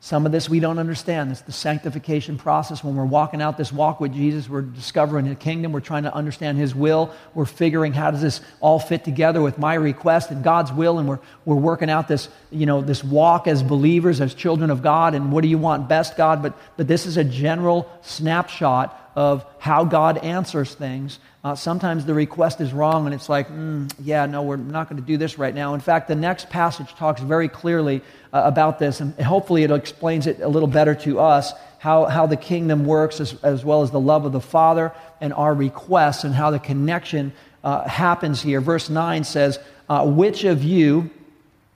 Some 0.00 0.24
of 0.24 0.32
this 0.32 0.48
we 0.48 0.60
don't 0.60 0.78
understand. 0.78 1.30
It's 1.30 1.42
the 1.42 1.52
sanctification 1.52 2.38
process. 2.38 2.82
When 2.82 2.96
we're 2.96 3.04
walking 3.04 3.42
out 3.42 3.58
this 3.58 3.70
walk 3.70 4.00
with 4.00 4.14
Jesus, 4.14 4.48
we're 4.48 4.62
discovering 4.62 5.28
the 5.28 5.34
kingdom. 5.34 5.72
We're 5.72 5.80
trying 5.80 6.04
to 6.04 6.14
understand 6.14 6.56
his 6.56 6.74
will. 6.74 7.12
We're 7.34 7.44
figuring 7.44 7.92
how 7.92 8.12
does 8.12 8.22
this 8.22 8.40
all 8.62 8.78
fit 8.78 9.04
together 9.04 9.42
with 9.42 9.58
my 9.58 9.74
request 9.74 10.30
and 10.30 10.42
God's 10.42 10.72
will. 10.72 10.98
And 10.98 11.06
we're, 11.06 11.18
we're 11.44 11.54
working 11.54 11.90
out 11.90 12.08
this, 12.08 12.30
you 12.50 12.64
know, 12.64 12.80
this 12.80 13.04
walk 13.04 13.46
as 13.46 13.62
believers, 13.62 14.22
as 14.22 14.32
children 14.32 14.70
of 14.70 14.82
God. 14.82 15.14
And 15.14 15.32
what 15.32 15.42
do 15.42 15.48
you 15.48 15.58
want 15.58 15.86
best, 15.86 16.16
God? 16.16 16.42
But, 16.42 16.56
but 16.78 16.88
this 16.88 17.04
is 17.04 17.18
a 17.18 17.24
general 17.24 17.90
snapshot 18.00 18.98
of 19.14 19.44
how 19.58 19.84
God 19.84 20.18
answers 20.18 20.74
things. 20.74 21.18
Uh, 21.42 21.54
sometimes 21.54 22.04
the 22.04 22.14
request 22.14 22.60
is 22.60 22.72
wrong, 22.72 23.06
and 23.06 23.14
it's 23.14 23.28
like, 23.28 23.48
mm, 23.48 23.92
yeah, 24.02 24.26
no, 24.26 24.42
we're 24.42 24.56
not 24.56 24.88
going 24.88 25.00
to 25.00 25.06
do 25.06 25.16
this 25.16 25.38
right 25.38 25.54
now. 25.54 25.74
In 25.74 25.80
fact, 25.80 26.08
the 26.08 26.14
next 26.14 26.50
passage 26.50 26.94
talks 26.94 27.20
very 27.20 27.48
clearly 27.48 28.00
uh, 28.32 28.42
about 28.44 28.78
this, 28.78 29.00
and 29.00 29.14
hopefully 29.20 29.62
it 29.62 29.70
explains 29.70 30.26
it 30.26 30.40
a 30.40 30.48
little 30.48 30.68
better 30.68 30.94
to 30.94 31.20
us 31.20 31.52
how, 31.78 32.06
how 32.06 32.26
the 32.26 32.36
kingdom 32.36 32.86
works, 32.86 33.20
as, 33.20 33.34
as 33.42 33.62
well 33.62 33.82
as 33.82 33.90
the 33.90 34.00
love 34.00 34.24
of 34.24 34.32
the 34.32 34.40
Father 34.40 34.92
and 35.20 35.34
our 35.34 35.54
requests, 35.54 36.24
and 36.24 36.34
how 36.34 36.50
the 36.50 36.58
connection 36.58 37.32
uh, 37.62 37.86
happens 37.86 38.40
here. 38.40 38.60
Verse 38.60 38.88
9 38.88 39.22
says, 39.24 39.58
uh, 39.88 40.06
Which 40.06 40.44
of 40.44 40.64
you, 40.64 41.10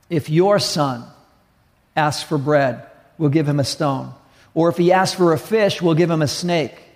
if 0.08 0.30
your 0.30 0.58
son 0.58 1.04
asks 1.94 2.22
for 2.22 2.38
bread, 2.38 2.86
will 3.18 3.28
give 3.28 3.46
him 3.46 3.60
a 3.60 3.64
stone? 3.64 4.14
Or 4.54 4.70
if 4.70 4.78
he 4.78 4.92
asks 4.92 5.14
for 5.14 5.34
a 5.34 5.38
fish, 5.38 5.82
will 5.82 5.94
give 5.94 6.10
him 6.10 6.22
a 6.22 6.28
snake? 6.28 6.87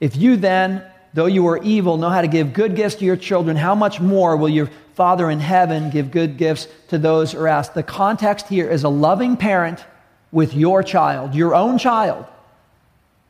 If 0.00 0.16
you 0.16 0.36
then, 0.36 0.82
though 1.14 1.26
you 1.26 1.46
are 1.48 1.62
evil, 1.62 1.98
know 1.98 2.08
how 2.08 2.22
to 2.22 2.28
give 2.28 2.52
good 2.52 2.74
gifts 2.74 2.96
to 2.96 3.04
your 3.04 3.16
children, 3.16 3.56
how 3.56 3.74
much 3.74 4.00
more 4.00 4.36
will 4.36 4.48
your 4.48 4.70
Father 4.94 5.30
in 5.30 5.40
heaven 5.40 5.90
give 5.90 6.10
good 6.10 6.36
gifts 6.36 6.66
to 6.88 6.98
those 6.98 7.32
who 7.32 7.40
are 7.40 7.48
asked? 7.48 7.74
The 7.74 7.82
context 7.82 8.48
here 8.48 8.68
is 8.68 8.84
a 8.84 8.88
loving 8.88 9.36
parent 9.36 9.84
with 10.32 10.54
your 10.54 10.82
child, 10.82 11.34
your 11.34 11.54
own 11.54 11.78
child. 11.78 12.26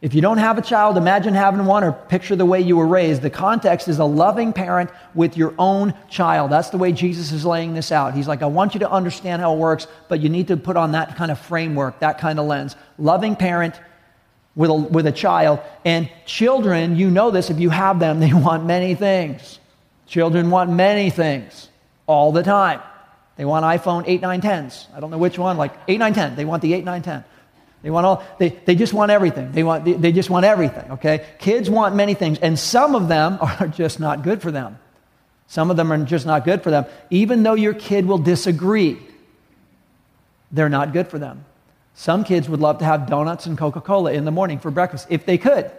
If 0.02 0.14
you 0.14 0.22
don't 0.22 0.38
have 0.38 0.56
a 0.56 0.62
child, 0.62 0.96
imagine 0.96 1.34
having 1.34 1.66
one 1.66 1.84
or 1.84 1.92
picture 1.92 2.34
the 2.34 2.46
way 2.46 2.62
you 2.62 2.78
were 2.78 2.86
raised. 2.86 3.20
The 3.20 3.28
context 3.28 3.86
is 3.86 3.98
a 3.98 4.04
loving 4.04 4.54
parent 4.54 4.88
with 5.14 5.36
your 5.36 5.54
own 5.58 5.92
child. 6.08 6.50
That's 6.50 6.70
the 6.70 6.78
way 6.78 6.92
Jesus 6.92 7.32
is 7.32 7.44
laying 7.44 7.74
this 7.74 7.92
out. 7.92 8.14
He's 8.14 8.26
like, 8.26 8.40
I 8.40 8.46
want 8.46 8.72
you 8.72 8.80
to 8.80 8.90
understand 8.90 9.42
how 9.42 9.52
it 9.52 9.58
works, 9.58 9.86
but 10.08 10.20
you 10.20 10.30
need 10.30 10.48
to 10.48 10.56
put 10.56 10.78
on 10.78 10.92
that 10.92 11.16
kind 11.16 11.30
of 11.30 11.38
framework, 11.38 12.00
that 12.00 12.18
kind 12.18 12.38
of 12.38 12.46
lens. 12.46 12.76
Loving 12.96 13.36
parent 13.36 13.78
with 14.54 14.70
a, 14.70 14.74
with 14.74 15.06
a 15.06 15.12
child. 15.12 15.60
And 15.84 16.10
children, 16.26 16.96
you 16.96 17.10
know 17.10 17.30
this 17.30 17.50
if 17.50 17.58
you 17.58 17.70
have 17.70 17.98
them, 17.98 18.20
they 18.20 18.32
want 18.32 18.64
many 18.64 18.94
things. 18.94 19.58
Children 20.06 20.50
want 20.50 20.70
many 20.70 21.10
things 21.10 21.68
all 22.06 22.32
the 22.32 22.42
time. 22.42 22.80
They 23.36 23.44
want 23.44 23.64
iPhone 23.64 24.04
8, 24.06 24.20
9, 24.20 24.40
10s. 24.42 24.86
I 24.94 25.00
don't 25.00 25.10
know 25.10 25.18
which 25.18 25.38
one, 25.38 25.56
like 25.56 25.72
8, 25.88 25.98
9, 25.98 26.12
10. 26.12 26.36
They 26.36 26.44
want 26.44 26.62
the 26.62 26.74
8, 26.74 26.84
9, 26.84 27.02
10. 27.02 27.24
They 27.82 27.90
want 27.90 28.04
all, 28.04 28.24
they, 28.38 28.50
they 28.50 28.74
just 28.74 28.92
want 28.92 29.10
everything. 29.10 29.52
They, 29.52 29.62
want, 29.62 29.84
they, 29.84 29.94
they 29.94 30.12
just 30.12 30.28
want 30.28 30.44
everything, 30.44 30.90
okay? 30.92 31.26
Kids 31.38 31.70
want 31.70 31.94
many 31.94 32.12
things, 32.14 32.38
and 32.40 32.58
some 32.58 32.94
of 32.94 33.08
them 33.08 33.38
are 33.40 33.68
just 33.68 34.00
not 34.00 34.22
good 34.22 34.42
for 34.42 34.50
them. 34.50 34.78
Some 35.46 35.70
of 35.70 35.76
them 35.76 35.92
are 35.92 36.04
just 36.04 36.26
not 36.26 36.44
good 36.44 36.62
for 36.62 36.70
them. 36.70 36.84
Even 37.08 37.42
though 37.42 37.54
your 37.54 37.74
kid 37.74 38.06
will 38.06 38.18
disagree, 38.18 38.98
they're 40.52 40.68
not 40.68 40.92
good 40.92 41.08
for 41.08 41.18
them. 41.18 41.44
Some 41.94 42.24
kids 42.24 42.48
would 42.48 42.60
love 42.60 42.78
to 42.78 42.84
have 42.84 43.08
donuts 43.08 43.46
and 43.46 43.58
Coca 43.58 43.80
Cola 43.80 44.12
in 44.12 44.24
the 44.24 44.30
morning 44.30 44.58
for 44.58 44.70
breakfast 44.70 45.06
if 45.10 45.26
they 45.26 45.38
could. 45.38 45.70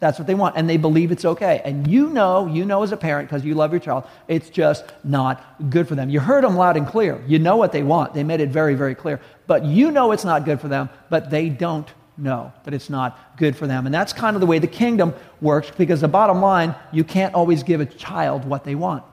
That's 0.00 0.18
what 0.18 0.26
they 0.26 0.34
want, 0.34 0.56
and 0.56 0.68
they 0.68 0.78
believe 0.78 1.12
it's 1.12 1.24
okay. 1.24 1.62
And 1.64 1.86
you 1.86 2.08
know, 2.10 2.48
you 2.48 2.64
know 2.64 2.82
as 2.82 2.90
a 2.90 2.96
parent, 2.96 3.28
because 3.28 3.44
you 3.44 3.54
love 3.54 3.70
your 3.70 3.78
child, 3.78 4.04
it's 4.26 4.50
just 4.50 4.84
not 5.04 5.70
good 5.70 5.86
for 5.86 5.94
them. 5.94 6.10
You 6.10 6.18
heard 6.18 6.42
them 6.42 6.56
loud 6.56 6.76
and 6.76 6.84
clear. 6.84 7.22
You 7.28 7.38
know 7.38 7.56
what 7.56 7.70
they 7.70 7.84
want. 7.84 8.12
They 8.12 8.24
made 8.24 8.40
it 8.40 8.48
very, 8.48 8.74
very 8.74 8.96
clear. 8.96 9.20
But 9.46 9.64
you 9.64 9.92
know 9.92 10.10
it's 10.10 10.24
not 10.24 10.44
good 10.44 10.60
for 10.60 10.66
them, 10.66 10.90
but 11.08 11.30
they 11.30 11.48
don't 11.48 11.88
know 12.18 12.52
that 12.64 12.74
it's 12.74 12.90
not 12.90 13.36
good 13.36 13.54
for 13.54 13.68
them. 13.68 13.86
And 13.86 13.94
that's 13.94 14.12
kind 14.12 14.34
of 14.34 14.40
the 14.40 14.46
way 14.46 14.58
the 14.58 14.66
kingdom 14.66 15.14
works, 15.40 15.70
because 15.70 16.00
the 16.00 16.08
bottom 16.08 16.42
line, 16.42 16.74
you 16.90 17.04
can't 17.04 17.32
always 17.32 17.62
give 17.62 17.80
a 17.80 17.86
child 17.86 18.44
what 18.44 18.64
they 18.64 18.74
want. 18.74 19.04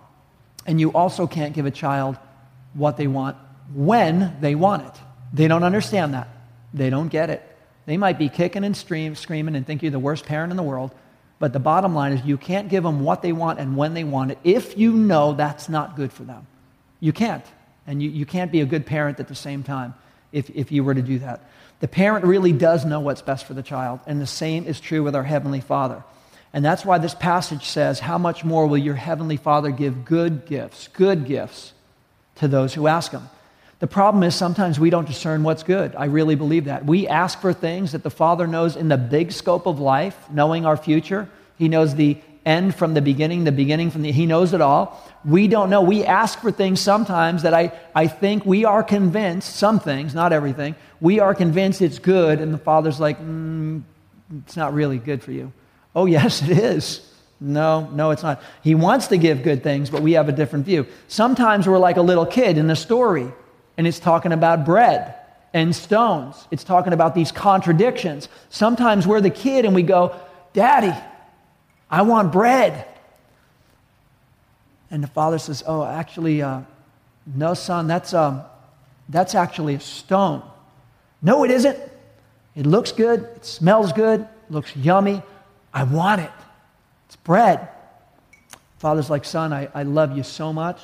And 0.66 0.82
you 0.82 0.92
also 0.94 1.28
can't 1.28 1.54
give 1.54 1.68
a 1.68 1.72
child 1.72 2.18
what 2.74 2.98
they 2.98 3.06
want 3.06 3.38
when 3.76 4.38
they 4.42 4.56
want 4.56 4.88
it. 4.88 5.02
They 5.34 5.48
don't 5.48 5.64
understand 5.64 6.16
that. 6.16 6.28
They 6.74 6.90
don't 6.90 7.08
get 7.08 7.30
it. 7.30 7.44
They 7.86 7.98
might 7.98 8.20
be 8.20 8.30
kicking 8.30 8.64
and 8.64 8.78
stream, 8.78 9.16
screaming 9.16 9.56
and 9.56 9.66
think 9.66 9.82
you're 9.82 9.92
the 9.92 10.00
worst 10.00 10.26
parent 10.26 10.52
in 10.52 10.58
the 10.58 10.64
world. 10.64 10.92
But 11.40 11.54
the 11.54 11.60
bottom 11.60 11.96
line 11.96 12.12
is 12.12 12.24
you 12.26 12.38
can't 12.38 12.70
give 12.70 12.84
them 12.84 13.00
what 13.04 13.22
they 13.22 13.32
want 13.32 13.60
and 13.60 13.78
when 13.78 13.94
they 13.94 14.04
want 14.04 14.32
it 14.32 14.38
if 14.44 14.78
you 14.78 14.92
know 14.94 15.34
that's 15.34 15.70
not 15.70 15.96
good 15.96 16.12
for 16.12 16.24
them. 16.24 16.46
You 17.00 17.14
can't. 17.14 17.46
And 17.88 18.04
you, 18.04 18.10
you 18.10 18.26
can't 18.26 18.52
be 18.52 18.62
a 18.62 18.66
good 18.66 18.86
parent 18.86 19.20
at 19.20 19.28
the 19.28 19.36
same 19.36 19.64
time 19.64 19.96
if, 20.32 20.50
if 20.52 20.72
you 20.72 20.84
were 20.84 20.94
to 20.94 21.02
do 21.02 21.20
that. 21.20 21.42
The 21.80 21.88
parent 21.88 22.26
really 22.26 22.52
does 22.52 22.86
know 22.86 23.00
what's 23.00 23.22
best 23.22 23.46
for 23.46 23.54
the 23.54 23.64
child. 23.64 24.02
And 24.06 24.22
the 24.22 24.28
same 24.28 24.66
is 24.66 24.80
true 24.80 25.02
with 25.02 25.16
our 25.16 25.24
Heavenly 25.24 25.62
Father. 25.62 26.04
And 26.52 26.66
that's 26.66 26.84
why 26.84 26.98
this 26.98 27.14
passage 27.14 27.66
says, 27.66 28.00
How 28.00 28.18
much 28.18 28.44
more 28.44 28.68
will 28.68 28.78
your 28.78 28.96
Heavenly 28.96 29.38
Father 29.38 29.72
give 29.72 30.04
good 30.04 30.46
gifts, 30.46 30.90
good 30.90 31.26
gifts 31.26 31.74
to 32.36 32.48
those 32.48 32.74
who 32.74 32.88
ask 32.88 33.12
Him? 33.12 33.30
The 33.80 33.88
problem 33.88 34.24
is 34.24 34.36
sometimes 34.36 34.78
we 34.78 34.90
don't 34.90 35.08
discern 35.08 35.44
what's 35.44 35.64
good. 35.64 35.96
I 35.96 36.06
really 36.06 36.36
believe 36.36 36.66
that. 36.66 36.86
We 36.86 37.08
ask 37.08 37.40
for 37.40 37.54
things 37.54 37.94
that 37.94 38.04
the 38.04 38.10
Father 38.10 38.46
knows 38.46 38.76
in 38.76 38.90
the 38.90 38.98
big 38.98 39.32
scope 39.32 39.66
of 39.68 39.80
life, 39.80 40.18
knowing 40.30 40.66
our 40.66 40.76
future. 40.76 41.30
He 41.58 41.70
knows 41.70 41.96
the 41.96 42.18
end 42.46 42.76
from 42.76 42.94
the 42.94 43.02
beginning, 43.02 43.46
the 43.46 43.54
beginning 43.54 43.90
from 43.90 44.02
the, 44.02 44.12
He 44.12 44.26
knows 44.26 44.54
it 44.54 44.60
all. 44.60 45.02
We 45.24 45.48
don't 45.48 45.70
know. 45.70 45.82
We 45.82 46.04
ask 46.04 46.40
for 46.40 46.52
things 46.52 46.82
sometimes 46.82 47.44
that 47.44 47.54
I, 47.54 47.72
I 47.96 48.08
think 48.08 48.46
we 48.46 48.66
are 48.66 48.84
convinced, 48.84 49.56
some 49.56 49.80
things, 49.80 50.14
not 50.14 50.34
everything, 50.34 50.76
we 51.00 51.22
are 51.22 51.34
convinced 51.34 51.82
it's 51.82 52.00
good, 52.00 52.42
and 52.42 52.54
the 52.54 52.58
Father's 52.58 53.00
like, 53.00 53.22
mm, 53.22 53.82
it's 54.44 54.58
not 54.58 54.74
really 54.74 54.98
good 54.98 55.24
for 55.24 55.32
you. 55.32 55.54
Oh, 55.96 56.06
yes, 56.18 56.42
it 56.42 56.50
is. 56.50 57.06
No, 57.40 57.90
no, 57.94 58.12
it's 58.12 58.24
not. 58.24 58.42
He 58.62 58.76
wants 58.76 59.08
to 59.08 59.18
give 59.18 59.44
good 59.44 59.64
things, 59.64 59.90
but 59.90 60.02
we 60.02 60.14
have 60.14 60.28
a 60.28 60.34
different 60.34 60.66
view. 60.66 60.86
Sometimes 61.08 61.66
we're 61.66 61.78
like 61.78 61.96
a 61.96 62.02
little 62.02 62.26
kid 62.26 62.58
in 62.58 62.68
the 62.68 62.76
story 62.76 63.32
and 63.80 63.88
it's 63.88 63.98
talking 63.98 64.34
about 64.34 64.66
bread 64.66 65.16
and 65.54 65.74
stones. 65.74 66.50
It's 66.52 66.66
talking 66.66 66.92
about 66.92 67.16
these 67.16 67.32
contradictions. 67.32 68.28
Sometimes 68.50 69.08
we're 69.08 69.22
the 69.22 69.30
kid 69.30 69.64
and 69.64 69.74
we 69.74 69.84
go, 69.84 70.20
Daddy, 70.52 70.94
I 71.90 72.02
want 72.02 72.34
bread. 72.34 72.86
And 74.92 75.02
the 75.02 75.08
father 75.08 75.40
says, 75.40 75.64
Oh, 75.66 75.86
actually, 75.86 76.42
uh, 76.42 76.64
no, 77.26 77.54
son, 77.54 77.88
that's, 77.88 78.14
um, 78.14 78.42
that's 79.08 79.34
actually 79.34 79.76
a 79.76 79.80
stone. 79.80 80.44
No, 81.22 81.46
it 81.46 81.52
isn't. 81.52 81.80
It 82.58 82.66
looks 82.66 82.92
good, 82.92 83.22
it 83.38 83.46
smells 83.46 83.94
good, 83.94 84.28
looks 84.50 84.76
yummy. 84.76 85.24
I 85.74 85.84
want 85.84 86.20
it. 86.20 86.32
It's 87.06 87.16
bread. 87.16 87.70
Father's 88.80 89.10
like, 89.10 89.24
Son, 89.24 89.54
I, 89.54 89.70
I 89.74 89.84
love 89.84 90.18
you 90.18 90.24
so 90.24 90.52
much, 90.52 90.82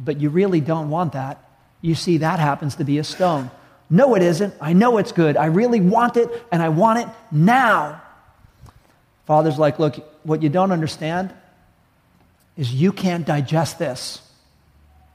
but 0.00 0.20
you 0.20 0.30
really 0.30 0.60
don't 0.60 0.90
want 0.90 1.12
that 1.12 1.40
you 1.84 1.94
see 1.94 2.16
that 2.16 2.38
happens 2.38 2.76
to 2.76 2.84
be 2.84 2.96
a 2.96 3.04
stone. 3.04 3.50
No, 3.90 4.14
it 4.14 4.22
isn't. 4.22 4.54
I 4.58 4.72
know 4.72 4.96
it's 4.96 5.12
good. 5.12 5.36
I 5.36 5.46
really 5.46 5.82
want 5.82 6.16
it, 6.16 6.30
and 6.50 6.62
I 6.62 6.70
want 6.70 7.00
it 7.00 7.08
now. 7.30 8.00
Father's 9.26 9.58
like, 9.58 9.78
look, 9.78 9.96
what 10.22 10.42
you 10.42 10.48
don't 10.48 10.72
understand 10.72 11.34
is 12.56 12.72
you 12.72 12.90
can't 12.90 13.26
digest 13.26 13.78
this. 13.78 14.22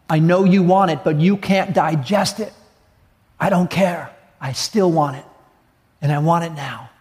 I 0.08 0.19
know 0.19 0.43
you 0.43 0.62
want 0.62 0.91
it, 0.91 1.03
but 1.03 1.19
you 1.19 1.38
can't 1.38 1.73
digest 1.73 2.39
it. 2.39 2.53
I 3.39 3.49
don't 3.49 3.71
care. 3.71 4.15
I 4.39 4.51
still 4.51 4.91
want 4.91 5.17
it, 5.17 5.25
and 6.03 6.12
I 6.12 6.19
want 6.19 6.45
it 6.45 6.51
now. 6.51 6.91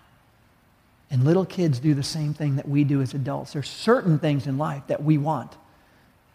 And 1.11 1.25
little 1.25 1.45
kids 1.45 1.79
do 1.79 1.93
the 1.93 2.03
same 2.03 2.33
thing 2.33 2.57
that 2.57 2.67
we 2.67 2.85
do 2.85 3.03
as 3.03 3.13
adults. 3.13 3.53
There's 3.53 3.69
certain 3.69 4.19
things 4.19 4.47
in 4.47 4.57
life 4.57 4.87
that 4.87 5.03
we 5.03 5.19
want. 5.19 5.53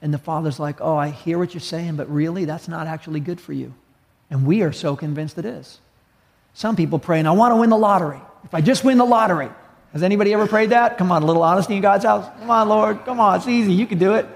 And 0.04 0.14
the 0.14 0.18
father's 0.18 0.60
like, 0.60 0.82
Oh, 0.82 0.98
I 0.98 1.10
hear 1.10 1.40
what 1.40 1.54
you're 1.54 1.62
saying, 1.62 1.96
but 1.96 2.12
really, 2.14 2.44
that's 2.44 2.68
not 2.68 2.88
actually 2.88 3.22
good 3.22 3.40
for 3.40 3.54
you. 3.54 3.74
And 4.30 4.46
we 4.46 4.62
are 4.62 4.74
so 4.74 4.98
convinced 4.98 5.38
it 5.38 5.46
is. 5.46 5.80
Some 6.54 6.76
people 6.76 7.00
praying, 7.00 7.26
I 7.26 7.32
want 7.32 7.54
to 7.54 7.56
win 7.56 7.70
the 7.70 7.78
lottery. 7.78 8.20
If 8.44 8.54
I 8.54 8.60
just 8.60 8.84
win 8.84 8.98
the 8.98 9.06
lottery. 9.06 9.50
Has 9.94 10.04
anybody 10.04 10.34
ever 10.34 10.46
prayed 10.46 10.72
that? 10.72 10.98
Come 10.98 11.12
on, 11.12 11.24
a 11.24 11.26
little 11.26 11.42
honesty 11.42 11.76
in 11.78 11.82
God's 11.82 12.04
house. 12.04 12.30
Come 12.40 12.50
on, 12.50 12.68
Lord. 12.68 13.06
Come 13.06 13.22
on, 13.22 13.38
it's 13.38 13.48
easy. 13.48 13.72
You 13.72 13.88
can 13.88 13.98
do 13.98 14.16
it. 14.16 14.28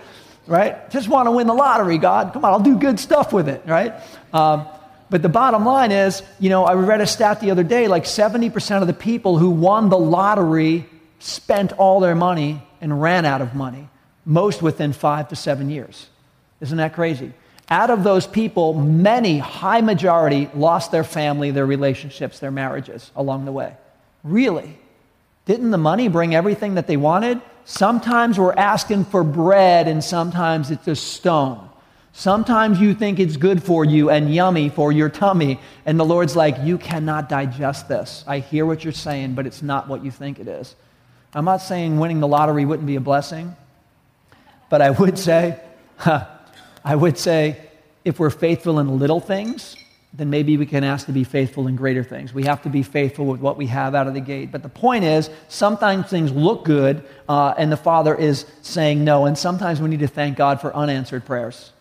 Right? 0.45 0.89
Just 0.89 1.09
want 1.09 1.27
to 1.27 1.31
win 1.31 1.47
the 1.47 1.53
lottery, 1.53 1.97
God. 1.97 2.31
Come 2.31 2.45
on, 2.45 2.53
I'll 2.53 2.59
do 2.61 2.77
good 2.77 2.97
stuff 2.97 3.33
with 3.33 3.49
it. 3.49 3.63
Right? 3.65 3.93
Um, 4.31 4.67
but 5.09 5.21
the 5.21 5.29
bottom 5.29 5.65
line 5.65 5.91
is, 5.91 6.23
you 6.39 6.49
know, 6.49 6.63
I 6.63 6.75
read 6.75 7.01
a 7.01 7.07
stat 7.07 7.41
the 7.41 7.51
other 7.51 7.63
day 7.63 7.89
like 7.89 8.05
70% 8.05 8.81
of 8.81 8.87
the 8.87 8.93
people 8.93 9.37
who 9.37 9.49
won 9.49 9.89
the 9.89 9.99
lottery 9.99 10.85
spent 11.19 11.73
all 11.73 11.99
their 11.99 12.15
money 12.15 12.61
and 12.79 13.01
ran 13.01 13.25
out 13.25 13.41
of 13.41 13.53
money 13.53 13.89
most 14.27 14.61
within 14.61 14.93
five 14.93 15.29
to 15.29 15.35
seven 15.35 15.69
years. 15.69 16.07
Isn't 16.59 16.77
that 16.77 16.93
crazy? 16.93 17.33
Out 17.69 17.89
of 17.89 18.03
those 18.03 18.27
people, 18.27 18.73
many, 18.73 19.39
high 19.39 19.81
majority, 19.81 20.49
lost 20.53 20.91
their 20.91 21.03
family, 21.03 21.51
their 21.51 21.65
relationships, 21.65 22.39
their 22.39 22.51
marriages 22.51 23.11
along 23.15 23.45
the 23.45 23.51
way. 23.51 23.73
Really? 24.23 24.77
Didn't 25.45 25.71
the 25.71 25.77
money 25.77 26.09
bring 26.09 26.35
everything 26.35 26.75
that 26.75 26.87
they 26.87 26.97
wanted? 26.97 27.41
Sometimes 27.65 28.37
we're 28.37 28.53
asking 28.53 29.05
for 29.05 29.23
bread, 29.23 29.87
and 29.87 30.03
sometimes 30.03 30.71
it's 30.71 30.87
a 30.87 30.95
stone. 30.95 31.69
Sometimes 32.13 32.81
you 32.81 32.93
think 32.93 33.19
it's 33.19 33.37
good 33.37 33.61
for 33.61 33.85
you 33.85 34.09
and 34.09 34.33
yummy 34.33 34.69
for 34.69 34.91
your 34.91 35.09
tummy, 35.09 35.59
and 35.85 35.99
the 35.99 36.05
Lord's 36.05 36.35
like, 36.35 36.57
You 36.63 36.77
cannot 36.77 37.29
digest 37.29 37.87
this. 37.87 38.23
I 38.27 38.39
hear 38.39 38.65
what 38.65 38.83
you're 38.83 38.93
saying, 38.93 39.35
but 39.35 39.45
it's 39.45 39.61
not 39.61 39.87
what 39.87 40.03
you 40.03 40.11
think 40.11 40.39
it 40.39 40.47
is. 40.47 40.75
I'm 41.33 41.45
not 41.45 41.57
saying 41.57 41.99
winning 41.99 42.19
the 42.19 42.27
lottery 42.27 42.65
wouldn't 42.65 42.87
be 42.87 42.95
a 42.95 43.01
blessing, 43.01 43.55
but 44.69 44.81
I 44.81 44.91
would 44.91 45.17
say, 45.17 45.59
huh, 45.97 46.25
I 46.83 46.95
would 46.95 47.17
say, 47.17 47.61
if 48.05 48.19
we're 48.19 48.29
faithful 48.29 48.79
in 48.79 48.99
little 48.99 49.19
things, 49.19 49.75
then 50.13 50.29
maybe 50.29 50.57
we 50.57 50.65
can 50.65 50.83
ask 50.83 51.05
to 51.05 51.11
be 51.11 51.23
faithful 51.23 51.67
in 51.67 51.75
greater 51.75 52.03
things. 52.03 52.33
We 52.33 52.43
have 52.43 52.61
to 52.63 52.69
be 52.69 52.81
faithful 52.81 53.25
with 53.25 53.41
what 53.41 53.57
we 53.57 53.67
have 53.67 53.93
out 53.93 54.07
of 54.07 54.13
the 54.13 54.21
gate. 54.21 54.51
But 54.51 54.63
the 54.63 54.69
point 54.69 55.03
is, 55.03 55.29
sometimes 55.49 56.07
things 56.07 56.31
look 56.31 56.65
good, 56.65 57.03
uh, 57.27 57.53
and 57.57 57.71
the 57.71 57.77
Father 57.77 58.15
is 58.15 58.45
saying 58.61 59.03
no. 59.03 59.25
And 59.25 59.37
sometimes 59.37 59.81
we 59.81 59.89
need 59.89 59.99
to 59.99 60.07
thank 60.07 60.37
God 60.37 60.61
for 60.61 60.73
unanswered 60.75 61.25
prayers. 61.25 61.71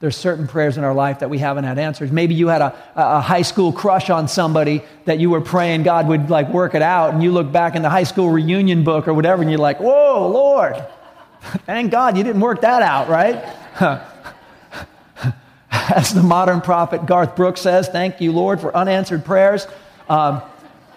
There's 0.00 0.16
certain 0.16 0.48
prayers 0.48 0.78
in 0.78 0.84
our 0.84 0.94
life 0.94 1.20
that 1.20 1.30
we 1.30 1.38
haven't 1.38 1.64
had 1.64 1.78
answers. 1.78 2.10
Maybe 2.10 2.34
you 2.34 2.48
had 2.48 2.62
a, 2.62 2.74
a 2.96 3.20
high 3.20 3.42
school 3.42 3.70
crush 3.70 4.08
on 4.08 4.28
somebody 4.28 4.82
that 5.04 5.18
you 5.18 5.30
were 5.30 5.42
praying 5.42 5.82
God 5.82 6.08
would 6.08 6.30
like 6.30 6.48
work 6.48 6.74
it 6.74 6.82
out, 6.82 7.12
and 7.12 7.22
you 7.22 7.32
look 7.32 7.52
back 7.52 7.76
in 7.76 7.82
the 7.82 7.90
high 7.90 8.04
school 8.04 8.30
reunion 8.30 8.82
book 8.82 9.08
or 9.08 9.14
whatever, 9.14 9.42
and 9.42 9.50
you're 9.50 9.60
like, 9.60 9.78
"Whoa, 9.78 10.26
Lord, 10.28 10.82
thank 11.66 11.90
God 11.90 12.16
you 12.16 12.24
didn't 12.24 12.40
work 12.40 12.62
that 12.62 12.82
out, 12.82 13.08
right?" 13.08 13.44
As 15.72 16.12
the 16.12 16.22
modern 16.22 16.60
prophet 16.60 17.06
Garth 17.06 17.36
Brooks 17.36 17.60
says, 17.60 17.88
thank 17.88 18.20
you, 18.20 18.32
Lord, 18.32 18.60
for 18.60 18.74
unanswered 18.76 19.24
prayers. 19.24 19.66
Um, 20.08 20.42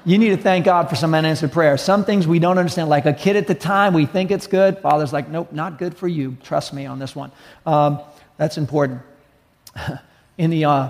you 0.05 0.17
need 0.17 0.29
to 0.29 0.37
thank 0.37 0.65
God 0.65 0.89
for 0.89 0.95
some 0.95 1.13
unanswered 1.13 1.51
prayers. 1.51 1.81
Some 1.81 2.03
things 2.05 2.27
we 2.27 2.39
don't 2.39 2.57
understand, 2.57 2.89
like 2.89 3.05
a 3.05 3.13
kid 3.13 3.35
at 3.35 3.47
the 3.47 3.55
time, 3.55 3.93
we 3.93 4.05
think 4.05 4.31
it's 4.31 4.47
good. 4.47 4.79
Father's 4.79 5.13
like, 5.13 5.29
nope, 5.29 5.51
not 5.51 5.77
good 5.77 5.95
for 5.95 6.07
you. 6.07 6.37
Trust 6.43 6.73
me 6.73 6.85
on 6.85 6.99
this 6.99 7.15
one. 7.15 7.31
Um, 7.65 8.01
that's 8.37 8.57
important. 8.57 9.01
In 10.37 10.49
the, 10.49 10.65
uh, 10.65 10.89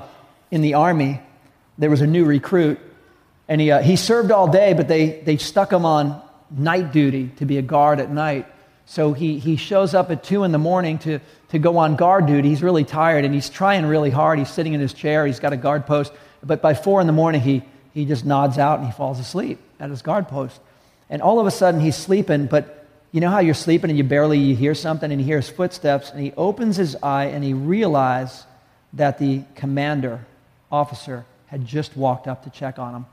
in 0.52 0.62
the 0.62 0.76
army, 0.76 1.20
there 1.78 1.90
was 1.90 2.00
a 2.00 2.08
new 2.08 2.24
recruit, 2.24 2.80
and 3.50 3.60
he, 3.60 3.72
uh, 3.72 3.82
he 3.82 3.98
served 3.98 4.32
all 4.32 4.48
day, 4.48 4.72
but 4.72 4.88
they, 4.88 5.20
they 5.20 5.36
stuck 5.36 5.74
him 5.74 5.84
on 5.84 6.22
night 6.50 6.94
duty 6.94 7.28
to 7.38 7.46
be 7.46 7.58
a 7.58 7.62
guard 7.62 8.00
at 8.00 8.10
night. 8.10 8.48
So 8.86 9.14
he, 9.14 9.40
he 9.40 9.56
shows 9.56 9.94
up 9.94 10.12
at 10.12 10.24
2 10.24 10.44
in 10.44 10.52
the 10.52 10.58
morning 10.58 10.98
to, 11.00 11.20
to 11.50 11.60
go 11.60 11.78
on 11.78 11.96
guard 11.96 12.26
duty. 12.26 12.50
He's 12.50 12.62
really 12.62 12.84
tired 12.84 13.26
and 13.26 13.34
he's 13.34 13.50
trying 13.50 13.86
really 13.86 14.10
hard. 14.10 14.40
He's 14.40 14.52
sitting 14.52 14.74
in 14.74 14.80
his 14.80 14.94
chair, 14.94 15.26
he's 15.26 15.40
got 15.40 15.54
a 15.54 15.58
guard 15.58 15.86
post. 15.86 16.12
But 16.44 16.62
by 16.62 16.74
four 16.74 17.00
in 17.00 17.08
the 17.08 17.14
morning, 17.14 17.42
he, 17.42 17.64
he 17.94 18.06
just 18.06 18.26
nods 18.26 18.58
out 18.58 18.80
and 18.80 18.88
he 18.88 18.94
falls 18.94 19.20
asleep 19.20 19.60
at 19.80 19.90
his 19.90 20.02
guard 20.02 20.28
post. 20.28 20.60
And 21.10 21.22
all 21.22 21.40
of 21.40 21.48
a 21.48 21.52
sudden, 21.52 21.80
he's 21.80 21.96
sleeping, 21.96 22.48
but 22.48 22.88
you 23.12 23.22
know 23.22 23.30
how 23.30 23.40
you're 23.40 23.54
sleeping 23.54 23.92
and 23.92 23.98
you 23.98 24.04
barely 24.04 24.40
you 24.40 24.56
hear 24.56 24.74
something 24.74 25.12
and 25.12 25.22
he 25.22 25.26
hears 25.26 25.48
footsteps 25.48 26.10
and 26.10 26.20
he 26.20 26.34
opens 26.36 26.76
his 26.76 26.98
eye 27.04 27.26
and 27.26 27.44
he 27.44 27.54
realizes 27.54 28.46
that 28.94 29.20
the 29.20 29.44
commander 29.56 30.26
officer 30.72 31.26
had 31.46 31.66
just 31.66 31.96
walked 31.96 32.28
up 32.28 32.44
to 32.44 32.50
check 32.50 32.80
on 32.80 32.96
him. 32.96 33.06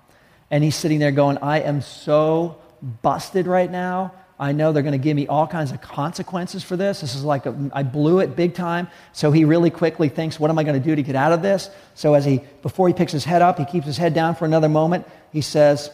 And 0.50 0.64
he's 0.64 0.74
sitting 0.74 0.98
there 0.98 1.12
going, 1.12 1.38
I 1.38 1.60
am 1.60 1.82
so 1.82 2.56
busted 3.02 3.46
right 3.46 3.70
now. 3.70 4.12
I 4.41 4.53
know 4.53 4.72
they're 4.72 4.82
going 4.82 4.93
to 4.93 4.99
give 4.99 5.14
me 5.16 5.26
all 5.26 5.47
kinds 5.47 5.70
of 5.70 5.82
consequences 5.82 6.64
for 6.64 6.74
this. 6.74 7.03
This 7.03 7.14
is 7.14 7.22
like 7.22 7.45
a, 7.45 7.55
I 7.74 7.82
blew 7.82 8.20
it 8.20 8.34
big 8.34 8.55
time. 8.55 8.88
So 9.12 9.30
he 9.30 9.45
really 9.45 9.68
quickly 9.68 10.09
thinks, 10.09 10.41
what 10.41 10.51
am 10.51 10.59
I 10.59 10.64
going 10.64 10.80
to 10.80 10.84
do 10.84 10.97
to 10.97 11.03
get 11.03 11.14
out 11.14 11.32
of 11.32 11.43
this? 11.43 11.68
So 11.95 12.14
as 12.14 12.24
he, 12.24 12.41
before 12.62 12.88
he 12.88 12.95
picks 12.95 13.12
his 13.12 13.22
head 13.22 13.43
up, 13.43 13.59
he 13.59 13.66
keeps 13.66 13.84
his 13.84 13.99
head 13.99 14.14
down 14.14 14.34
for 14.34 14.47
another 14.47 14.70
moment. 14.70 15.07
He 15.30 15.43
says, 15.43 15.91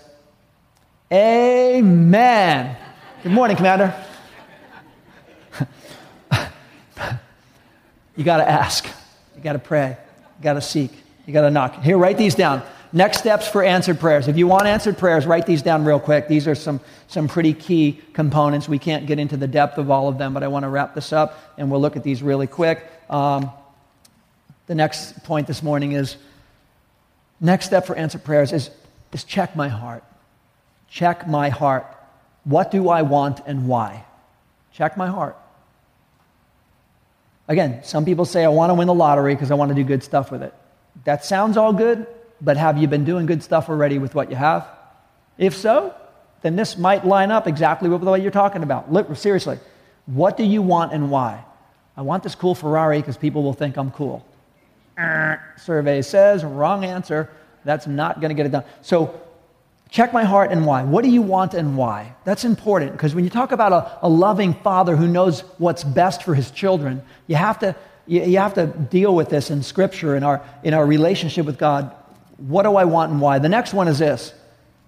Amen. 1.13 2.77
Good 3.25 3.33
morning, 3.33 3.57
Commander. 3.57 3.93
you 8.17 8.23
got 8.23 8.37
to 8.37 8.49
ask. 8.49 8.87
You 9.35 9.43
got 9.43 9.55
to 9.55 9.59
pray. 9.59 9.97
You 10.39 10.43
got 10.45 10.55
to 10.55 10.61
seek. 10.61 10.93
You 11.27 11.33
got 11.33 11.43
to 11.43 11.51
knock. 11.51 11.83
Here, 11.83 11.99
write 11.99 12.17
these 12.17 12.37
down. 12.37 12.63
Next 12.97 13.19
steps 13.19 13.47
for 13.47 13.63
answered 13.63 14.01
prayers. 14.01 14.27
If 14.27 14.39
you 14.39 14.47
want 14.47 14.67
answered 14.67 14.97
prayers, 14.97 15.27
write 15.27 15.45
these 15.45 15.61
down 15.61 15.85
real 15.85 16.01
quick. 16.01 16.29
These 16.29 16.49
are 16.49 16.55
some, 16.55 16.81
some 17.09 17.29
pretty 17.29 17.53
key 17.53 18.01
components. 18.15 18.71
We 18.71 18.79
can't 18.79 19.05
get 19.05 19.19
into 19.19 19.37
the 19.37 19.47
depth 19.47 19.77
of 19.77 19.91
all 19.91 20.09
of 20.09 20.17
them, 20.17 20.33
but 20.33 20.43
I 20.43 20.49
want 20.49 20.63
to 20.63 20.71
wrap 20.71 20.95
this 20.95 21.13
up 21.13 21.39
and 21.59 21.71
we'll 21.71 21.83
look 21.83 21.97
at 21.97 22.03
these 22.03 22.23
really 22.23 22.47
quick. 22.47 22.91
Um, 23.11 23.51
the 24.67 24.75
next 24.75 25.23
point 25.25 25.47
this 25.47 25.63
morning 25.63 25.93
is 25.93 26.17
next 27.39 27.67
step 27.67 27.85
for 27.85 27.95
answered 27.97 28.25
prayers 28.25 28.51
is, 28.51 28.71
is 29.13 29.25
check 29.25 29.55
my 29.55 29.69
heart. 29.69 30.03
Check 30.89 31.29
my 31.29 31.51
heart. 31.51 31.87
What 32.45 32.71
do 32.71 32.89
I 32.89 33.03
want 33.03 33.43
and 33.45 33.69
why? 33.69 34.07
Check 34.73 34.97
my 34.97 35.09
heart. 35.09 35.37
Again, 37.47 37.85
some 37.85 38.07
people 38.07 38.25
say, 38.25 38.43
I 38.43 38.49
want 38.49 38.71
to 38.71 38.75
win 38.75 38.87
the 38.87 38.95
lottery 38.95 39.35
because 39.35 39.51
I 39.51 39.55
want 39.55 39.69
to 39.69 39.75
do 39.75 39.85
good 39.85 40.03
stuff 40.03 40.31
with 40.31 40.43
it. 40.43 40.55
That 41.05 41.27
sounds 41.27 41.59
all 41.59 41.75
good, 41.75 42.07
but 42.41 42.57
have 42.57 42.78
you 42.78 42.87
been 42.89 43.05
doing 43.05 43.26
good 43.26 43.43
stuff 43.43 43.68
already 43.68 43.99
with 43.99 44.14
what 44.14 44.30
you 44.30 44.37
have? 44.37 44.68
If 45.39 45.55
so, 45.55 45.95
then 46.43 46.57
this 46.57 46.76
might 46.76 47.05
line 47.05 47.30
up 47.30 47.47
exactly 47.47 47.89
with 47.89 48.03
what 48.03 48.22
you're 48.22 48.30
talking 48.30 48.62
about. 48.62 49.16
Seriously, 49.18 49.59
what 50.07 50.37
do 50.37 50.45
you 50.45 50.62
want 50.62 50.93
and 50.93 51.11
why? 51.11 51.45
I 51.97 52.03
want 52.03 52.22
this 52.22 52.34
cool 52.34 52.55
Ferrari 52.55 53.01
because 53.01 53.16
people 53.16 53.43
will 53.43 53.55
think 53.55 53.76
I'm 53.76 53.91
cool. 53.91 54.24
Uh. 54.99 55.37
survey 55.59 56.03
says, 56.03 56.45
wrong 56.45 56.84
answer. 56.84 57.30
That's 57.64 57.87
not 57.87 58.20
going 58.20 58.30
to 58.30 58.34
get 58.34 58.47
it 58.47 58.53
done. 58.53 58.64
So 58.80 59.20
check 59.91 60.12
my 60.12 60.24
heart 60.24 60.53
and 60.53 60.64
why. 60.66 60.84
What 60.84 61.05
do 61.05 61.11
you 61.11 61.22
want 61.22 61.55
and 61.55 61.76
why? 61.76 62.14
That's 62.24 62.45
important 62.45 62.93
because 62.93 63.14
when 63.14 63.24
you 63.24 63.30
talk 63.30 63.53
about 63.53 63.72
a, 63.72 64.07
a, 64.07 64.09
loving 64.09 64.55
father 64.55 64.97
who 64.97 65.09
knows 65.09 65.41
what's 65.59 65.84
best 65.84 66.22
for 66.22 66.34
his 66.34 66.51
children, 66.51 67.03
you 67.26 67.37
have 67.37 67.59
to, 67.61 67.74
you, 68.07 68.22
you 68.22 68.39
have 68.39 68.55
to 68.55 68.66
deal 68.66 69.14
with 69.14 69.28
this 69.28 69.51
in 69.51 69.62
Scripture, 69.62 70.16
in 70.16 70.22
our, 70.22 70.43
in 70.62 70.74
our 70.74 70.87
relationship 70.87 71.45
with 71.45 71.59
God. 71.59 71.95
What 72.37 72.64
do 72.64 72.76
I 72.76 72.84
want 72.84 73.12
and 73.12 73.20
why? 73.20 73.39
The 73.39 73.49
next 73.49 73.72
one 73.72 73.89
is 73.89 73.99
this 73.99 74.32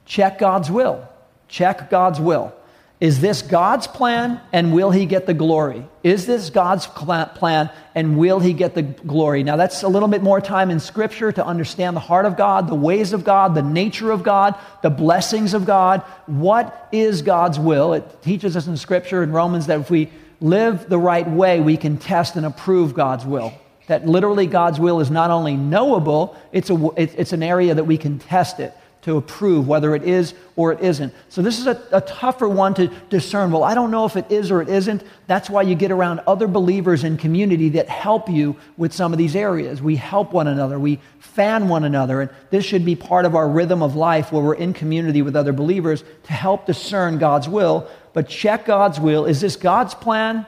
check 0.04 0.38
God's 0.38 0.70
will. 0.70 1.08
Check 1.48 1.90
God's 1.90 2.20
will. 2.20 2.54
Is 3.00 3.20
this 3.20 3.42
God's 3.42 3.86
plan 3.86 4.40
and 4.52 4.72
will 4.74 4.90
he 4.90 5.06
get 5.06 5.26
the 5.26 5.34
glory? 5.34 5.86
Is 6.02 6.26
this 6.26 6.50
God's 6.50 6.86
plan 6.88 7.70
and 7.94 8.18
will 8.18 8.40
he 8.40 8.52
get 8.52 8.74
the 8.74 8.82
glory? 8.82 9.44
Now, 9.44 9.54
that's 9.56 9.84
a 9.84 9.88
little 9.88 10.08
bit 10.08 10.20
more 10.20 10.40
time 10.40 10.68
in 10.68 10.80
Scripture 10.80 11.30
to 11.30 11.46
understand 11.46 11.94
the 11.94 12.00
heart 12.00 12.26
of 12.26 12.36
God, 12.36 12.66
the 12.66 12.74
ways 12.74 13.12
of 13.12 13.22
God, 13.22 13.54
the 13.54 13.62
nature 13.62 14.10
of 14.10 14.24
God, 14.24 14.56
the 14.82 14.90
blessings 14.90 15.54
of 15.54 15.64
God. 15.64 16.00
What 16.26 16.88
is 16.90 17.22
God's 17.22 17.58
will? 17.58 17.94
It 17.94 18.22
teaches 18.22 18.56
us 18.56 18.66
in 18.66 18.76
Scripture 18.76 19.22
in 19.22 19.30
Romans 19.30 19.68
that 19.68 19.78
if 19.78 19.90
we 19.90 20.10
live 20.40 20.88
the 20.88 20.98
right 20.98 21.28
way, 21.28 21.60
we 21.60 21.76
can 21.76 21.98
test 21.98 22.34
and 22.34 22.44
approve 22.44 22.94
God's 22.94 23.24
will 23.24 23.52
that 23.88 24.06
literally 24.06 24.46
God's 24.46 24.78
will 24.78 25.00
is 25.00 25.10
not 25.10 25.30
only 25.30 25.56
knowable, 25.56 26.36
it's, 26.52 26.70
a, 26.70 26.92
it's 26.96 27.32
an 27.32 27.42
area 27.42 27.74
that 27.74 27.84
we 27.84 27.98
can 27.98 28.18
test 28.18 28.60
it 28.60 28.72
to 29.02 29.16
approve 29.16 29.66
whether 29.66 29.94
it 29.94 30.02
is 30.02 30.34
or 30.56 30.72
it 30.72 30.80
isn't. 30.80 31.14
So 31.28 31.40
this 31.40 31.58
is 31.58 31.66
a, 31.66 31.82
a, 31.92 32.00
tougher 32.00 32.48
one 32.48 32.74
to 32.74 32.88
discern. 33.08 33.50
Well, 33.50 33.62
I 33.62 33.74
don't 33.74 33.90
know 33.90 34.04
if 34.04 34.16
it 34.16 34.30
is 34.30 34.50
or 34.50 34.60
it 34.60 34.68
isn't. 34.68 35.02
That's 35.26 35.48
why 35.48 35.62
you 35.62 35.74
get 35.76 35.90
around 35.90 36.20
other 36.26 36.46
believers 36.46 37.04
in 37.04 37.16
community 37.16 37.70
that 37.70 37.88
help 37.88 38.28
you 38.28 38.56
with 38.76 38.92
some 38.92 39.12
of 39.12 39.18
these 39.18 39.36
areas. 39.36 39.80
We 39.80 39.96
help 39.96 40.32
one 40.32 40.48
another, 40.48 40.78
we 40.78 41.00
fan 41.20 41.68
one 41.68 41.84
another, 41.84 42.20
and 42.20 42.30
this 42.50 42.64
should 42.64 42.84
be 42.84 42.96
part 42.96 43.24
of 43.24 43.34
our 43.34 43.48
rhythm 43.48 43.82
of 43.82 43.94
life 43.94 44.32
where 44.32 44.42
we're 44.42 44.54
in 44.54 44.74
community 44.74 45.22
with 45.22 45.36
other 45.36 45.52
believers 45.52 46.02
to 46.24 46.32
help 46.32 46.66
discern 46.66 47.18
God's 47.18 47.48
will. 47.48 47.88
But 48.12 48.28
check 48.28 48.66
God's 48.66 48.98
will. 48.98 49.24
Is 49.24 49.40
this 49.40 49.56
God's 49.56 49.94
plan? 49.94 50.44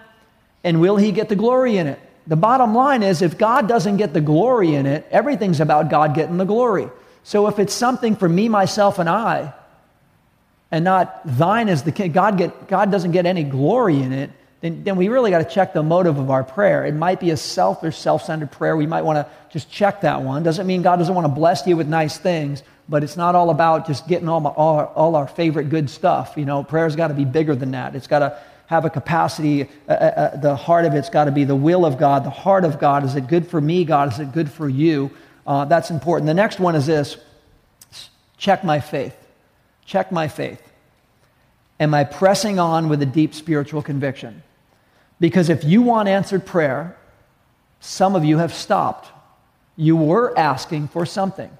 And 0.64 0.80
will 0.80 0.96
He 0.96 1.12
get 1.12 1.28
the 1.28 1.36
glory 1.36 1.78
in 1.78 1.86
it? 1.86 2.00
The 2.26 2.36
bottom 2.36 2.74
line 2.74 3.02
is 3.02 3.22
if 3.22 3.38
God 3.38 3.68
doesn't 3.68 3.96
get 3.96 4.12
the 4.12 4.20
glory 4.20 4.74
in 4.74 4.86
it, 4.86 5.06
everything's 5.10 5.60
about 5.60 5.90
God 5.90 6.14
getting 6.14 6.36
the 6.36 6.44
glory. 6.44 6.88
So 7.22 7.46
if 7.48 7.58
it's 7.58 7.74
something 7.74 8.16
for 8.16 8.28
me, 8.28 8.48
myself, 8.48 8.98
and 8.98 9.08
I, 9.08 9.52
and 10.70 10.84
not 10.84 11.20
thine 11.24 11.68
is 11.68 11.82
the 11.82 11.92
king, 11.92 12.12
God, 12.12 12.38
get, 12.38 12.68
God 12.68 12.90
doesn't 12.90 13.12
get 13.12 13.26
any 13.26 13.44
glory 13.44 14.00
in 14.00 14.12
it, 14.12 14.30
then, 14.60 14.84
then 14.84 14.96
we 14.96 15.08
really 15.08 15.30
got 15.30 15.38
to 15.38 15.52
check 15.52 15.72
the 15.72 15.82
motive 15.82 16.18
of 16.18 16.30
our 16.30 16.44
prayer. 16.44 16.84
It 16.84 16.94
might 16.94 17.18
be 17.18 17.30
a 17.30 17.36
selfish, 17.36 17.96
self 17.96 18.24
centered 18.24 18.52
prayer. 18.52 18.76
We 18.76 18.86
might 18.86 19.02
want 19.02 19.16
to 19.16 19.26
just 19.50 19.70
check 19.70 20.02
that 20.02 20.22
one. 20.22 20.42
Doesn't 20.42 20.66
mean 20.66 20.82
God 20.82 20.96
doesn't 20.96 21.14
want 21.14 21.26
to 21.26 21.32
bless 21.32 21.66
you 21.66 21.76
with 21.76 21.88
nice 21.88 22.18
things, 22.18 22.62
but 22.88 23.02
it's 23.02 23.16
not 23.16 23.34
all 23.34 23.50
about 23.50 23.86
just 23.86 24.06
getting 24.06 24.28
all, 24.28 24.40
my, 24.40 24.50
all, 24.50 24.80
all 24.94 25.16
our 25.16 25.26
favorite 25.26 25.70
good 25.70 25.88
stuff. 25.88 26.34
You 26.36 26.44
know, 26.44 26.62
prayer's 26.62 26.94
got 26.94 27.08
to 27.08 27.14
be 27.14 27.24
bigger 27.24 27.56
than 27.56 27.70
that. 27.70 27.96
It's 27.96 28.06
got 28.06 28.18
to 28.18 28.38
have 28.70 28.84
a 28.84 28.90
capacity, 28.90 29.64
uh, 29.64 29.66
uh, 29.88 29.94
uh, 29.94 30.36
the 30.36 30.54
heart 30.54 30.84
of 30.84 30.94
it's 30.94 31.10
got 31.10 31.24
to 31.24 31.32
be 31.32 31.42
the 31.42 31.56
will 31.56 31.84
of 31.84 31.98
God, 31.98 32.22
the 32.22 32.30
heart 32.30 32.64
of 32.64 32.78
God. 32.78 33.04
Is 33.04 33.16
it 33.16 33.26
good 33.26 33.44
for 33.48 33.60
me, 33.60 33.84
God? 33.84 34.12
Is 34.12 34.20
it 34.20 34.30
good 34.30 34.48
for 34.48 34.68
you? 34.68 35.10
Uh, 35.44 35.64
that's 35.64 35.90
important. 35.90 36.28
The 36.28 36.34
next 36.34 36.60
one 36.60 36.76
is 36.76 36.86
this 36.86 37.16
check 38.36 38.62
my 38.62 38.78
faith. 38.78 39.16
Check 39.84 40.12
my 40.12 40.28
faith. 40.28 40.62
Am 41.80 41.92
I 41.92 42.04
pressing 42.04 42.60
on 42.60 42.88
with 42.88 43.02
a 43.02 43.06
deep 43.06 43.34
spiritual 43.34 43.82
conviction? 43.82 44.40
Because 45.18 45.48
if 45.48 45.64
you 45.64 45.82
want 45.82 46.08
answered 46.08 46.46
prayer, 46.46 46.96
some 47.80 48.14
of 48.14 48.24
you 48.24 48.38
have 48.38 48.54
stopped. 48.54 49.10
You 49.74 49.96
were 49.96 50.32
asking 50.38 50.88
for 50.88 51.04
something. 51.04 51.50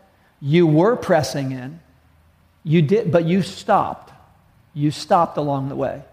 You 0.41 0.65
were 0.65 0.95
pressing 0.95 1.51
in. 1.51 1.81
You 2.63 2.83
did, 2.83 3.11
but 3.11 3.25
you 3.25 3.43
stopped. 3.43 4.13
You 4.75 4.93
stopped 4.93 5.39
along 5.39 5.71
the 5.71 5.77
way. 5.77 6.05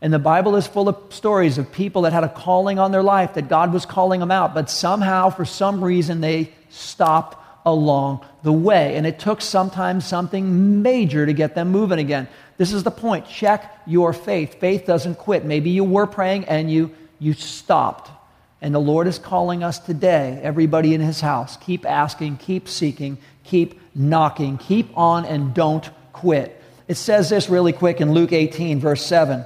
And 0.00 0.12
the 0.12 0.18
Bible 0.18 0.56
is 0.56 0.66
full 0.66 0.88
of 0.88 1.14
stories 1.14 1.56
of 1.56 1.72
people 1.72 2.02
that 2.02 2.12
had 2.12 2.24
a 2.24 2.28
calling 2.28 2.78
on 2.78 2.92
their 2.92 3.02
life, 3.02 3.34
that 3.34 3.48
God 3.48 3.72
was 3.72 3.86
calling 3.86 4.20
them 4.20 4.30
out, 4.30 4.54
but 4.54 4.68
somehow, 4.68 5.30
for 5.30 5.44
some 5.44 5.82
reason, 5.82 6.20
they 6.20 6.52
stopped 6.68 7.38
along 7.64 8.24
the 8.42 8.52
way. 8.52 8.96
And 8.96 9.06
it 9.06 9.18
took 9.18 9.40
sometimes 9.40 10.04
something 10.04 10.82
major 10.82 11.24
to 11.24 11.32
get 11.32 11.54
them 11.54 11.70
moving 11.70 11.98
again. 11.98 12.28
This 12.58 12.72
is 12.72 12.82
the 12.82 12.90
point. 12.90 13.26
Check 13.28 13.80
your 13.86 14.12
faith. 14.12 14.60
Faith 14.60 14.84
doesn't 14.86 15.16
quit. 15.16 15.44
Maybe 15.44 15.70
you 15.70 15.84
were 15.84 16.06
praying 16.06 16.44
and 16.44 16.70
you, 16.70 16.94
you 17.18 17.32
stopped. 17.32 18.10
And 18.60 18.74
the 18.74 18.80
Lord 18.80 19.06
is 19.06 19.18
calling 19.18 19.62
us 19.62 19.78
today, 19.78 20.40
everybody 20.42 20.94
in 20.94 21.00
his 21.00 21.20
house, 21.20 21.56
keep 21.58 21.84
asking, 21.84 22.38
keep 22.38 22.68
seeking, 22.68 23.18
keep 23.42 23.80
knocking, 23.94 24.56
keep 24.58 24.96
on 24.96 25.26
and 25.26 25.52
don't 25.52 25.88
quit. 26.12 26.60
It 26.88 26.94
says 26.94 27.28
this 27.30 27.48
really 27.48 27.72
quick 27.72 28.00
in 28.00 28.12
Luke 28.12 28.32
18, 28.32 28.80
verse 28.80 29.04
7. 29.04 29.44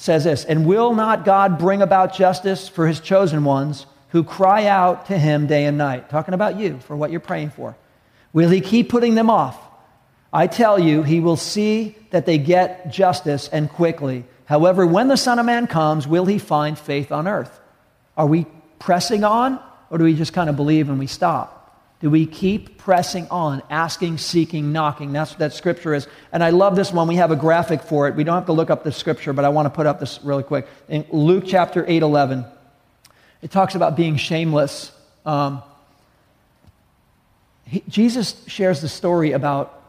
Says 0.00 0.24
this, 0.24 0.46
and 0.46 0.64
will 0.64 0.94
not 0.94 1.26
God 1.26 1.58
bring 1.58 1.82
about 1.82 2.14
justice 2.14 2.70
for 2.70 2.86
his 2.86 3.00
chosen 3.00 3.44
ones 3.44 3.84
who 4.08 4.24
cry 4.24 4.64
out 4.64 5.04
to 5.08 5.18
him 5.18 5.46
day 5.46 5.66
and 5.66 5.76
night? 5.76 6.08
Talking 6.08 6.32
about 6.32 6.58
you 6.58 6.78
for 6.78 6.96
what 6.96 7.10
you're 7.10 7.20
praying 7.20 7.50
for. 7.50 7.76
Will 8.32 8.48
he 8.48 8.62
keep 8.62 8.88
putting 8.88 9.14
them 9.14 9.28
off? 9.28 9.60
I 10.32 10.46
tell 10.46 10.78
you, 10.78 11.02
he 11.02 11.20
will 11.20 11.36
see 11.36 11.96
that 12.12 12.24
they 12.24 12.38
get 12.38 12.90
justice 12.90 13.50
and 13.52 13.68
quickly. 13.68 14.24
However, 14.46 14.86
when 14.86 15.08
the 15.08 15.18
Son 15.18 15.38
of 15.38 15.44
Man 15.44 15.66
comes, 15.66 16.08
will 16.08 16.24
he 16.24 16.38
find 16.38 16.78
faith 16.78 17.12
on 17.12 17.28
earth? 17.28 17.60
Are 18.16 18.26
we 18.26 18.46
pressing 18.78 19.22
on, 19.22 19.60
or 19.90 19.98
do 19.98 20.04
we 20.04 20.14
just 20.14 20.32
kind 20.32 20.48
of 20.48 20.56
believe 20.56 20.88
and 20.88 20.98
we 20.98 21.08
stop? 21.08 21.59
Do 22.00 22.08
we 22.08 22.24
keep 22.24 22.78
pressing 22.78 23.28
on, 23.28 23.62
asking, 23.68 24.18
seeking, 24.18 24.72
knocking? 24.72 25.12
That's 25.12 25.32
what 25.32 25.40
that 25.40 25.52
scripture 25.52 25.92
is. 25.92 26.08
And 26.32 26.42
I 26.42 26.48
love 26.48 26.74
this 26.74 26.92
one. 26.92 27.06
We 27.06 27.16
have 27.16 27.30
a 27.30 27.36
graphic 27.36 27.82
for 27.82 28.08
it. 28.08 28.14
We 28.14 28.24
don't 28.24 28.36
have 28.36 28.46
to 28.46 28.54
look 28.54 28.70
up 28.70 28.84
the 28.84 28.92
scripture, 28.92 29.34
but 29.34 29.44
I 29.44 29.50
want 29.50 29.66
to 29.66 29.70
put 29.70 29.86
up 29.86 30.00
this 30.00 30.18
really 30.22 30.42
quick. 30.42 30.66
In 30.88 31.04
Luke 31.10 31.44
chapter 31.46 31.84
8 31.86 32.02
11, 32.02 32.46
it 33.42 33.50
talks 33.50 33.74
about 33.74 33.96
being 33.96 34.16
shameless. 34.16 34.92
Um, 35.26 35.62
he, 37.66 37.82
Jesus 37.86 38.42
shares 38.46 38.80
the 38.80 38.88
story 38.88 39.32
about 39.32 39.82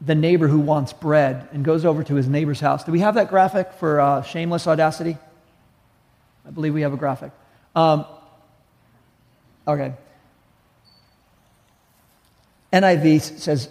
the 0.00 0.14
neighbor 0.14 0.48
who 0.48 0.58
wants 0.58 0.94
bread 0.94 1.48
and 1.52 1.64
goes 1.64 1.84
over 1.84 2.02
to 2.02 2.14
his 2.14 2.28
neighbor's 2.28 2.60
house. 2.60 2.82
Do 2.82 2.92
we 2.92 3.00
have 3.00 3.14
that 3.16 3.28
graphic 3.28 3.74
for 3.74 4.00
uh, 4.00 4.22
shameless 4.22 4.66
audacity? 4.66 5.18
I 6.46 6.50
believe 6.50 6.72
we 6.72 6.80
have 6.80 6.94
a 6.94 6.96
graphic. 6.96 7.30
Um, 7.76 8.06
okay. 9.68 9.92
NIV 12.72 13.38
says 13.38 13.68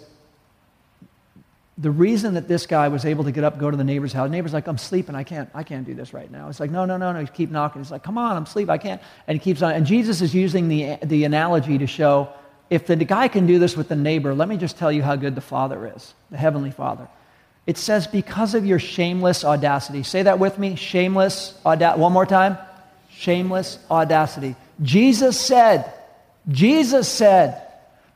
the 1.78 1.90
reason 1.90 2.34
that 2.34 2.48
this 2.48 2.66
guy 2.66 2.88
was 2.88 3.04
able 3.04 3.24
to 3.24 3.32
get 3.32 3.44
up, 3.44 3.58
go 3.58 3.70
to 3.70 3.76
the 3.76 3.84
neighbor's 3.84 4.12
house, 4.12 4.28
the 4.28 4.32
neighbor's 4.32 4.52
like, 4.52 4.66
I'm 4.66 4.78
sleeping, 4.78 5.14
I 5.14 5.24
can't, 5.24 5.50
I 5.54 5.62
can't 5.62 5.86
do 5.86 5.94
this 5.94 6.12
right 6.12 6.30
now. 6.30 6.48
It's 6.48 6.60
like, 6.60 6.70
no, 6.70 6.84
no, 6.84 6.96
no, 6.96 7.12
no, 7.12 7.20
you 7.20 7.26
keep 7.26 7.50
knocking. 7.50 7.82
He's 7.82 7.90
like, 7.90 8.02
come 8.02 8.18
on, 8.18 8.36
I'm 8.36 8.44
asleep, 8.44 8.68
I 8.68 8.78
can't. 8.78 9.00
And 9.26 9.38
he 9.38 9.42
keeps 9.42 9.62
on. 9.62 9.72
And 9.72 9.86
Jesus 9.86 10.20
is 10.20 10.34
using 10.34 10.68
the, 10.68 10.98
the 11.02 11.24
analogy 11.24 11.78
to 11.78 11.86
show 11.86 12.28
if 12.70 12.86
the 12.86 12.96
guy 12.96 13.28
can 13.28 13.46
do 13.46 13.58
this 13.58 13.76
with 13.76 13.88
the 13.88 13.96
neighbor, 13.96 14.34
let 14.34 14.48
me 14.48 14.56
just 14.56 14.78
tell 14.78 14.92
you 14.92 15.02
how 15.02 15.16
good 15.16 15.34
the 15.34 15.42
Father 15.42 15.92
is, 15.94 16.14
the 16.30 16.38
Heavenly 16.38 16.70
Father. 16.70 17.08
It 17.66 17.76
says, 17.78 18.06
because 18.06 18.54
of 18.54 18.64
your 18.64 18.78
shameless 18.78 19.44
audacity. 19.44 20.02
Say 20.02 20.22
that 20.22 20.38
with 20.38 20.58
me 20.58 20.74
shameless 20.76 21.58
audacity. 21.66 22.00
One 22.00 22.12
more 22.12 22.26
time. 22.26 22.58
Shameless 23.10 23.78
audacity. 23.90 24.56
Jesus 24.82 25.38
said, 25.38 25.92
Jesus 26.48 27.08
said, 27.08 27.62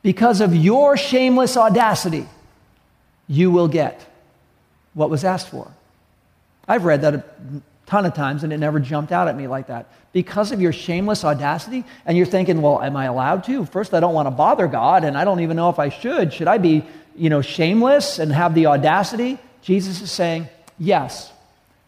because 0.07 0.41
of 0.41 0.55
your 0.55 0.97
shameless 0.97 1.57
audacity, 1.57 2.29
you 3.27 3.51
will 3.51 3.67
get 3.67 4.09
what 4.95 5.11
was 5.11 5.25
asked 5.25 5.49
for. 5.49 5.69
I've 6.69 6.85
read 6.85 7.03
that 7.03 7.15
a 7.17 7.25
ton 7.87 8.07
of 8.07 8.15
times 8.15 8.45
and 8.45 8.53
it 8.53 8.59
never 8.59 8.79
jumped 8.79 9.11
out 9.11 9.27
at 9.27 9.37
me 9.37 9.49
like 9.49 9.67
that 9.67 9.89
because 10.13 10.53
of 10.53 10.61
your 10.61 10.73
shameless 10.73 11.25
audacity. 11.25 11.83
And 12.05 12.17
you're 12.17 12.25
thinking, 12.25 12.63
well, 12.63 12.81
am 12.81 12.97
I 12.97 13.07
allowed 13.07 13.43
to? 13.47 13.65
First, 13.67 13.95
I 13.95 13.99
don't 13.99 14.15
want 14.15 14.27
to 14.27 14.31
bother 14.31 14.69
God, 14.69 15.03
and 15.03 15.19
I 15.19 15.25
don't 15.25 15.41
even 15.41 15.57
know 15.57 15.71
if 15.71 15.81
I 15.81 15.89
should. 15.89 16.33
Should 16.33 16.47
I 16.47 16.59
be, 16.59 16.85
you 17.17 17.29
know, 17.29 17.43
shameless 17.43 18.21
and 18.21 18.33
have 18.33 18.55
the 18.55 18.67
audacity? 18.67 19.41
Jesus 19.61 20.01
is 20.01 20.13
saying, 20.13 20.47
yes, 20.79 21.33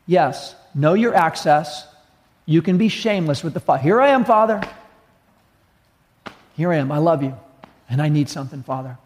yes, 0.09 0.57
know 0.75 0.95
your 0.95 1.15
access. 1.15 1.87
You 2.47 2.63
can 2.63 2.79
be 2.79 2.89
shameless 2.89 3.45
with 3.45 3.55
the 3.55 3.61
Father. 3.61 3.83
Here 3.85 4.01
I 4.01 4.09
am, 4.09 4.25
Father. 4.25 4.61
Here 6.57 6.73
I 6.73 6.79
am. 6.79 6.91
I 6.91 6.99
love 6.99 7.23
you. 7.23 7.39
And 7.89 8.03
I 8.03 8.09
need 8.09 8.29
something, 8.29 8.63
Father. 8.63 8.99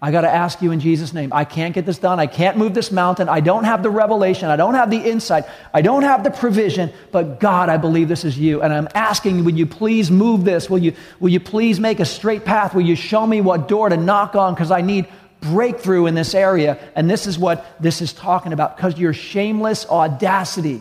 I 0.00 0.12
got 0.12 0.20
to 0.20 0.30
ask 0.30 0.62
you 0.62 0.70
in 0.70 0.78
Jesus' 0.78 1.12
name. 1.12 1.32
I 1.32 1.44
can't 1.44 1.74
get 1.74 1.84
this 1.84 1.98
done. 1.98 2.20
I 2.20 2.28
can't 2.28 2.56
move 2.56 2.72
this 2.72 2.92
mountain. 2.92 3.28
I 3.28 3.40
don't 3.40 3.64
have 3.64 3.82
the 3.82 3.90
revelation. 3.90 4.48
I 4.48 4.54
don't 4.54 4.74
have 4.74 4.90
the 4.90 4.98
insight. 4.98 5.44
I 5.74 5.82
don't 5.82 6.04
have 6.04 6.22
the 6.22 6.30
provision. 6.30 6.92
But 7.10 7.40
God, 7.40 7.68
I 7.68 7.78
believe 7.78 8.06
this 8.06 8.24
is 8.24 8.38
you. 8.38 8.62
And 8.62 8.72
I'm 8.72 8.88
asking, 8.94 9.44
will 9.44 9.54
you 9.54 9.66
please 9.66 10.08
move 10.08 10.44
this? 10.44 10.70
Will 10.70 10.78
you, 10.78 10.92
will 11.18 11.30
you 11.30 11.40
please 11.40 11.80
make 11.80 11.98
a 11.98 12.04
straight 12.04 12.44
path? 12.44 12.74
Will 12.74 12.86
you 12.86 12.94
show 12.94 13.26
me 13.26 13.40
what 13.40 13.66
door 13.66 13.88
to 13.88 13.96
knock 13.96 14.36
on? 14.36 14.54
Because 14.54 14.70
I 14.70 14.82
need 14.82 15.08
breakthrough 15.40 16.06
in 16.06 16.14
this 16.14 16.32
area. 16.32 16.78
And 16.94 17.10
this 17.10 17.26
is 17.26 17.36
what 17.36 17.66
this 17.80 18.00
is 18.00 18.12
talking 18.12 18.52
about. 18.52 18.76
Because 18.76 19.00
your 19.00 19.12
shameless 19.12 19.84
audacity 19.86 20.80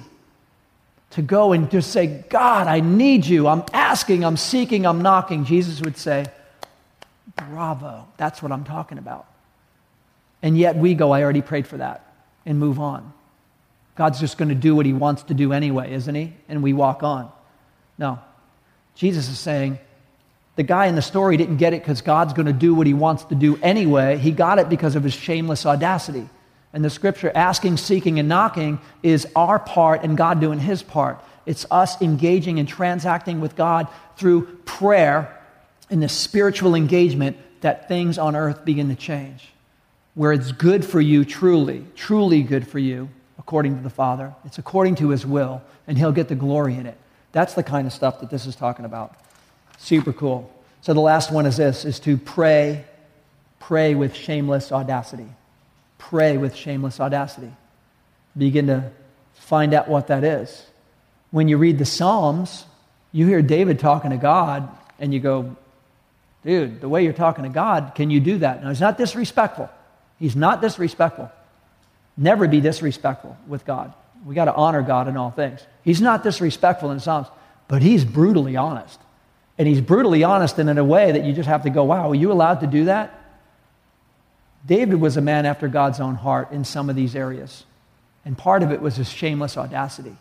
to 1.12 1.24
go 1.24 1.54
and 1.54 1.72
just 1.72 1.92
say, 1.92 2.24
God, 2.30 2.68
I 2.68 2.82
need 2.82 3.26
you. 3.26 3.48
I'm 3.48 3.64
asking, 3.74 4.24
I'm 4.24 4.38
seeking, 4.38 4.86
I'm 4.86 5.02
knocking. 5.02 5.46
Jesus 5.46 5.82
would 5.82 5.98
say, 5.98 6.28
Bravo. 7.38 8.08
That's 8.18 8.42
what 8.42 8.52
I'm 8.52 8.64
talking 8.64 8.98
about. 8.98 9.28
And 10.42 10.58
yet 10.58 10.76
we 10.76 10.94
go, 10.94 11.12
I 11.12 11.24
already 11.24 11.42
prayed 11.42 11.68
for 11.68 11.78
that, 11.78 12.06
and 12.46 12.60
move 12.60 12.80
on. 12.80 13.14
God's 13.96 14.20
just 14.20 14.38
going 14.38 14.50
to 14.50 14.56
do 14.56 14.76
what 14.76 14.86
he 14.86 14.94
wants 14.94 15.24
to 15.24 15.34
do 15.34 15.54
anyway, 15.54 15.92
isn't 15.94 16.14
he? 16.14 16.34
And 16.48 16.62
we 16.62 16.74
walk 16.74 17.02
on. 17.02 17.32
No. 17.98 18.20
Jesus 18.96 19.28
is 19.30 19.40
saying, 19.40 19.80
the 20.56 20.64
guy 20.64 20.88
in 20.88 20.96
the 20.96 21.02
story 21.02 21.38
didn't 21.38 21.58
get 21.58 21.74
it 21.74 21.82
because 21.82 22.02
God's 22.02 22.34
going 22.34 22.46
to 22.48 22.54
do 22.54 22.74
what 22.74 22.88
he 22.88 22.94
wants 22.94 23.24
to 23.26 23.36
do 23.36 23.58
anyway. 23.62 24.18
He 24.18 24.32
got 24.32 24.60
it 24.60 24.70
because 24.70 24.96
of 24.96 25.04
his 25.04 25.14
shameless 25.14 25.66
audacity. 25.66 26.28
And 26.74 26.84
the 26.84 26.90
scripture, 26.90 27.32
asking, 27.34 27.78
seeking, 27.78 28.20
and 28.20 28.28
knocking, 28.28 28.80
is 29.02 29.28
our 29.36 29.58
part 29.58 30.04
and 30.04 30.18
God 30.18 30.40
doing 30.40 30.60
his 30.60 30.84
part. 30.84 31.24
It's 31.46 31.66
us 31.72 32.02
engaging 32.02 32.60
and 32.60 32.68
transacting 32.68 33.40
with 33.40 33.56
God 33.56 33.88
through 34.16 34.48
prayer 34.66 35.37
in 35.90 36.00
this 36.00 36.14
spiritual 36.14 36.76
engagement 36.76 37.38
that 37.62 37.88
things 37.88 38.18
on 38.18 38.36
earth 38.36 38.66
begin 38.66 38.90
to 38.90 38.96
change. 38.96 39.50
Where 40.16 40.34
it's 40.34 40.52
good 40.52 40.84
for 40.84 41.00
you, 41.00 41.26
truly, 41.26 41.86
truly 41.96 42.44
good 42.44 42.68
for 42.68 42.80
you, 42.80 43.10
according 43.38 43.78
to 43.78 43.84
the 43.84 43.90
Father. 43.90 44.34
It's 44.46 44.58
according 44.58 44.96
to 44.96 45.10
His 45.10 45.26
will, 45.26 45.62
and 45.88 45.98
He'll 45.98 46.12
get 46.12 46.28
the 46.28 46.36
glory 46.36 46.76
in 46.76 46.86
it. 46.86 46.98
That's 47.32 47.54
the 47.54 47.64
kind 47.64 47.86
of 47.86 47.94
stuff 47.94 48.20
that 48.22 48.30
this 48.30 48.46
is 48.46 48.56
talking 48.56 48.86
about. 48.86 49.16
Super 49.78 50.14
cool. 50.14 50.52
So 50.82 50.94
the 50.94 51.02
last 51.02 51.32
one 51.32 51.46
is 51.46 51.58
this 51.58 51.86
is 51.86 52.00
to 52.02 52.18
pray, 52.18 52.84
pray 53.60 53.96
with 53.96 54.16
shameless 54.16 54.72
audacity. 54.72 55.28
Pray 55.98 56.38
with 56.38 56.56
shameless 56.56 57.00
audacity. 57.00 57.52
Begin 58.38 58.68
to 58.68 58.92
find 59.36 59.74
out 59.74 59.88
what 59.88 60.08
that 60.08 60.24
is. 60.24 60.66
When 61.32 61.48
you 61.48 61.58
read 61.58 61.78
the 61.78 61.86
Psalms, 61.86 62.66
you 63.12 63.28
hear 63.28 63.42
David 63.42 63.80
talking 63.80 64.12
to 64.12 64.18
God, 64.18 64.70
and 65.00 65.14
you 65.14 65.20
go, 65.20 65.56
dude, 66.48 66.80
the 66.80 66.88
way 66.88 67.04
you're 67.04 67.12
talking 67.12 67.44
to 67.44 67.50
God, 67.50 67.92
can 67.94 68.10
you 68.10 68.22
do 68.22 68.38
that? 68.38 68.64
Now, 68.64 68.70
he's 68.70 68.80
not 68.80 68.98
disrespectful. 68.98 69.70
He's 70.18 70.36
not 70.36 70.62
disrespectful. 70.62 71.30
Never 72.16 72.48
be 72.48 72.62
disrespectful 72.62 73.38
with 73.48 73.66
God. 73.66 73.94
We 74.26 74.34
got 74.34 74.46
to 74.46 74.56
honor 74.56 74.82
God 74.82 75.10
in 75.10 75.18
all 75.18 75.30
things. 75.30 75.60
He's 75.84 76.02
not 76.02 76.24
disrespectful 76.24 76.90
in 76.92 77.02
Psalms, 77.02 77.28
but 77.68 77.82
he's 77.82 78.06
brutally 78.06 78.56
honest. 78.56 78.98
And 79.58 79.68
he's 79.68 79.82
brutally 79.82 80.24
honest 80.24 80.58
in 80.58 80.70
a 80.70 80.84
way 80.84 81.12
that 81.12 81.26
you 81.26 81.34
just 81.34 81.50
have 81.50 81.64
to 81.64 81.70
go, 81.70 81.84
wow, 81.84 82.12
are 82.12 82.16
you 82.16 82.32
allowed 82.32 82.62
to 82.62 82.68
do 82.68 82.86
that? 82.86 83.14
David 84.66 85.02
was 85.02 85.18
a 85.18 85.22
man 85.22 85.46
after 85.46 85.68
God's 85.68 86.00
own 86.00 86.16
heart 86.16 86.52
in 86.52 86.64
some 86.64 86.90
of 86.90 86.96
these 86.96 87.16
areas. 87.16 87.66
And 88.24 88.38
part 88.38 88.64
of 88.64 88.72
it 88.72 88.82
was 88.82 88.96
his 88.96 89.10
shameless 89.10 89.58
audacity. 89.58 90.16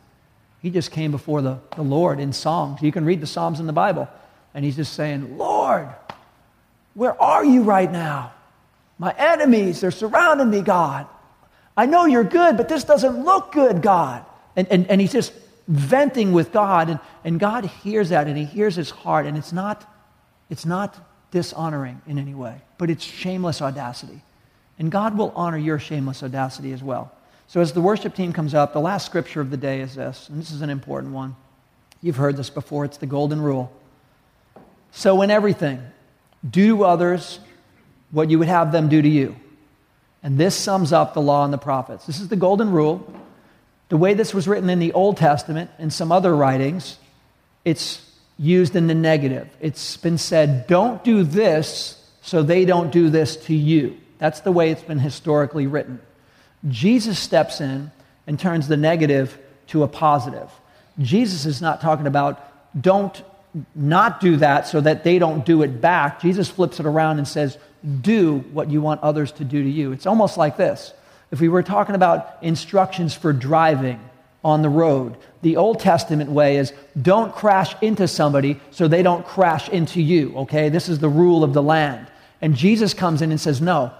He 0.60 0.70
just 0.70 0.90
came 0.90 1.12
before 1.12 1.40
the, 1.40 1.58
the 1.76 1.82
Lord 1.82 2.18
in 2.18 2.32
songs. 2.32 2.82
You 2.82 2.90
can 2.90 3.04
read 3.04 3.20
the 3.20 3.26
Psalms 3.26 3.60
in 3.60 3.66
the 3.66 3.72
Bible. 3.72 4.08
And 4.54 4.64
he's 4.64 4.76
just 4.76 4.94
saying, 4.94 5.38
Lord, 5.38 5.88
where 6.96 7.20
are 7.22 7.44
you 7.44 7.62
right 7.62 7.92
now? 7.92 8.32
My 8.98 9.14
enemies, 9.18 9.82
they're 9.82 9.90
surrounding 9.90 10.48
me, 10.48 10.62
God. 10.62 11.06
I 11.76 11.84
know 11.84 12.06
you're 12.06 12.24
good, 12.24 12.56
but 12.56 12.70
this 12.70 12.84
doesn't 12.84 13.22
look 13.22 13.52
good, 13.52 13.82
God. 13.82 14.24
And, 14.56 14.66
and, 14.68 14.86
and 14.88 14.98
he's 14.98 15.12
just 15.12 15.34
venting 15.68 16.32
with 16.32 16.52
God, 16.52 16.88
and, 16.88 17.00
and 17.22 17.38
God 17.38 17.66
hears 17.66 18.08
that, 18.08 18.26
and 18.28 18.38
he 18.38 18.44
hears 18.44 18.76
his 18.76 18.88
heart, 18.88 19.26
and 19.26 19.36
it's 19.36 19.52
not, 19.52 19.86
it's 20.48 20.64
not 20.64 20.96
dishonoring 21.32 22.00
in 22.06 22.18
any 22.18 22.34
way, 22.34 22.62
but 22.78 22.88
it's 22.88 23.04
shameless 23.04 23.60
audacity. 23.60 24.22
And 24.78 24.90
God 24.90 25.18
will 25.18 25.34
honor 25.36 25.58
your 25.58 25.78
shameless 25.78 26.22
audacity 26.22 26.72
as 26.72 26.82
well. 26.82 27.12
So 27.46 27.60
as 27.60 27.74
the 27.74 27.82
worship 27.82 28.14
team 28.14 28.32
comes 28.32 28.54
up, 28.54 28.72
the 28.72 28.80
last 28.80 29.04
scripture 29.04 29.42
of 29.42 29.50
the 29.50 29.58
day 29.58 29.82
is 29.82 29.96
this, 29.96 30.30
and 30.30 30.40
this 30.40 30.50
is 30.50 30.62
an 30.62 30.70
important 30.70 31.12
one. 31.12 31.36
You've 32.00 32.16
heard 32.16 32.38
this 32.38 32.48
before, 32.48 32.86
it's 32.86 32.96
the 32.96 33.06
golden 33.06 33.42
rule. 33.42 33.70
So 34.92 35.20
in 35.20 35.30
everything, 35.30 35.82
do 36.50 36.76
to 36.76 36.84
others 36.84 37.40
what 38.10 38.30
you 38.30 38.38
would 38.38 38.48
have 38.48 38.72
them 38.72 38.88
do 38.88 39.00
to 39.02 39.08
you. 39.08 39.36
And 40.22 40.38
this 40.38 40.54
sums 40.54 40.92
up 40.92 41.14
the 41.14 41.20
law 41.20 41.44
and 41.44 41.52
the 41.52 41.58
prophets. 41.58 42.06
This 42.06 42.20
is 42.20 42.28
the 42.28 42.36
golden 42.36 42.70
rule. 42.70 43.12
The 43.88 43.96
way 43.96 44.14
this 44.14 44.34
was 44.34 44.48
written 44.48 44.68
in 44.68 44.78
the 44.78 44.92
Old 44.92 45.16
Testament 45.16 45.70
and 45.78 45.92
some 45.92 46.10
other 46.10 46.34
writings, 46.34 46.98
it's 47.64 48.02
used 48.38 48.74
in 48.74 48.86
the 48.86 48.94
negative. 48.94 49.48
It's 49.60 49.96
been 49.96 50.18
said, 50.18 50.66
don't 50.66 51.02
do 51.04 51.22
this 51.22 52.02
so 52.22 52.42
they 52.42 52.64
don't 52.64 52.90
do 52.90 53.08
this 53.08 53.36
to 53.46 53.54
you. 53.54 53.96
That's 54.18 54.40
the 54.40 54.52
way 54.52 54.70
it's 54.70 54.82
been 54.82 54.98
historically 54.98 55.66
written. 55.66 56.00
Jesus 56.68 57.18
steps 57.18 57.60
in 57.60 57.92
and 58.26 58.38
turns 58.38 58.66
the 58.66 58.76
negative 58.76 59.38
to 59.68 59.84
a 59.84 59.88
positive. 59.88 60.50
Jesus 60.98 61.46
is 61.46 61.62
not 61.62 61.80
talking 61.80 62.06
about 62.06 62.42
don't 62.80 63.22
not 63.74 64.20
do 64.20 64.36
that 64.36 64.66
so 64.66 64.80
that 64.80 65.04
they 65.04 65.18
don't 65.18 65.44
do 65.44 65.62
it 65.62 65.80
back. 65.80 66.20
Jesus 66.20 66.48
flips 66.48 66.80
it 66.80 66.86
around 66.86 67.18
and 67.18 67.26
says, 67.26 67.58
do 68.00 68.38
what 68.52 68.70
you 68.70 68.80
want 68.80 69.02
others 69.02 69.32
to 69.32 69.44
do 69.44 69.62
to 69.62 69.68
you. 69.68 69.92
It's 69.92 70.06
almost 70.06 70.36
like 70.36 70.56
this. 70.56 70.92
If 71.30 71.40
we 71.40 71.48
were 71.48 71.62
talking 71.62 71.94
about 71.94 72.36
instructions 72.42 73.14
for 73.14 73.32
driving 73.32 74.00
on 74.44 74.62
the 74.62 74.68
road, 74.68 75.16
the 75.42 75.56
Old 75.56 75.80
Testament 75.80 76.30
way 76.30 76.56
is 76.56 76.72
don't 77.00 77.34
crash 77.34 77.74
into 77.82 78.06
somebody 78.08 78.60
so 78.70 78.88
they 78.88 79.02
don't 79.02 79.24
crash 79.26 79.68
into 79.68 80.00
you, 80.00 80.34
okay? 80.36 80.68
This 80.68 80.88
is 80.88 80.98
the 80.98 81.08
rule 81.08 81.42
of 81.42 81.52
the 81.52 81.62
land. 81.62 82.06
And 82.40 82.54
Jesus 82.54 82.94
comes 82.94 83.22
in 83.22 83.30
and 83.30 83.40
says, 83.40 83.60
no, 83.60 83.92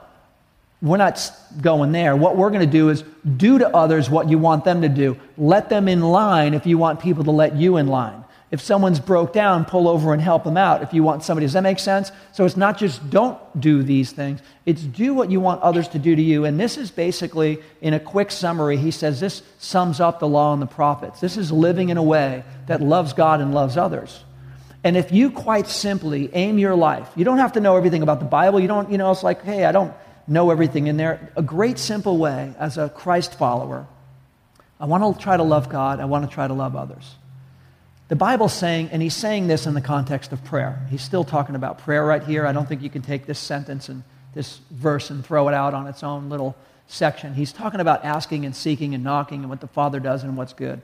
we're 0.82 0.98
not 0.98 1.32
going 1.60 1.92
there. 1.92 2.14
What 2.14 2.36
we're 2.36 2.50
going 2.50 2.60
to 2.60 2.66
do 2.66 2.90
is 2.90 3.02
do 3.36 3.58
to 3.58 3.74
others 3.74 4.10
what 4.10 4.28
you 4.28 4.38
want 4.38 4.64
them 4.64 4.82
to 4.82 4.88
do. 4.88 5.16
Let 5.38 5.68
them 5.68 5.88
in 5.88 6.02
line 6.02 6.54
if 6.54 6.66
you 6.66 6.78
want 6.78 7.00
people 7.00 7.24
to 7.24 7.30
let 7.30 7.56
you 7.56 7.78
in 7.78 7.86
line. 7.86 8.24
If 8.50 8.60
someone's 8.60 9.00
broke 9.00 9.32
down, 9.32 9.64
pull 9.64 9.88
over 9.88 10.12
and 10.12 10.22
help 10.22 10.44
them 10.44 10.56
out. 10.56 10.82
If 10.82 10.94
you 10.94 11.02
want 11.02 11.24
somebody, 11.24 11.46
does 11.46 11.54
that 11.54 11.64
make 11.64 11.80
sense? 11.80 12.12
So 12.32 12.44
it's 12.44 12.56
not 12.56 12.78
just 12.78 13.10
don't 13.10 13.38
do 13.60 13.82
these 13.82 14.12
things, 14.12 14.40
it's 14.64 14.82
do 14.82 15.14
what 15.14 15.30
you 15.30 15.40
want 15.40 15.62
others 15.62 15.88
to 15.88 15.98
do 15.98 16.14
to 16.14 16.22
you. 16.22 16.44
And 16.44 16.58
this 16.58 16.78
is 16.78 16.92
basically, 16.92 17.58
in 17.80 17.92
a 17.92 18.00
quick 18.00 18.30
summary, 18.30 18.76
he 18.76 18.92
says 18.92 19.18
this 19.18 19.42
sums 19.58 19.98
up 19.98 20.20
the 20.20 20.28
law 20.28 20.52
and 20.52 20.62
the 20.62 20.66
prophets. 20.66 21.20
This 21.20 21.36
is 21.36 21.50
living 21.50 21.88
in 21.88 21.96
a 21.96 22.02
way 22.02 22.44
that 22.68 22.80
loves 22.80 23.14
God 23.14 23.40
and 23.40 23.52
loves 23.52 23.76
others. 23.76 24.22
And 24.84 24.96
if 24.96 25.10
you 25.10 25.32
quite 25.32 25.66
simply 25.66 26.30
aim 26.32 26.60
your 26.60 26.76
life, 26.76 27.08
you 27.16 27.24
don't 27.24 27.38
have 27.38 27.54
to 27.54 27.60
know 27.60 27.76
everything 27.76 28.02
about 28.02 28.20
the 28.20 28.26
Bible. 28.26 28.60
You 28.60 28.68
don't, 28.68 28.92
you 28.92 28.98
know, 28.98 29.10
it's 29.10 29.24
like, 29.24 29.42
hey, 29.42 29.64
I 29.64 29.72
don't 29.72 29.92
know 30.28 30.50
everything 30.50 30.86
in 30.86 30.96
there. 30.96 31.32
A 31.34 31.42
great 31.42 31.80
simple 31.80 32.18
way 32.18 32.54
as 32.60 32.78
a 32.78 32.88
Christ 32.88 33.34
follower, 33.34 33.88
I 34.78 34.84
want 34.86 35.16
to 35.16 35.20
try 35.20 35.36
to 35.36 35.42
love 35.42 35.68
God, 35.68 35.98
I 35.98 36.04
want 36.04 36.28
to 36.28 36.32
try 36.32 36.46
to 36.46 36.54
love 36.54 36.76
others. 36.76 37.16
The 38.08 38.16
Bible's 38.16 38.52
saying, 38.52 38.90
and 38.92 39.02
he's 39.02 39.16
saying 39.16 39.48
this 39.48 39.66
in 39.66 39.74
the 39.74 39.80
context 39.80 40.32
of 40.32 40.44
prayer. 40.44 40.86
He's 40.90 41.02
still 41.02 41.24
talking 41.24 41.56
about 41.56 41.78
prayer 41.78 42.04
right 42.04 42.22
here. 42.22 42.46
I 42.46 42.52
don't 42.52 42.68
think 42.68 42.82
you 42.82 42.90
can 42.90 43.02
take 43.02 43.26
this 43.26 43.38
sentence 43.38 43.88
and 43.88 44.04
this 44.32 44.58
verse 44.70 45.10
and 45.10 45.24
throw 45.24 45.48
it 45.48 45.54
out 45.54 45.74
on 45.74 45.86
its 45.88 46.04
own 46.04 46.28
little 46.28 46.54
section. 46.86 47.34
He's 47.34 47.52
talking 47.52 47.80
about 47.80 48.04
asking 48.04 48.44
and 48.44 48.54
seeking 48.54 48.94
and 48.94 49.02
knocking 49.02 49.40
and 49.40 49.50
what 49.50 49.60
the 49.60 49.66
Father 49.66 49.98
does 49.98 50.22
and 50.22 50.36
what's 50.36 50.52
good. 50.52 50.80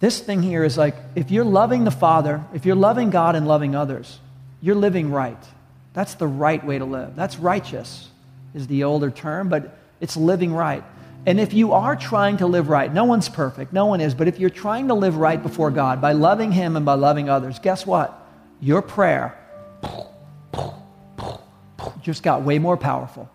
This 0.00 0.20
thing 0.20 0.42
here 0.42 0.64
is 0.64 0.78
like 0.78 0.96
if 1.14 1.30
you're 1.30 1.44
loving 1.44 1.84
the 1.84 1.90
Father, 1.90 2.42
if 2.54 2.64
you're 2.64 2.76
loving 2.76 3.10
God 3.10 3.34
and 3.36 3.46
loving 3.46 3.74
others, 3.74 4.18
you're 4.62 4.74
living 4.74 5.10
right. 5.10 5.42
That's 5.92 6.14
the 6.14 6.26
right 6.26 6.64
way 6.64 6.78
to 6.78 6.84
live. 6.84 7.16
That's 7.16 7.38
righteous, 7.38 8.08
is 8.54 8.66
the 8.66 8.84
older 8.84 9.10
term, 9.10 9.48
but 9.48 9.76
it's 10.00 10.16
living 10.16 10.52
right. 10.52 10.84
And 11.26 11.40
if 11.40 11.52
you 11.52 11.72
are 11.72 11.96
trying 11.96 12.36
to 12.36 12.46
live 12.46 12.68
right, 12.68 12.92
no 12.92 13.04
one's 13.04 13.28
perfect, 13.28 13.72
no 13.72 13.86
one 13.86 14.00
is, 14.00 14.14
but 14.14 14.28
if 14.28 14.38
you're 14.38 14.48
trying 14.48 14.88
to 14.88 14.94
live 14.94 15.16
right 15.16 15.42
before 15.42 15.72
God 15.72 16.00
by 16.00 16.12
loving 16.12 16.52
Him 16.52 16.76
and 16.76 16.86
by 16.86 16.94
loving 16.94 17.28
others, 17.28 17.58
guess 17.58 17.84
what? 17.84 18.16
Your 18.60 18.80
prayer 18.80 19.36
just 22.00 22.22
got 22.22 22.42
way 22.42 22.60
more 22.60 22.76
powerful. 22.76 23.28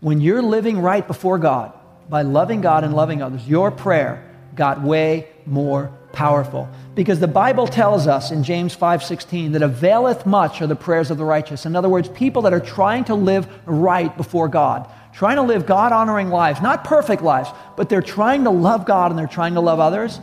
When 0.00 0.22
you're 0.22 0.42
living 0.42 0.78
right 0.78 1.06
before 1.06 1.38
God 1.38 1.72
by 2.08 2.22
loving 2.22 2.62
God 2.62 2.82
and 2.82 2.94
loving 2.94 3.20
others, 3.20 3.46
your 3.46 3.70
prayer 3.70 4.24
got 4.54 4.82
way 4.82 5.28
more 5.44 5.92
powerful. 6.12 6.66
Because 6.94 7.20
the 7.20 7.28
Bible 7.28 7.66
tells 7.66 8.06
us 8.06 8.30
in 8.30 8.42
James 8.42 8.74
5:16 8.74 9.52
that 9.52 9.62
availeth 9.62 10.24
much 10.24 10.62
are 10.62 10.66
the 10.66 10.74
prayers 10.74 11.10
of 11.10 11.18
the 11.18 11.24
righteous. 11.24 11.66
In 11.66 11.76
other 11.76 11.88
words, 11.88 12.08
people 12.08 12.42
that 12.42 12.54
are 12.54 12.60
trying 12.60 13.04
to 13.04 13.14
live 13.14 13.46
right 13.66 14.16
before 14.16 14.48
God 14.48 14.88
trying 15.18 15.34
to 15.34 15.42
live 15.42 15.66
God 15.66 15.90
honoring 15.90 16.28
lives, 16.28 16.62
not 16.62 16.84
perfect 16.84 17.22
lives, 17.22 17.50
but 17.76 17.88
they're 17.88 18.00
trying 18.00 18.44
to 18.44 18.50
love 18.50 18.86
God 18.86 19.10
and 19.10 19.18
they're 19.18 19.26
trying 19.26 19.54
to 19.54 19.60
love 19.60 19.80
others, 19.80 20.20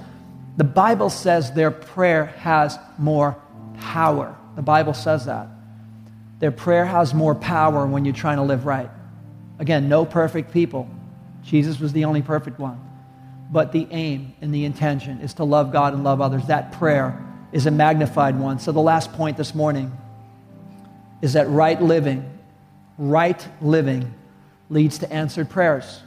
the 0.55 0.63
Bible 0.63 1.09
says 1.09 1.51
their 1.51 1.69
prayer 1.69 2.27
has 2.27 2.79
more 2.97 3.35
power. 3.77 4.33
The 4.55 4.61
Bible 4.61 4.93
says 4.93 5.25
that. 5.25 5.49
Their 6.39 6.53
prayer 6.53 6.85
has 6.85 7.13
more 7.13 7.35
power 7.35 7.85
when 7.85 8.05
you're 8.05 8.13
trying 8.13 8.37
to 8.37 8.43
live 8.43 8.65
right. 8.65 8.89
Again, 9.59 9.89
no 9.89 10.05
perfect 10.05 10.53
people. 10.53 10.89
Jesus 11.43 11.77
was 11.77 11.91
the 11.91 12.05
only 12.05 12.21
perfect 12.21 12.57
one. 12.57 12.79
But 13.51 13.73
the 13.73 13.89
aim 13.91 14.33
and 14.39 14.55
the 14.55 14.63
intention 14.63 15.19
is 15.19 15.33
to 15.33 15.43
love 15.43 15.73
God 15.73 15.93
and 15.93 16.05
love 16.05 16.21
others. 16.21 16.47
That 16.47 16.71
prayer 16.71 17.21
is 17.51 17.65
a 17.65 17.71
magnified 17.71 18.39
one. 18.39 18.59
So, 18.59 18.71
the 18.71 18.79
last 18.79 19.11
point 19.11 19.35
this 19.35 19.53
morning 19.53 19.91
is 21.21 21.33
that 21.33 21.49
right 21.49 21.81
living, 21.81 22.39
right 22.97 23.45
living 23.59 24.13
leads 24.69 24.99
to 24.99 25.11
answered 25.11 25.49
prayers. 25.49 26.01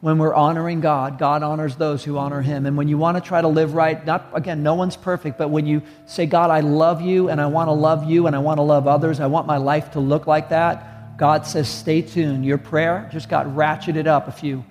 When 0.00 0.18
we're 0.18 0.34
honoring 0.34 0.80
God, 0.80 1.18
God 1.18 1.42
honors 1.42 1.76
those 1.76 2.04
who 2.04 2.18
honor 2.18 2.42
Him. 2.42 2.66
And 2.66 2.76
when 2.76 2.86
you 2.86 2.98
want 2.98 3.16
to 3.16 3.26
try 3.26 3.40
to 3.40 3.48
live 3.48 3.74
right, 3.74 4.04
not 4.04 4.28
again, 4.34 4.62
no 4.62 4.74
one's 4.74 4.96
perfect, 4.96 5.38
but 5.38 5.48
when 5.48 5.66
you 5.66 5.82
say, 6.04 6.26
God, 6.26 6.50
I 6.50 6.60
love 6.60 7.00
you 7.00 7.28
and 7.28 7.40
I 7.40 7.46
want 7.46 7.68
to 7.68 7.72
love 7.72 8.08
you 8.08 8.26
and 8.26 8.36
I 8.36 8.40
want 8.40 8.58
to 8.58 8.62
love 8.62 8.86
others, 8.86 9.20
I 9.20 9.26
want 9.26 9.46
my 9.46 9.56
life 9.56 9.92
to 9.92 10.00
look 10.00 10.26
like 10.26 10.50
that, 10.50 11.16
God 11.16 11.46
says, 11.46 11.68
stay 11.68 12.02
tuned. 12.02 12.44
Your 12.44 12.58
prayer 12.58 13.08
just 13.10 13.28
got 13.28 13.46
ratcheted 13.46 14.06
up 14.06 14.28
a 14.28 14.32
few, 14.32 14.64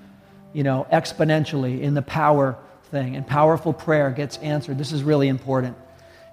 you 0.53 0.63
know, 0.63 0.85
exponentially 0.91 1.81
in 1.81 1.95
the 1.95 2.03
power 2.03 2.57
thing. 2.91 3.15
And 3.15 3.25
powerful 3.25 3.73
prayer 3.73 4.11
gets 4.11 4.37
answered. 4.37 4.77
This 4.77 4.91
is 4.91 5.03
really 5.03 5.27
important. 5.27 5.75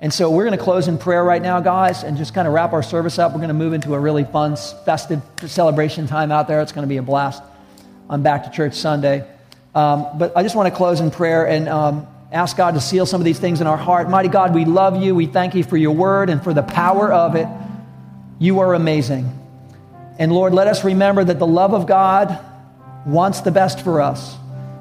And 0.03 0.13
so 0.13 0.29
we're 0.29 0.45
going 0.45 0.59
to 0.59 0.63
close 0.63 0.89
in 0.89 0.99
prayer 0.99 1.23
right 1.23 1.41
now, 1.41 1.61
guys, 1.61 2.03
and 2.03 2.17
just 2.17 2.35
kind 2.35 2.49
of 2.49 2.53
wrap 2.53 2.73
our 2.73 2.83
service 2.83 3.21
up. 3.21 3.31
We're 3.31 3.39
going 3.39 3.49
to 3.49 3.55
move 3.55 3.73
into 3.73 3.95
a 3.95 4.01
really 4.01 4.25
fun, 4.25 4.57
festive 4.85 5.23
celebration 5.47 6.09
time 6.09 6.33
out 6.33 6.49
there. 6.49 6.61
It's 6.61 6.73
going 6.73 6.83
to 6.83 6.89
be 6.89 6.97
a 6.97 7.03
blast 7.03 7.41
on 8.11 8.21
Back 8.25 8.43
to 8.43 8.51
Church 8.51 8.75
Sunday. 8.75 9.25
Um, 9.77 10.19
but 10.19 10.37
I 10.37 10.43
just 10.43 10.57
want 10.57 10.69
to 10.69 10.77
close 10.77 10.99
in 10.99 11.13
prayer 11.13 11.47
and 11.47 11.69
um, 11.69 12.09
ask 12.33 12.57
God 12.57 12.75
to 12.75 12.81
seal 12.81 13.07
some 13.07 13.21
of 13.21 13.25
these 13.25 13.39
things 13.39 13.61
in 13.61 13.69
our 13.69 13.77
heart. 13.77 14.11
Mighty 14.11 14.29
God, 14.29 14.53
we 14.57 14.65
love 14.65 15.01
you. 15.01 15.15
We 15.15 15.27
thank 15.27 15.55
you 15.55 15.63
for 15.63 15.77
your 15.77 15.95
word 15.95 16.31
and 16.31 16.43
for 16.43 16.53
the 16.53 16.65
power 16.65 17.13
of 17.13 17.37
it. 17.37 17.47
You 18.41 18.59
are 18.59 18.75
amazing. 18.75 19.31
And 20.19 20.33
Lord, 20.33 20.53
let 20.53 20.67
us 20.67 20.83
remember 20.83 21.23
that 21.23 21.39
the 21.39 21.47
love 21.47 21.75
of 21.75 21.87
God 21.87 22.45
wants 23.07 23.43
the 23.43 23.53
best 23.53 23.83
for 23.83 24.01
us. 24.01 24.37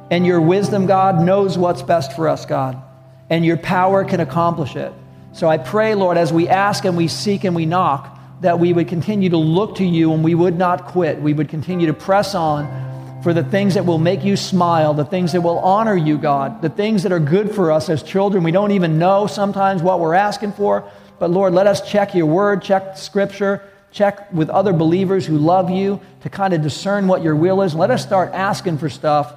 And 0.10 0.26
your 0.26 0.42
wisdom, 0.42 0.88
God, 0.88 1.22
knows 1.22 1.60
what's 1.60 1.84
best 1.84 2.16
for 2.16 2.28
us, 2.28 2.48
God. 2.48 2.82
And 3.30 3.46
your 3.46 3.58
power 3.58 4.04
can 4.04 4.20
accomplish 4.20 4.76
it. 4.76 4.92
So 5.34 5.48
I 5.48 5.58
pray, 5.58 5.96
Lord, 5.96 6.18
as 6.18 6.34
we 6.34 6.48
ask 6.48 6.84
and 6.86 6.98
we 6.98 7.08
seek 7.08 7.44
and 7.44 7.56
we 7.56 7.66
knock, 7.66 8.20
that 8.42 8.60
we 8.60 8.74
would 8.74 8.88
continue 8.88 9.30
to 9.30 9.38
look 9.38 9.76
to 9.76 9.86
you 9.86 10.14
and 10.14 10.24
we 10.24 10.36
would 10.36 10.58
not 10.58 10.88
quit. 10.88 11.22
We 11.22 11.34
would 11.34 11.50
continue 11.50 11.88
to 11.88 11.94
press 11.94 12.36
on 12.36 13.22
for 13.24 13.34
the 13.34 13.44
things 13.44 13.76
that 13.76 13.86
will 13.86 14.00
make 14.00 14.24
you 14.24 14.36
smile, 14.36 14.94
the 14.94 15.06
things 15.06 15.32
that 15.34 15.42
will 15.42 15.60
honor 15.60 15.96
you, 15.96 16.18
God, 16.18 16.62
the 16.62 16.70
things 16.70 17.04
that 17.04 17.12
are 17.12 17.20
good 17.20 17.54
for 17.54 17.72
us 17.72 17.88
as 17.90 18.02
children. 18.02 18.44
We 18.44 18.52
don't 18.52 18.72
even 18.72 18.98
know 18.98 19.28
sometimes 19.28 19.84
what 19.84 20.00
we're 20.00 20.16
asking 20.16 20.54
for. 20.54 20.90
But 21.20 21.30
Lord, 21.30 21.54
let 21.54 21.68
us 21.68 21.88
check 21.88 22.16
your 22.16 22.26
word, 22.26 22.64
check 22.64 22.98
scripture, 22.98 23.64
check 23.92 24.34
with 24.34 24.50
other 24.50 24.74
believers 24.74 25.26
who 25.26 25.38
love 25.38 25.70
you 25.70 26.02
to 26.22 26.30
kind 26.30 26.54
of 26.54 26.64
discern 26.64 27.08
what 27.08 27.22
your 27.22 27.36
will 27.36 27.62
is. 27.62 27.76
Let 27.76 27.92
us 27.92 28.02
start 28.02 28.34
asking 28.34 28.80
for 28.80 28.90
stuff 28.90 29.34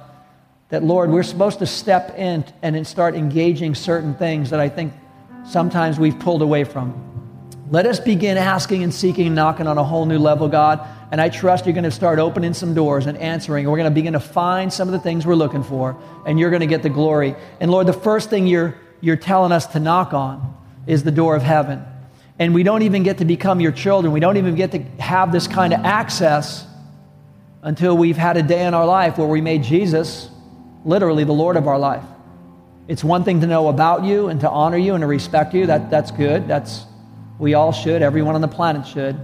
that, 0.69 0.83
Lord, 0.83 1.11
we're 1.11 1.23
supposed 1.23 1.59
to 1.59 1.67
step 1.67 2.17
in 2.17 2.43
and 2.63 2.87
start 2.87 3.13
engaging 3.13 3.75
certain 3.75 4.15
things 4.15 4.49
that 4.49 4.59
I 4.59 4.67
think 4.67 4.93
sometimes 5.47 5.99
we've 5.99 6.17
pulled 6.19 6.41
away 6.41 6.63
from. 6.63 7.01
Let 7.71 7.87
us 7.87 7.99
begin 7.99 8.37
asking 8.37 8.83
and 8.83 8.93
seeking 8.93 9.25
and 9.25 9.35
knocking 9.35 9.65
on 9.65 9.77
a 9.77 9.83
whole 9.83 10.05
new 10.05 10.19
level, 10.19 10.47
God. 10.47 10.85
And 11.11 11.19
I 11.19 11.29
trust 11.29 11.65
you're 11.65 11.73
going 11.73 11.83
to 11.83 11.91
start 11.91 12.19
opening 12.19 12.53
some 12.53 12.73
doors 12.73 13.07
and 13.07 13.17
answering. 13.17 13.67
We're 13.67 13.77
going 13.77 13.89
to 13.89 13.95
begin 13.95 14.13
to 14.13 14.19
find 14.19 14.71
some 14.71 14.87
of 14.87 14.91
the 14.91 14.99
things 14.99 15.25
we're 15.25 15.35
looking 15.35 15.63
for, 15.63 15.97
and 16.27 16.39
you're 16.39 16.51
going 16.51 16.61
to 16.61 16.67
get 16.67 16.83
the 16.83 16.89
glory. 16.89 17.35
And 17.59 17.71
Lord, 17.71 17.87
the 17.87 17.93
first 17.93 18.29
thing 18.29 18.45
you're, 18.45 18.75
you're 19.01 19.15
telling 19.15 19.51
us 19.51 19.65
to 19.67 19.79
knock 19.79 20.13
on 20.13 20.55
is 20.85 21.03
the 21.03 21.11
door 21.11 21.35
of 21.35 21.41
heaven. 21.41 21.83
And 22.37 22.53
we 22.53 22.63
don't 22.63 22.81
even 22.83 23.03
get 23.03 23.19
to 23.19 23.25
become 23.25 23.59
your 23.59 23.71
children. 23.71 24.13
We 24.13 24.19
don't 24.19 24.37
even 24.37 24.55
get 24.55 24.71
to 24.73 24.79
have 25.01 25.31
this 25.31 25.47
kind 25.47 25.73
of 25.73 25.83
access 25.83 26.67
until 27.63 27.97
we've 27.97 28.17
had 28.17 28.37
a 28.37 28.43
day 28.43 28.65
in 28.65 28.73
our 28.73 28.85
life 28.85 29.17
where 29.17 29.27
we 29.27 29.41
made 29.41 29.63
Jesus 29.63 30.29
literally 30.83 31.23
the 31.23 31.33
Lord 31.33 31.57
of 31.57 31.67
our 31.67 31.79
life. 31.79 32.03
It's 32.87 33.03
one 33.03 33.23
thing 33.23 33.41
to 33.41 33.47
know 33.47 33.67
about 33.67 34.03
you 34.03 34.27
and 34.27 34.39
to 34.41 34.49
honor 34.49 34.77
you 34.77 34.93
and 34.93 35.01
to 35.01 35.07
respect 35.07 35.53
you. 35.53 35.65
That, 35.67 35.89
that's 35.89 36.11
good. 36.11 36.47
That's, 36.47 36.85
we 37.39 37.55
all 37.55 37.71
should. 37.71 38.01
Everyone 38.01 38.35
on 38.35 38.41
the 38.41 38.47
planet 38.47 38.85
should. 38.85 39.17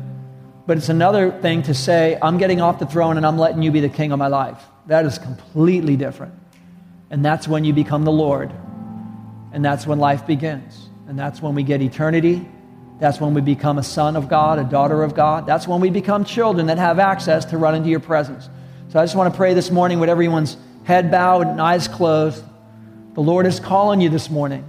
But 0.65 0.77
it's 0.77 0.89
another 0.89 1.31
thing 1.31 1.63
to 1.63 1.73
say, 1.73 2.17
I'm 2.21 2.37
getting 2.37 2.61
off 2.61 2.79
the 2.79 2.85
throne 2.85 3.17
and 3.17 3.25
I'm 3.25 3.37
letting 3.37 3.61
you 3.61 3.71
be 3.71 3.79
the 3.79 3.89
king 3.89 4.11
of 4.11 4.19
my 4.19 4.27
life. 4.27 4.61
That 4.87 5.05
is 5.05 5.19
completely 5.19 5.95
different. 5.95 6.33
And 7.09 7.23
that's 7.23 7.47
when 7.47 7.63
you 7.63 7.73
become 7.73 8.03
the 8.03 8.11
Lord. 8.11 8.51
And 9.51 9.63
that's 9.63 9.85
when 9.85 9.99
life 9.99 10.25
begins. 10.25 10.89
And 11.07 11.19
that's 11.19 11.41
when 11.41 11.55
we 11.55 11.63
get 11.63 11.81
eternity. 11.81 12.47
That's 12.99 13.19
when 13.19 13.33
we 13.33 13.41
become 13.41 13.77
a 13.77 13.83
son 13.83 14.15
of 14.15 14.29
God, 14.29 14.59
a 14.59 14.63
daughter 14.63 15.03
of 15.03 15.13
God. 15.13 15.45
That's 15.45 15.67
when 15.67 15.81
we 15.81 15.89
become 15.89 16.23
children 16.23 16.67
that 16.67 16.77
have 16.77 16.99
access 16.99 17.45
to 17.45 17.57
run 17.57 17.75
into 17.75 17.89
your 17.89 17.99
presence. 17.99 18.47
So 18.89 18.99
I 18.99 19.03
just 19.03 19.15
want 19.15 19.33
to 19.33 19.37
pray 19.37 19.53
this 19.53 19.71
morning 19.71 19.99
with 19.99 20.09
everyone's 20.09 20.55
head 20.83 21.11
bowed 21.11 21.47
and 21.47 21.59
eyes 21.59 21.87
closed. 21.87 22.43
The 23.13 23.21
Lord 23.21 23.45
is 23.45 23.59
calling 23.59 23.99
you 23.99 24.09
this 24.09 24.29
morning 24.29 24.63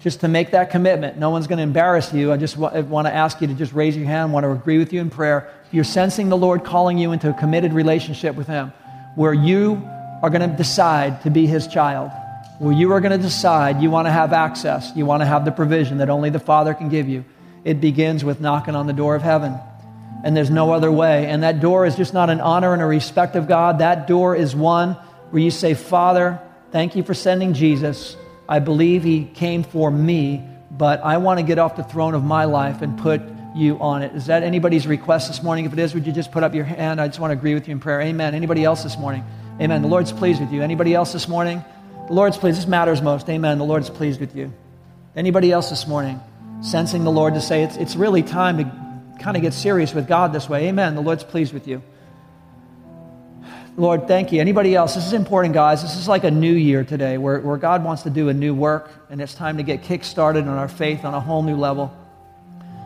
just 0.00 0.20
to 0.20 0.28
make 0.28 0.50
that 0.50 0.70
commitment. 0.70 1.16
No 1.16 1.30
one's 1.30 1.46
going 1.46 1.58
to 1.58 1.62
embarrass 1.62 2.12
you. 2.12 2.32
I 2.32 2.36
just 2.36 2.56
want 2.56 3.06
to 3.06 3.14
ask 3.14 3.40
you 3.40 3.46
to 3.46 3.54
just 3.54 3.72
raise 3.72 3.96
your 3.96 4.06
hand, 4.06 4.30
I 4.30 4.32
want 4.34 4.44
to 4.44 4.50
agree 4.50 4.78
with 4.78 4.92
you 4.92 5.00
in 5.00 5.10
prayer. 5.10 5.48
If 5.66 5.74
You're 5.74 5.84
sensing 5.84 6.28
the 6.28 6.36
Lord 6.36 6.64
calling 6.64 6.98
you 6.98 7.12
into 7.12 7.30
a 7.30 7.32
committed 7.32 7.72
relationship 7.72 8.34
with 8.34 8.48
Him 8.48 8.72
where 9.14 9.32
you 9.32 9.82
are 10.22 10.30
going 10.30 10.48
to 10.48 10.56
decide 10.56 11.22
to 11.22 11.30
be 11.30 11.46
His 11.46 11.68
child, 11.68 12.10
where 12.58 12.72
you 12.72 12.92
are 12.92 13.00
going 13.00 13.12
to 13.12 13.18
decide 13.18 13.80
you 13.80 13.90
want 13.90 14.06
to 14.06 14.12
have 14.12 14.32
access, 14.32 14.90
you 14.96 15.06
want 15.06 15.20
to 15.20 15.26
have 15.26 15.44
the 15.44 15.52
provision 15.52 15.98
that 15.98 16.10
only 16.10 16.30
the 16.30 16.40
Father 16.40 16.74
can 16.74 16.88
give 16.88 17.08
you. 17.08 17.24
It 17.64 17.80
begins 17.80 18.24
with 18.24 18.40
knocking 18.40 18.74
on 18.74 18.88
the 18.88 18.92
door 18.92 19.14
of 19.14 19.22
heaven. 19.22 19.54
And 20.24 20.36
there's 20.36 20.50
no 20.50 20.72
other 20.72 20.90
way. 20.90 21.26
And 21.26 21.44
that 21.44 21.60
door 21.60 21.86
is 21.86 21.94
just 21.94 22.12
not 22.12 22.28
an 22.28 22.40
honor 22.40 22.72
and 22.72 22.82
a 22.82 22.86
respect 22.86 23.36
of 23.36 23.46
God. 23.46 23.78
That 23.78 24.08
door 24.08 24.34
is 24.34 24.56
one 24.56 24.94
where 25.30 25.40
you 25.40 25.52
say, 25.52 25.74
Father, 25.74 26.40
thank 26.72 26.96
you 26.96 27.02
for 27.02 27.14
sending 27.14 27.54
Jesus. 27.54 28.16
I 28.48 28.58
believe 28.58 29.02
he 29.02 29.24
came 29.24 29.62
for 29.62 29.90
me, 29.90 30.42
but 30.70 31.00
I 31.02 31.18
want 31.18 31.40
to 31.40 31.44
get 31.44 31.58
off 31.58 31.76
the 31.76 31.84
throne 31.84 32.14
of 32.14 32.24
my 32.24 32.44
life 32.44 32.82
and 32.82 32.98
put 32.98 33.20
you 33.54 33.78
on 33.78 34.02
it. 34.02 34.14
Is 34.14 34.26
that 34.26 34.42
anybody's 34.42 34.86
request 34.86 35.28
this 35.28 35.42
morning? 35.42 35.64
If 35.64 35.72
it 35.72 35.78
is, 35.78 35.94
would 35.94 36.06
you 36.06 36.12
just 36.12 36.32
put 36.32 36.42
up 36.42 36.54
your 36.54 36.64
hand? 36.64 37.00
I 37.00 37.08
just 37.08 37.18
want 37.18 37.32
to 37.32 37.36
agree 37.36 37.54
with 37.54 37.68
you 37.68 37.72
in 37.72 37.80
prayer. 37.80 38.00
Amen. 38.00 38.34
Anybody 38.34 38.64
else 38.64 38.82
this 38.82 38.96
morning? 38.96 39.24
Amen. 39.60 39.82
The 39.82 39.88
Lord's 39.88 40.12
pleased 40.12 40.40
with 40.40 40.52
you. 40.52 40.62
Anybody 40.62 40.94
else 40.94 41.12
this 41.12 41.28
morning? 41.28 41.64
The 42.06 42.12
Lord's 42.12 42.38
pleased. 42.38 42.58
This 42.58 42.66
matters 42.66 43.02
most. 43.02 43.28
Amen. 43.28 43.58
The 43.58 43.64
Lord's 43.64 43.90
pleased 43.90 44.20
with 44.20 44.36
you. 44.36 44.52
Anybody 45.16 45.50
else 45.50 45.70
this 45.70 45.86
morning? 45.86 46.20
Sensing 46.60 47.04
the 47.04 47.10
Lord 47.10 47.34
to 47.34 47.40
say 47.40 47.64
it's, 47.64 47.76
it's 47.76 47.96
really 47.96 48.22
time 48.22 48.58
to 48.58 49.22
kind 49.22 49.36
of 49.36 49.42
get 49.42 49.52
serious 49.52 49.92
with 49.92 50.06
God 50.06 50.32
this 50.32 50.48
way. 50.48 50.68
Amen. 50.68 50.94
The 50.94 51.02
Lord's 51.02 51.24
pleased 51.24 51.52
with 51.52 51.66
you. 51.66 51.82
Lord, 53.78 54.08
thank 54.08 54.32
you. 54.32 54.40
Anybody 54.40 54.74
else? 54.74 54.96
This 54.96 55.06
is 55.06 55.12
important, 55.12 55.54
guys. 55.54 55.82
This 55.82 55.96
is 55.96 56.08
like 56.08 56.24
a 56.24 56.32
new 56.32 56.52
year 56.52 56.82
today 56.82 57.16
where, 57.16 57.38
where 57.38 57.56
God 57.56 57.84
wants 57.84 58.02
to 58.02 58.10
do 58.10 58.28
a 58.28 58.34
new 58.34 58.52
work, 58.52 58.90
and 59.08 59.20
it's 59.20 59.34
time 59.34 59.58
to 59.58 59.62
get 59.62 59.84
kick 59.84 60.02
started 60.02 60.48
on 60.48 60.58
our 60.58 60.66
faith 60.66 61.04
on 61.04 61.14
a 61.14 61.20
whole 61.20 61.44
new 61.44 61.54
level. 61.54 61.96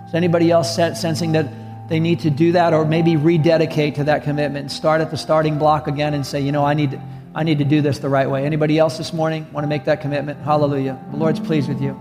Is 0.07 0.14
anybody 0.14 0.51
else 0.51 0.76
sensing 0.76 1.32
that 1.32 1.88
they 1.88 1.99
need 1.99 2.20
to 2.20 2.30
do 2.30 2.53
that 2.53 2.74
or 2.74 2.84
maybe 2.84 3.16
rededicate 3.16 3.95
to 3.95 4.05
that 4.05 4.22
commitment? 4.22 4.70
Start 4.70 5.01
at 5.01 5.11
the 5.11 5.16
starting 5.16 5.59
block 5.59 5.86
again 5.86 6.12
and 6.12 6.26
say, 6.26 6.43
you 6.43 6.53
know, 6.53 6.62
I 6.62 6.74
need 6.74 7.01
I 7.34 7.43
need 7.43 7.57
to 7.61 7.64
do 7.64 7.80
this 7.80 7.99
the 8.01 8.11
right 8.11 8.28
way. 8.28 8.45
Anybody 8.45 8.78
else 8.78 8.99
this 8.99 9.14
morning 9.14 9.51
want 9.51 9.64
to 9.64 9.68
make 9.68 9.86
that 9.86 10.03
commitment? 10.03 10.40
Hallelujah. 10.40 11.03
The 11.11 11.16
Lord's 11.16 11.40
pleased 11.40 11.70
with 11.70 11.80
you. 11.80 11.99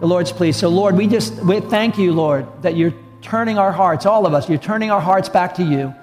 The 0.00 0.06
Lord's 0.08 0.32
pleased. 0.32 0.58
So, 0.58 0.68
Lord, 0.70 0.96
we 0.96 1.06
just 1.06 1.34
we 1.44 1.60
thank 1.60 1.98
you, 1.98 2.10
Lord, 2.10 2.48
that 2.62 2.76
you're 2.76 2.94
turning 3.20 3.58
our 3.58 3.70
hearts, 3.70 4.06
all 4.06 4.26
of 4.26 4.34
us, 4.34 4.48
you're 4.48 4.58
turning 4.58 4.90
our 4.90 5.00
hearts 5.00 5.28
back 5.28 5.54
to 5.54 5.62
you. 5.62 5.94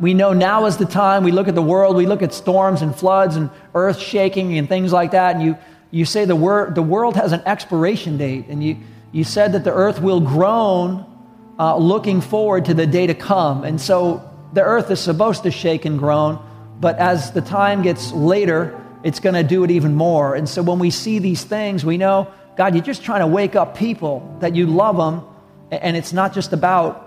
We 0.00 0.12
know 0.12 0.32
now 0.32 0.66
is 0.66 0.76
the 0.76 0.86
time. 0.86 1.22
We 1.22 1.30
look 1.30 1.46
at 1.46 1.54
the 1.54 1.62
world, 1.62 1.96
we 1.96 2.06
look 2.06 2.22
at 2.22 2.34
storms 2.34 2.82
and 2.82 2.94
floods 2.94 3.36
and 3.36 3.48
earth 3.74 3.98
shaking 3.98 4.58
and 4.58 4.68
things 4.68 4.92
like 4.92 5.12
that, 5.12 5.36
and 5.36 5.44
you, 5.44 5.56
you 5.90 6.04
say 6.04 6.24
the, 6.24 6.34
wor- 6.34 6.72
the 6.74 6.82
world 6.82 7.14
has 7.16 7.32
an 7.32 7.42
expiration 7.46 8.16
date, 8.16 8.46
and 8.48 8.62
you, 8.62 8.76
you 9.12 9.22
said 9.22 9.52
that 9.52 9.62
the 9.62 9.72
earth 9.72 10.00
will 10.00 10.20
groan 10.20 11.06
uh, 11.58 11.76
looking 11.76 12.20
forward 12.20 12.64
to 12.64 12.74
the 12.74 12.86
day 12.86 13.06
to 13.06 13.14
come. 13.14 13.62
And 13.62 13.80
so 13.80 14.28
the 14.52 14.62
earth 14.62 14.90
is 14.90 14.98
supposed 14.98 15.44
to 15.44 15.52
shake 15.52 15.84
and 15.84 15.98
groan, 15.98 16.44
but 16.80 16.98
as 16.98 17.30
the 17.30 17.40
time 17.40 17.82
gets 17.82 18.10
later, 18.12 18.80
it's 19.04 19.20
going 19.20 19.34
to 19.36 19.44
do 19.44 19.62
it 19.62 19.70
even 19.70 19.94
more. 19.94 20.34
And 20.34 20.48
so 20.48 20.62
when 20.62 20.80
we 20.80 20.90
see 20.90 21.20
these 21.20 21.44
things, 21.44 21.84
we 21.84 21.96
know, 21.98 22.32
God, 22.56 22.74
you're 22.74 22.82
just 22.82 23.04
trying 23.04 23.20
to 23.20 23.28
wake 23.28 23.54
up 23.54 23.76
people 23.76 24.36
that 24.40 24.56
you 24.56 24.66
love 24.66 24.96
them, 24.96 25.22
and 25.70 25.96
it's 25.96 26.12
not 26.12 26.34
just 26.34 26.52
about 26.52 27.03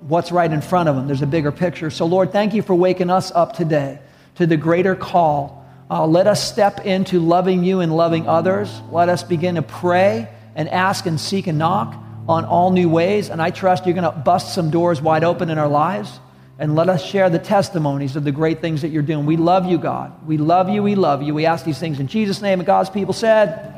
what's 0.00 0.32
right 0.32 0.50
in 0.50 0.60
front 0.60 0.88
of 0.88 0.96
them. 0.96 1.06
There's 1.06 1.22
a 1.22 1.26
bigger 1.26 1.52
picture. 1.52 1.90
So, 1.90 2.06
Lord, 2.06 2.32
thank 2.32 2.54
you 2.54 2.62
for 2.62 2.74
waking 2.74 3.10
us 3.10 3.30
up 3.32 3.54
today 3.54 3.98
to 4.36 4.46
the 4.46 4.56
greater 4.56 4.94
call. 4.94 5.64
Uh, 5.90 6.06
let 6.06 6.26
us 6.26 6.46
step 6.50 6.84
into 6.84 7.20
loving 7.20 7.64
you 7.64 7.80
and 7.80 7.96
loving 7.96 8.28
others. 8.28 8.80
Let 8.90 9.08
us 9.08 9.22
begin 9.22 9.54
to 9.56 9.62
pray 9.62 10.28
and 10.54 10.68
ask 10.68 11.06
and 11.06 11.20
seek 11.20 11.46
and 11.46 11.58
knock 11.58 11.94
on 12.28 12.44
all 12.44 12.70
new 12.70 12.88
ways. 12.88 13.30
And 13.30 13.40
I 13.40 13.50
trust 13.50 13.86
you're 13.86 13.94
going 13.94 14.10
to 14.10 14.18
bust 14.18 14.54
some 14.54 14.70
doors 14.70 15.00
wide 15.00 15.24
open 15.24 15.50
in 15.50 15.58
our 15.58 15.68
lives. 15.68 16.20
And 16.58 16.74
let 16.74 16.88
us 16.88 17.04
share 17.04 17.28
the 17.28 17.38
testimonies 17.38 18.16
of 18.16 18.24
the 18.24 18.32
great 18.32 18.60
things 18.60 18.82
that 18.82 18.88
you're 18.88 19.02
doing. 19.02 19.26
We 19.26 19.36
love 19.36 19.66
you, 19.66 19.76
God. 19.76 20.26
We 20.26 20.38
love 20.38 20.70
you. 20.70 20.82
We 20.82 20.94
love 20.94 21.22
you. 21.22 21.34
We 21.34 21.44
ask 21.44 21.64
these 21.64 21.78
things 21.78 22.00
in 22.00 22.06
Jesus' 22.06 22.40
name. 22.40 22.60
And 22.60 22.66
God's 22.66 22.88
people 22.88 23.12
said, 23.12 23.74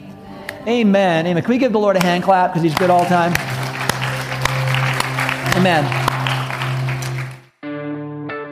Amen. 0.63 0.69
Amen. 0.69 1.27
Amen. 1.27 1.43
Can 1.43 1.51
we 1.51 1.59
give 1.59 1.73
the 1.73 1.81
Lord 1.81 1.97
a 1.97 2.03
hand 2.03 2.23
clap 2.23 2.51
because 2.51 2.63
he's 2.63 2.75
good 2.75 2.91
all 2.91 3.03
the 3.03 3.09
time? 3.09 3.33
Amen. 5.57 6.08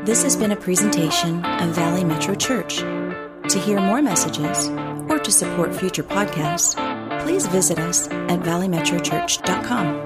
This 0.07 0.23
has 0.23 0.37
been 0.37 0.53
a 0.53 0.57
presentation 0.57 1.45
of 1.45 1.71
Valley 1.71 2.05
Metro 2.05 2.37
Church. 2.37 2.77
To 2.77 3.59
hear 3.59 3.81
more 3.81 4.01
messages 4.01 4.69
or 5.11 5.19
to 5.19 5.33
support 5.33 5.75
future 5.75 6.05
podcasts, 6.05 6.77
please 7.25 7.49
visit 7.49 7.81
us 7.81 8.07
at 8.07 8.39
valleymetrochurch.com. 8.39 10.06